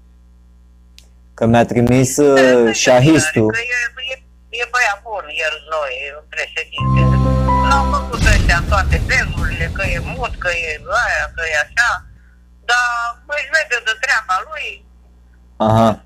[1.33, 3.51] Că mi-a trimis uh, șahistul.
[3.51, 4.15] Că e, e,
[4.49, 7.01] e băiat bun, el noi, e un președinte.
[7.69, 12.08] L-au făcut ăștia toate bezurile, că e mut, că e aia, că e așa.
[12.69, 14.85] Dar își vede de treaba lui,
[15.57, 16.03] Aha.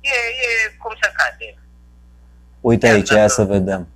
[0.00, 1.54] e, e cum să cade.
[2.60, 3.86] Uite Chiar aici, dacă- ia să vedem.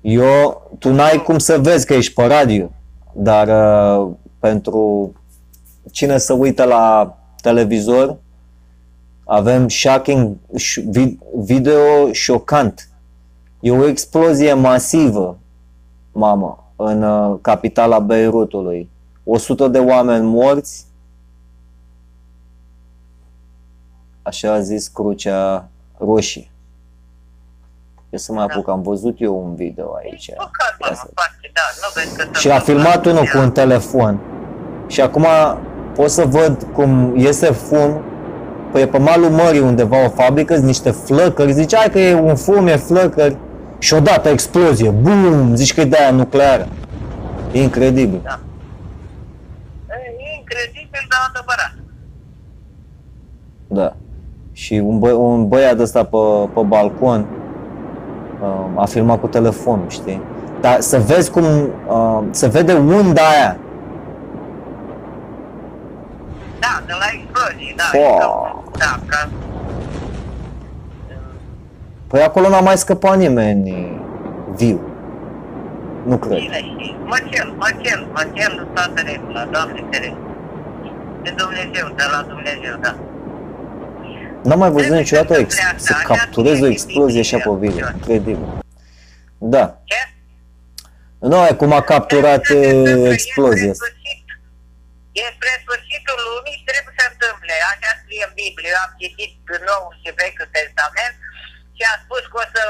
[0.00, 2.70] Eu, tu n-ai cum să vezi că ești pe radio,
[3.12, 5.12] dar uh, pentru
[5.90, 8.16] cine să uită la televizor,
[9.24, 12.88] avem shocking, sh- vi- video șocant.
[13.60, 15.38] E o explozie masivă,
[16.12, 18.90] mamă, în uh, capitala Beirutului.
[19.24, 20.84] 100 de oameni morți,
[24.22, 25.68] așa a zis Crucea
[25.98, 26.48] Roșie.
[28.10, 30.30] Eu să mai apuc, am văzut eu un video aici.
[30.30, 33.06] Păcat, mă, Ia în să- parte, da, nu vezi că se Și a întâmplă filmat
[33.06, 33.40] unul cu așa.
[33.40, 34.20] un telefon.
[34.86, 35.26] Și acum
[35.94, 38.02] pot să văd cum iese fum
[38.72, 42.14] Păi e pe malul mării undeva o fabrică, sunt niște flăcări, zice, hai că e
[42.14, 43.36] un fum, e flăcări.
[43.78, 46.68] Și odată explozie, bum, zici că e de aia nucleară.
[47.52, 48.20] E incredibil.
[48.24, 48.38] E
[51.04, 51.74] incredibil, dar adevărat.
[53.68, 53.96] Da.
[54.52, 56.16] Și un, bă, un băiat ăsta pe,
[56.54, 57.26] pe balcon
[58.42, 60.22] uh, a filmat cu telefonul, știi?
[60.60, 61.44] Dar să vezi cum,
[61.88, 63.56] uh, să vede unda aia.
[66.60, 67.82] Da, de la explozii, da.
[67.82, 67.98] Fo.
[67.98, 69.28] e ca- Da, ca...
[72.06, 74.00] Păi acolo n-a mai scăpat nimeni
[74.56, 74.80] viu.
[76.06, 76.38] Nu cred.
[76.38, 80.16] Bine, și măcel, măcel, măcel, toată regula, Doamne ferește.
[81.24, 82.92] De Dumnezeu, de la Dumnezeu, da.
[84.46, 87.20] N-am mai văzut Trebuie niciodată să ex- întâmple să asta, așa capturezi o fie explozie
[87.26, 87.84] așa pe dificil, video.
[87.86, 87.94] așa.
[87.98, 88.38] Incredibil.
[89.54, 89.64] Da.
[89.90, 90.00] Ce?
[91.30, 93.84] Nu, e cum a capturat Trebuie să se uh, întâmple, explozia e asta.
[93.84, 94.26] spre sfârșit.
[95.20, 97.54] E spre sfârșitul lumii și trebuie să se întâmple.
[97.72, 98.70] Așa scrie în Biblie.
[98.74, 99.32] Eu am citit
[99.68, 101.16] Noul și Vechiul Testament
[101.76, 102.62] și a spus că o să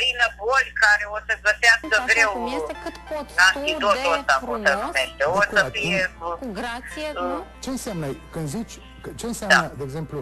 [0.00, 4.08] vină boli care o să găsească Așa greu cum este, cât poți tu antidotul de
[4.18, 5.22] ăsta, cum se frumos, numește.
[5.38, 6.00] O să fie...
[6.42, 7.36] cu grație, nu?
[7.64, 8.74] Ce înseamnă, când zici,
[9.04, 9.74] că- ce înseamnă, Da.
[9.78, 10.18] de exemplu,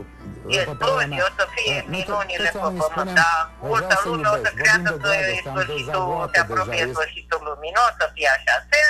[0.57, 2.83] E după părerea mea, explozie, o să fie uh, noi tot- minunile toți pe oamenii
[2.85, 5.23] pământ, spunem, dar "Vreau multă să lume o să iubesc." creadă Vorbim că de e
[5.25, 7.73] dragoste, am sfârșitul, dezavuat se deja, apropie este- sfârșitul lumii.
[7.77, 8.55] Nu o să fie așa.
[8.71, 8.81] Se,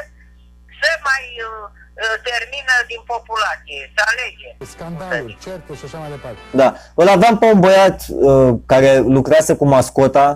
[0.81, 1.67] se mai uh,
[2.03, 4.49] uh, termină din populație, se alege.
[4.75, 6.41] Scandaluri, certuri și așa mai departe.
[6.61, 6.69] Da.
[7.03, 10.27] Îl aveam pe un băiat uh, care lucrase cu mascota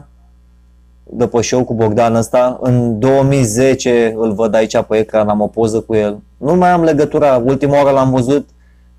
[1.11, 2.59] de pe show cu Bogdan ăsta.
[2.61, 6.19] În 2010 îl văd aici pe ecran, am o poză cu el.
[6.37, 7.43] Nu mai am legătura.
[7.45, 8.49] Ultima oară l-am văzut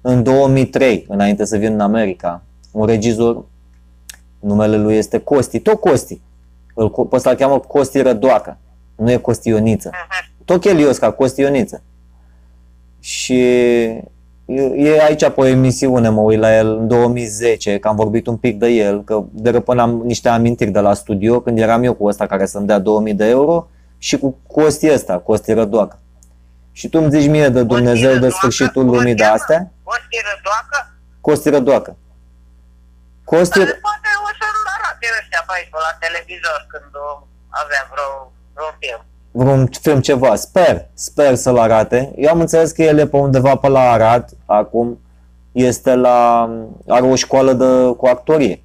[0.02, 2.44] în 2003, înainte să vin în America.
[2.72, 3.46] Un regizor,
[4.40, 6.22] numele lui este Costi, tot Costi.
[6.74, 8.58] Îl, pe ăsta îl cheamă Costi Rădoacă.
[8.96, 9.90] Nu e Costi Ioniță.
[10.46, 11.84] Tot Chelios ca Costi Ioniță.
[13.00, 13.44] Și
[14.50, 18.28] e, e aici pe o emisiune, mă uit la el în 2010, că am vorbit
[18.28, 22.06] un pic de el, că derăpânam niște amintiri de la studio când eram eu cu
[22.06, 23.68] ăsta care să-mi dea 2000 de euro
[23.98, 26.00] și cu Costi ăsta, Costi Rădoacă.
[26.72, 29.72] Și tu îmi zici mie de Dumnezeu de sfârșitul lumii de astea?
[29.84, 30.78] Costi Rădoacă?
[31.22, 31.98] Costi Rădoacă.
[33.24, 37.10] Costi, Poate o să-l arate ăștia pe aici, pe la televizor, când o
[37.62, 38.10] avea vreo,
[38.56, 39.04] vreo film.
[39.32, 42.12] Vreun film ceva, sper, sper să-l arate.
[42.16, 45.00] Eu am înțeles că el e pe undeva pe la Arad, acum
[45.52, 46.50] este la,
[46.88, 48.64] are o școală de, cu actorie.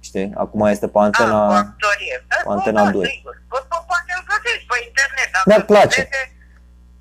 [0.00, 0.32] Știi?
[0.34, 2.24] Acum este pe Ah, cu antena, actorie.
[2.28, 3.06] Da, cu Antena da, 2.
[3.16, 3.34] sigur.
[3.36, 5.28] Po- po- Poate îl găsești pe internet.
[5.32, 5.96] dacă Mi-ar îl place.
[6.00, 6.32] vede,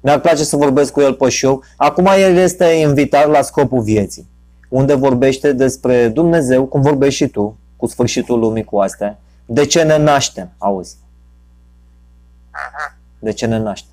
[0.01, 1.63] mi-ar place să vorbesc cu el pe show.
[1.77, 4.29] Acum el este invitat la Scopul Vieții,
[4.69, 9.19] unde vorbește despre Dumnezeu, cum vorbești și tu, cu sfârșitul lumii cu astea.
[9.45, 10.95] De ce ne naștem, auzi?
[12.65, 12.85] Aha.
[13.19, 13.91] De ce ne naștem?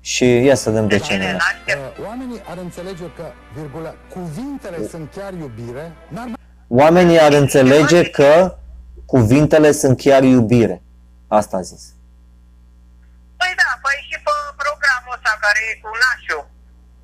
[0.00, 1.58] Și ia să vedem de ce ne Cine naștem.
[1.66, 2.00] naște?
[2.00, 3.24] Uh, Oamenii ar înțelege că,
[3.56, 5.84] virgulă, cuvintele sunt chiar iubire,
[6.14, 6.38] n-ar mai
[6.82, 8.30] Oamenii ar înțelege că
[9.14, 10.76] cuvintele sunt chiar iubire.
[11.38, 11.82] Asta a zis.
[13.40, 16.38] Păi da, păi și pe programul ăsta care e cu Nașu.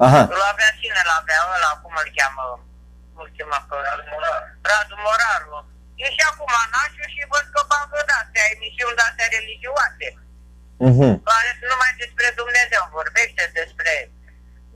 [0.07, 2.45] Aha, Îl avea cine îl avea ăla, cum îl cheamă?
[3.15, 3.77] Nu-l chema pe
[4.69, 5.51] Radu Moraru.
[6.03, 10.07] E și acum Nașu și văd că bagă de-astea, emisiuni de-astea religioase.
[10.89, 11.11] Mhm.
[11.31, 13.93] Care numai despre Dumnezeu vorbește, despre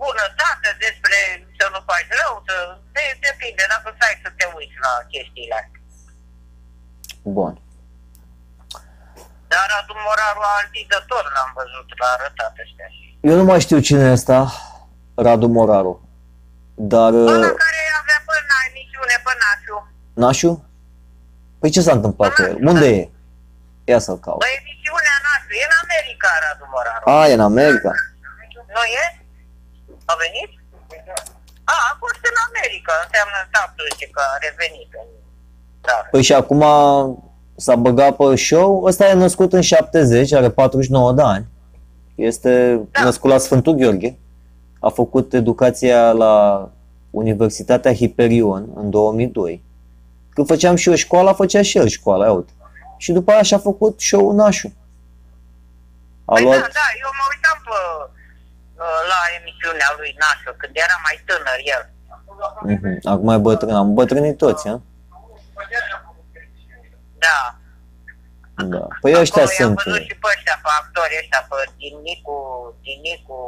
[0.02, 1.18] bunătate, despre
[1.58, 2.54] să nu faci rău, să...
[2.96, 5.80] De, depinde, dacă stai să te uiți la chestiile astea.
[7.38, 7.52] Bun.
[9.50, 12.88] Dar Radu Moraru a altit de tot, l-am văzut, l-a arătat ăștia.
[13.28, 14.38] Eu nu mai știu cine e ăsta,
[15.24, 15.94] Radu Moraru.
[16.92, 17.12] Dar...
[17.34, 19.76] Ăla uh, care avea până emisiune, până Nașu.
[20.22, 20.52] Nașu?
[21.60, 22.56] Păi ce s-a întâmplat cu el?
[22.70, 23.08] Unde e?
[23.84, 24.38] Ia să-l caut.
[24.38, 24.50] Bă,
[24.90, 27.04] emisiunea noastră e în America, Radu Moraru.
[27.16, 27.92] A, e în America.
[28.76, 29.04] Nu e?
[30.12, 30.50] A venit?
[31.72, 35.08] A, a fost în America, înseamnă faptul că a revenit în
[35.84, 36.06] țară.
[36.12, 36.62] Păi și acum
[37.64, 38.68] s-a băgat pe show.
[38.90, 41.46] Ăsta e născut în 70, are 49 de ani.
[42.14, 42.52] Este
[42.90, 43.02] Da.
[43.08, 44.18] născut la Sfântul Gheorghe.
[44.80, 46.34] A făcut educația la
[47.10, 49.62] Universitatea Hiperion în 2002.
[50.34, 52.52] Când făceam și eu școala, făcea și el școala, ia uite.
[52.96, 54.72] Și după aia și-a făcut show Nașu.
[56.30, 56.60] A Păi luat...
[56.60, 57.76] da, da, eu mă uitam pe,
[58.84, 61.82] uh, la emisiunea lui Nașu, când era mai tânăr el.
[62.72, 62.92] Mhm.
[63.12, 64.76] Acum e bătrân, am bătrânit toți, a?
[67.24, 67.38] Da.
[68.72, 68.84] Da.
[69.02, 69.78] Păi ăștia Acolo i-am sunt.
[69.84, 72.36] văzut și pe ăștia, pe actori ăștia, pe Dinicu,
[72.84, 73.38] Dinicu,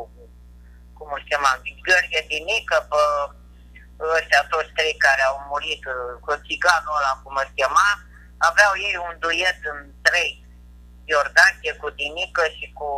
[0.97, 1.51] cum îl chema,
[1.87, 3.01] Gheorghe Dinică, pe
[4.19, 5.83] ăștia toți trei care au murit,
[6.25, 7.89] cu țiganul ăla, cum îl chema,
[8.49, 10.33] aveau ei un duet în trei,
[11.11, 12.89] Iordache cu Dinică și cu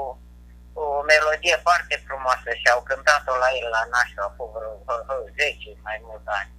[0.83, 4.75] o melodie foarte frumoasă și au cântat-o la el la nașul acum vreo
[5.07, 6.53] vreo 10 mai mulți ani.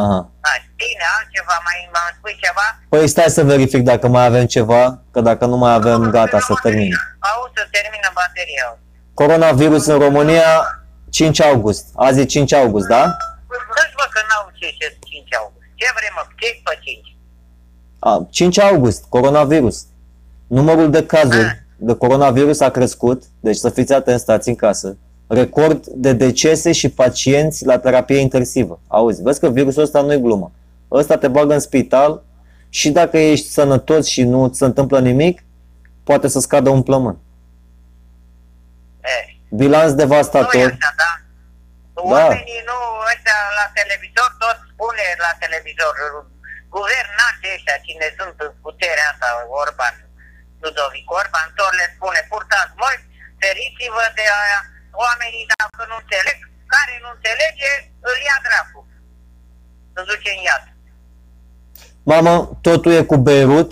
[0.00, 0.20] Aha.
[0.44, 2.66] Da, bine, bine, altceva, mai mai spui ceva?
[2.92, 4.82] Păi stai să verific dacă mai avem ceva,
[5.12, 6.92] că dacă nu mai avem, gata, să termin.
[7.30, 8.66] Auzi, să termină bateria.
[9.20, 10.48] Coronavirus în România,
[11.10, 11.84] 5 august.
[11.96, 13.02] Azi e 5 august, da?
[13.76, 15.66] Să-ți vă că n-au ce ce 5 august.
[15.74, 16.22] Ce vrem, mă?
[16.40, 17.16] Ce pe 5?
[17.98, 19.86] A, 5 august, coronavirus.
[20.52, 24.96] Numărul de cazuri de coronavirus a crescut, deci să fiți atenți, stați în casă.
[25.26, 28.80] Record de decese și pacienți la terapie intensivă.
[28.88, 30.52] Auzi, vezi că virusul ăsta nu e glumă.
[30.90, 32.22] Ăsta te bagă în spital
[32.68, 35.42] și dacă ești sănătos și nu ți se întâmplă nimic,
[36.04, 37.16] poate să scadă un plămân.
[39.00, 39.24] Eh.
[39.48, 40.68] Bilanț Nu e devastator.
[40.78, 41.12] așa, da?
[41.94, 42.78] Oamenii nu,
[43.12, 45.92] ăștia la televizor, tot spune la televizor,
[46.74, 49.26] guvernații ăștia, cine sunt în puterea asta,
[49.62, 49.94] Orban,
[50.62, 53.06] Ludovic Orban, tot le spune, purtați morți,
[53.40, 54.60] feriți-vă de aia,
[55.04, 56.38] oamenii dacă nu înțeleg,
[56.74, 57.70] care nu înțelege,
[58.08, 58.80] îl ia dracu.
[59.94, 60.64] Să duce în iad.
[62.10, 62.34] Mamă,
[62.66, 63.70] totul e cu Beirut,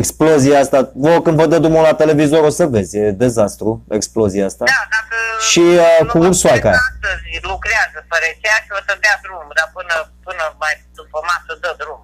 [0.00, 0.78] explozia asta.
[1.04, 4.64] Vă, când vă dă drumul la televizor, o să vezi, e dezastru, explozia asta.
[4.64, 5.16] Da, dacă
[5.50, 6.82] Și, uh, nu cu mă ursoaica aia.
[6.90, 9.96] Astăzi lucrează fără cea și o să dea drum, dar până,
[10.26, 12.02] până mai după masă dă drum.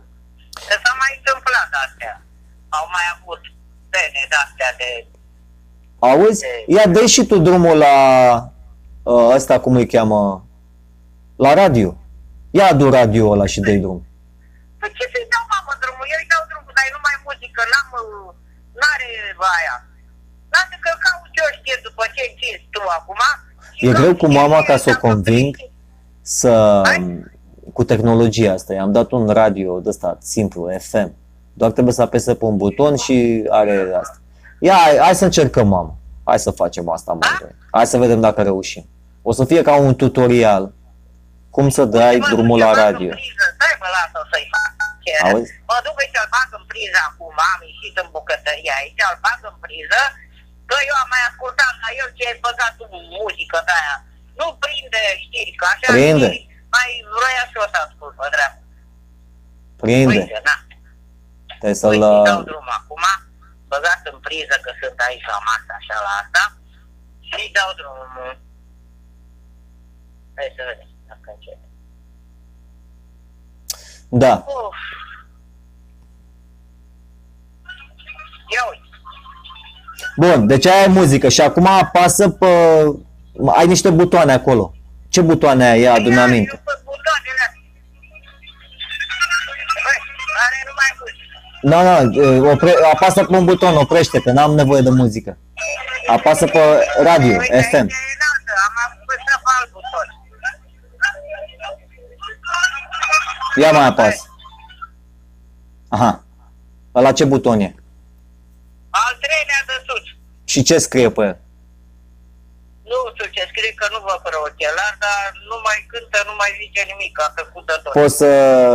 [0.68, 2.14] Că s-a mai întâmplat astea.
[2.78, 3.42] Au mai avut
[3.98, 4.88] pene de-astea de...
[6.08, 6.44] Auzi?
[6.76, 7.94] Ia dă și tu drumul la
[9.02, 10.22] uh, ăsta, cum îi cheamă,
[11.44, 11.90] la radio.
[12.50, 14.00] Ia adu radio ăla și dă drum.
[14.80, 16.06] Păi ce să-i dau, mamă, drumul?
[16.14, 17.88] Eu îi dau drumul, dar e numai muzică, n-am...
[18.00, 18.30] uh,
[18.80, 19.08] N-are
[19.58, 19.76] aia.
[20.54, 23.20] Lasă că caut eu știe după ce încinzi tu acum.
[23.76, 25.72] și E caut greu cu ce mama știe ca să o dacă conving vrei.
[26.38, 26.52] să
[27.76, 28.70] cu tehnologia asta.
[28.78, 30.60] I-am dat un radio de ăsta simplu,
[30.90, 31.10] FM.
[31.59, 33.16] Doar trebuie să apese pe un buton și
[33.60, 34.16] are asta.
[34.66, 35.93] Ia, hai, hai să încercăm, mamă.
[36.28, 37.24] Hai să facem asta, mă.
[37.40, 37.55] doi.
[37.76, 38.85] Hai să vedem dacă reușim.
[39.28, 40.64] O să fie ca un tutorial
[41.56, 43.10] cum să dai Mă duc drumul la să-l bag în radio.
[43.18, 43.44] priză.
[43.56, 44.70] Stai, mă, lasă să-i fac
[45.05, 45.24] cerere.
[45.28, 45.52] Auzi?
[45.70, 49.40] Mă duc și îl bag în priză acum, am ieșit în bucătărie aici, îl bag
[49.51, 50.01] în priză,
[50.68, 52.85] că eu am mai ascultat la el ce ai băgat tu
[53.16, 53.97] muzică de aia.
[54.40, 56.28] Nu prinde știri, că așa Prinde.
[56.30, 58.62] știri mai vroia și o să ascult, bă, dreapta.
[59.82, 60.20] Prinde.
[60.24, 60.56] Uite, na.
[61.59, 61.89] Trebuie să-l...
[61.89, 63.05] Păi, îi dau uh, drum acum,
[63.72, 66.43] băgat în priză că sunt aici la masă, așa la asta,
[67.26, 68.32] și îi dau drumul.
[70.36, 71.66] Hai să vedem dacă începe.
[74.22, 74.32] Da.
[74.47, 74.80] Uf.
[78.55, 78.86] Ia uite.
[80.16, 82.47] Bun, deci aia e muzică și acum apasă pe...
[83.56, 84.74] Ai niște butoane acolo.
[85.09, 85.80] Ce butoane ai?
[85.80, 86.51] Ia, adu-mi aminte.
[86.55, 87.27] Eu pe butoanele
[91.62, 92.02] muzică.
[92.02, 95.39] Nu, nu, opre, apasă pe un buton, oprește, că n-am nevoie de muzică.
[96.06, 96.59] Apasă pe
[97.02, 97.74] radio, Uite, FM.
[97.74, 100.06] aici e înaltă, am apăsat pe alt buton.
[103.62, 104.22] Ia mai apasă.
[105.89, 106.22] Aha.
[106.93, 107.74] La ce buton e?
[108.90, 110.05] Al treilea de sus.
[110.44, 111.36] Și ce scrie pe el?
[112.90, 116.51] Nu știu ce scrie că nu vă fără ochelar, dar nu mai cântă, nu mai
[116.60, 117.93] zice nimic, a făcut de tot.
[117.93, 118.28] Poți să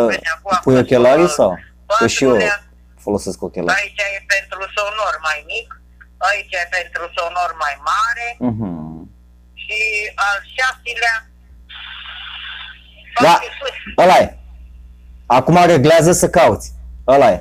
[0.10, 1.60] Vezi, acum pui apăs ochelarii pe sau?
[2.00, 2.64] Că și eu patrulea.
[3.08, 3.80] Folosesc ochelari.
[3.82, 5.68] Aici e pentru sonor mai mic,
[6.30, 8.72] aici e pentru sonor mai mare Mhm.
[9.64, 9.80] și
[10.28, 11.16] al șaselea
[13.22, 13.76] Da, face sus.
[14.04, 14.28] ăla e.
[15.38, 16.68] Acum reglează să cauți.
[17.14, 17.40] Ăla e.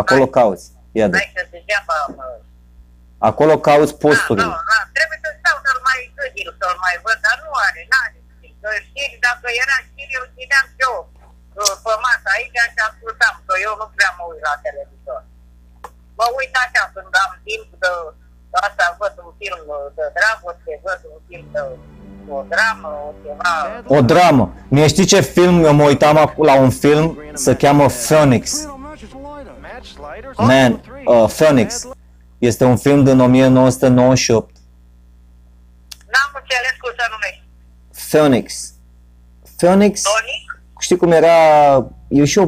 [0.00, 0.64] Acolo cauți.
[0.98, 1.16] Ia de.
[1.18, 2.26] Hai să se deapă, mă.
[3.30, 4.46] Acolo cauți Da, posturile.
[4.54, 8.16] da, da, trebuie să stau să-l mai gândil, să-l mai văd, dar nu are, n-are.
[8.62, 11.17] Că știri, dacă era știri, eu țineam și eu uh,
[11.84, 15.20] pe masă aici și ascultam, că eu nu prea mă uit la televizor.
[16.18, 17.90] Mă uit așa când am timp de
[18.66, 19.60] asta, văd un film
[19.98, 21.60] de dragoste, văd un film de
[22.36, 23.52] o dramă, o ceva.
[23.98, 24.44] O dramă.
[24.74, 25.64] Mie știi ce film?
[25.64, 28.66] Eu mă uitam ac- la un film, se cheamă Phoenix.
[30.36, 30.72] Man,
[31.04, 31.88] uh, Phoenix.
[32.38, 34.56] Este un film din 1998.
[36.12, 37.42] N-am înțeles cum se numește.
[38.10, 38.72] Phoenix.
[39.56, 40.47] Phoenix, Tonic?
[40.88, 41.36] Știi cum era,
[42.18, 42.46] e și o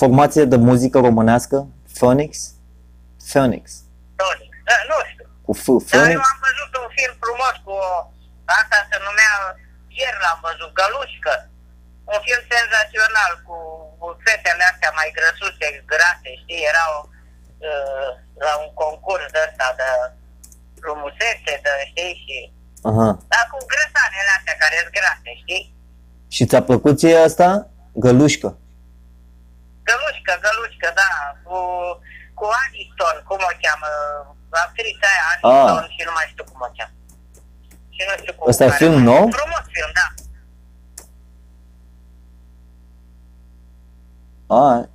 [0.00, 1.56] formație de muzică românească?
[1.98, 2.30] Phoenix?
[3.30, 3.64] Phoenix.
[4.20, 4.52] Tonic.
[4.68, 5.26] Da, nu știu.
[5.46, 6.16] Cu F, Dar Phoenix?
[6.18, 7.90] eu am văzut un film frumos cu o...
[8.58, 9.32] Asta se numea...
[10.00, 11.34] Ieri l-am văzut, Gălușcă.
[12.12, 13.56] Un film senzațional cu,
[14.00, 16.68] cu fetele astea mai grăsuse, grase, știi?
[16.72, 16.92] Erau
[17.68, 18.08] uh,
[18.46, 19.90] la un concurs de ăsta de
[20.82, 22.14] frumusețe, de, știi?
[22.24, 22.36] Și,
[22.88, 23.08] Aha.
[23.32, 25.64] dar cu grăsanele astea care sunt grase, știi?
[26.34, 27.48] Și ți-a plăcut ție asta?
[28.04, 28.48] Gălușcă.
[29.88, 31.10] Gălușcă, Gălușcă, da,
[31.46, 31.56] cu,
[32.38, 33.88] cu Aniston, cum o cheamă,
[34.64, 35.90] actrița aia Aniston Ah.
[35.94, 36.94] și nu mai știu cum o cheamă.
[37.94, 38.44] Și nu știu cum.
[38.50, 39.24] Ăsta e care- film nou?
[39.38, 40.06] Frumos film, da.
[44.56, 44.88] A,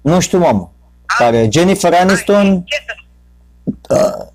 [0.00, 0.72] nu știu, mamă.
[1.18, 2.76] Care Jennifer Aniston, Ce
[3.88, 4.28] să...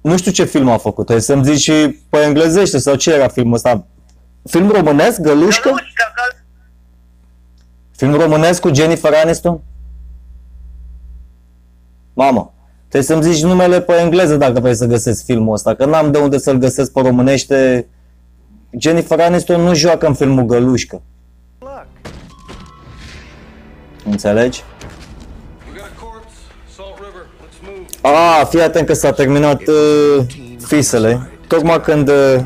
[0.00, 1.04] nu știu ce film a făcut.
[1.04, 3.86] Trebuie să-mi zici și pe englezește sau ce era filmul ăsta.
[4.50, 5.68] Film românesc, Gălușcă?
[5.68, 6.22] Gălușcă, că...
[7.98, 9.60] Film românesc cu Jennifer Aniston?
[12.14, 12.52] Mamă,
[12.88, 16.18] trebuie să-mi zici numele pe engleză dacă vrei să găsesc filmul ăsta, că n-am de
[16.18, 17.88] unde să-l găsesc pe românește.
[18.80, 21.02] Jennifer Aniston nu joacă în filmul Gălușcă.
[24.04, 24.62] Înțelegi?
[25.72, 26.36] We got a corpse,
[26.76, 27.26] Salt River.
[27.42, 27.60] Let's
[28.02, 28.16] move.
[28.40, 30.24] A, fii atent că s-a terminat uh,
[30.66, 31.30] fisele.
[31.46, 32.40] Tocmai când uh,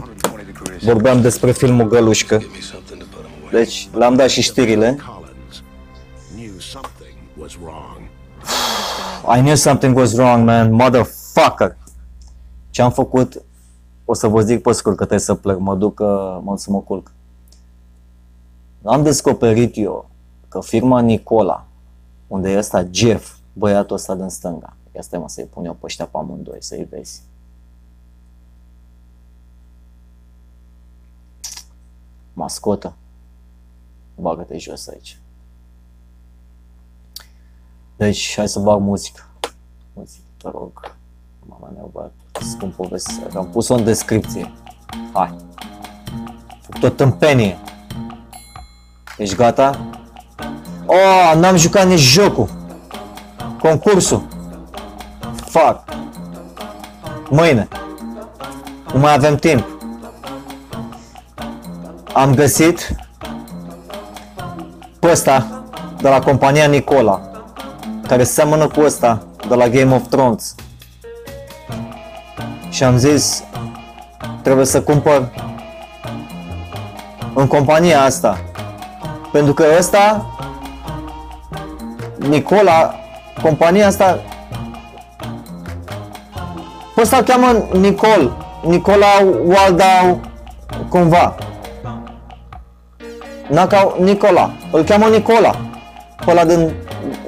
[0.83, 2.37] vorbeam despre filmul Gălușcă.
[2.37, 3.63] Give me something to put 'em away.
[3.63, 4.97] Deci, le-am dat și știrile.
[9.29, 10.73] I knew something was wrong, man.
[10.73, 11.77] Motherfucker.
[12.71, 13.43] Ce am făcut?
[14.05, 15.59] O să vă zic pe scurt că trebuie să plec.
[15.59, 17.13] Mă duc, uh, mă să mă culc.
[18.85, 20.09] Am descoperit eu
[20.49, 21.67] că firma Nicola,
[22.27, 25.81] unde e ăsta Jeff, băiatul ăsta din stânga, ia stai mă să-i pun eu pe
[25.85, 27.23] ăștia pe amândoi, să-i vezi.
[32.33, 32.95] Mascotă.
[34.15, 35.22] Bagă-te jos aici.
[38.03, 39.29] Deci, hai să bag muzică.
[39.93, 40.97] Muzică, te rog.
[41.47, 42.11] Mama mea, bă,
[42.41, 43.27] scump poveste.
[43.37, 44.53] Am pus-o în descripție.
[45.13, 45.37] Hai.
[46.63, 47.59] Făc tot tâmpenie.
[49.17, 49.81] Ești gata?
[50.87, 52.49] Oh, n-am jucat nici jocul.
[53.61, 54.23] Concursul.
[55.35, 55.85] Fuck.
[57.31, 57.69] Mâine.
[58.93, 59.67] Nu mai avem timp.
[62.15, 62.95] Am găsit
[64.99, 65.65] pe ăsta
[66.01, 67.32] de la compania Nicola
[68.13, 70.55] care seamănă cu ăsta de la Game of Thrones.
[72.71, 73.45] Și am zis,
[74.43, 75.29] trebuie să cumpăr
[77.35, 78.41] în compania asta.
[79.31, 80.27] Pentru că ăsta,
[82.17, 82.95] Nicola,
[83.43, 84.19] compania asta,
[86.95, 89.07] pe ăsta îl cheamă Nicol, Nicola
[89.45, 90.21] Waldau,
[90.89, 91.35] cumva.
[93.49, 95.57] Naca, Nicola, îl cheamă Nicola,
[96.25, 96.75] pe ăla din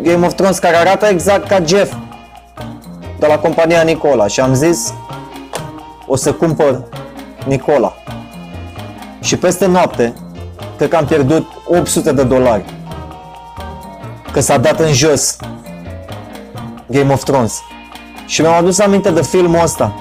[0.03, 1.95] Game of Thrones care arată exact ca Jeff
[3.19, 4.95] de la compania Nicola și am zis
[6.07, 6.83] o să cumpăr
[7.47, 7.95] Nicola.
[9.21, 10.15] Și peste noapte,
[10.77, 12.65] cred că am pierdut 800 de dolari.
[14.33, 15.37] Că s-a dat în jos
[16.87, 17.63] Game of Thrones.
[18.27, 19.95] Și mi-am adus aminte de filmul ăsta.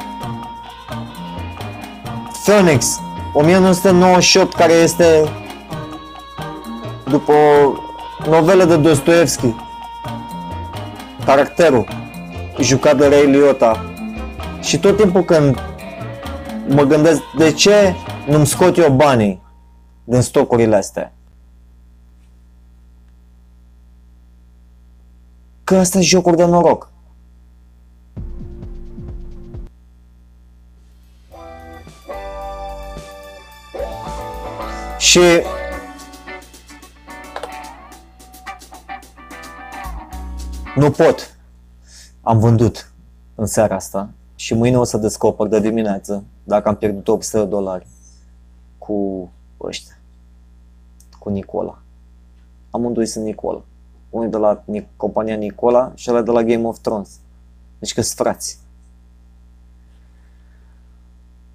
[2.45, 3.00] Phoenix,
[3.34, 5.32] 1998, care este
[7.04, 7.34] după
[8.28, 9.56] o novelă de Dostoevski.
[11.26, 11.88] Caracterul
[12.60, 13.86] jucat de Ray Liotta.
[14.62, 15.60] Și tot timpul când
[16.68, 17.95] mă gândesc de ce
[18.28, 19.41] nu-mi scot eu banii
[20.04, 21.14] din stocurile astea.
[25.64, 26.91] Că asta e jocuri de noroc.
[34.98, 35.20] Și
[40.76, 41.38] nu pot.
[42.22, 42.91] Am vândut
[43.36, 47.45] în seara asta și mâine o să descoper de dimineață dacă am pierdut 800 de
[47.50, 47.88] dolari
[48.78, 49.30] cu
[49.62, 49.98] ăștia,
[51.20, 51.78] cu Nicola.
[52.72, 53.62] Amândoi sunt Nicola.
[54.10, 57.10] Unul de la Nic- compania Nicola și ăla de la Game of Thrones.
[57.80, 58.60] Deci că sunt frați.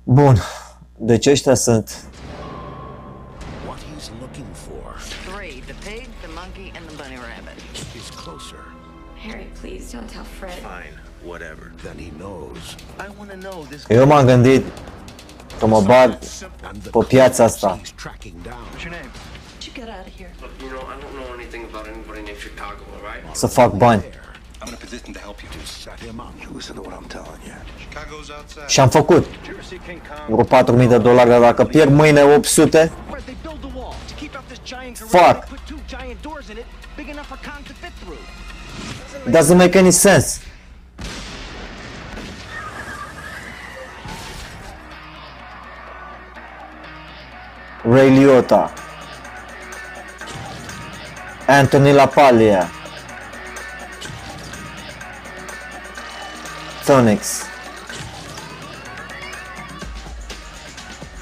[0.05, 0.37] Bun.
[0.97, 2.07] Deci ăștia sunt
[3.67, 4.97] What he's looking for
[5.33, 7.57] Three, the pig, the monkey, and the bunny rabbit.
[8.01, 8.63] is closer
[9.27, 10.59] Harry, please don't tell Fred.
[10.75, 10.95] Fine,
[11.31, 11.65] whatever.
[11.85, 12.77] than he knows.
[12.99, 13.85] I want to know this.
[13.89, 14.65] Eu m-am gândit
[15.59, 16.19] că mă bag
[16.63, 17.79] And the pe piața clues asta.
[17.83, 19.11] he's tracking down What's your name?
[19.53, 20.31] Would you get out of here?
[20.41, 23.37] Look, you know, I don't know anything about anybody named Chicago, all right?
[23.37, 24.03] să fac bani.
[24.61, 25.49] I'm in a position to help you.
[25.57, 26.33] to set him up.
[26.43, 27.57] You listen to what I'm telling you.
[27.85, 28.67] Chicago's outside.
[28.73, 30.25] Și am făcut Did you ever see King Kong?
[30.35, 34.15] vreo 4000 de dolari, dar dacă pierd mâine 800, Fred, they build the wall to
[34.21, 35.33] keep out this giant gorilla.
[35.33, 35.39] Fuck.
[39.33, 40.41] Doesn't make any sense.
[47.85, 48.79] Ray Liotta.
[51.49, 52.69] Anthony LaPaglia
[56.85, 57.49] Phoenix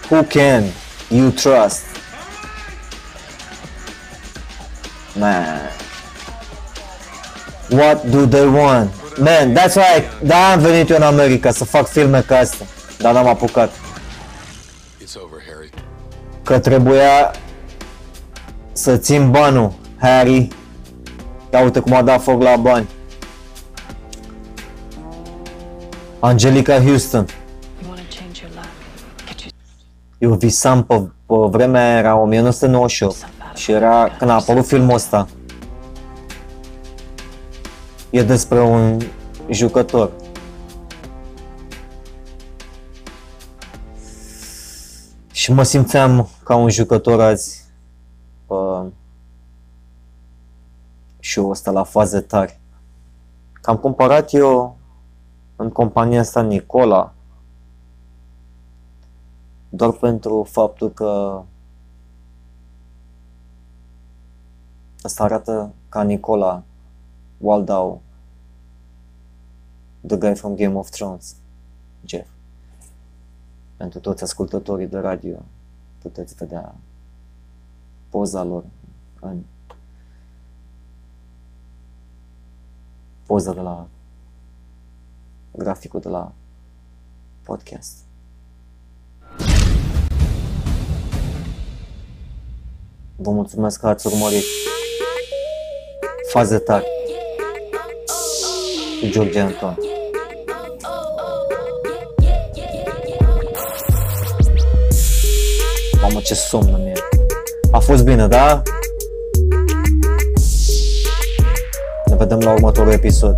[0.09, 0.73] Who can
[1.11, 1.87] you trust?
[5.17, 5.86] Man
[7.71, 8.91] What do they want?
[9.19, 12.67] Man, that's why da am venit eu în America să fac filme ca astea,
[12.99, 13.71] dar n-am apucat.
[15.03, 15.71] It's over, Harry.
[16.43, 17.31] Că trebuia
[18.73, 20.49] să țin banul, Harry.
[21.53, 22.89] Ia uite cum a dat foc la bani.
[26.21, 27.27] Angelica Houston.
[27.83, 29.55] You want to change your life?
[30.19, 30.95] Eu visam pe,
[31.27, 33.17] pe vremea era 1998
[33.55, 35.29] și era când a apărut filmul ăsta.
[38.17, 39.01] E despre un
[39.51, 40.11] jucător.
[45.31, 47.65] Și mă simțeam ca un jucător azi
[48.47, 48.55] pe
[51.21, 52.61] show ăsta la faze tari.
[53.53, 54.77] Că am cumpărat eu
[55.57, 57.13] în compania asta Nicola
[59.69, 61.43] doar pentru faptul că
[65.03, 66.63] asta arată ca Nicola
[67.39, 68.05] Waldau,
[70.07, 71.37] the guy from Game of Thrones,
[72.05, 72.29] Jeff.
[73.77, 75.37] Pentru toți ascultătorii de radio
[75.99, 76.75] puteți vedea
[78.09, 78.65] poza lor
[79.21, 79.43] în
[83.27, 83.87] poza de la
[85.53, 86.33] graficul de la
[87.43, 88.05] podcast.
[93.17, 94.45] Vă mulțumesc că ați urmărit
[96.33, 96.87] faze tari
[99.01, 99.96] cu George Anton.
[106.27, 106.93] Ce somn mie.
[107.71, 108.63] A fost bine, da?
[112.07, 113.37] Ne vedem la următorul episod.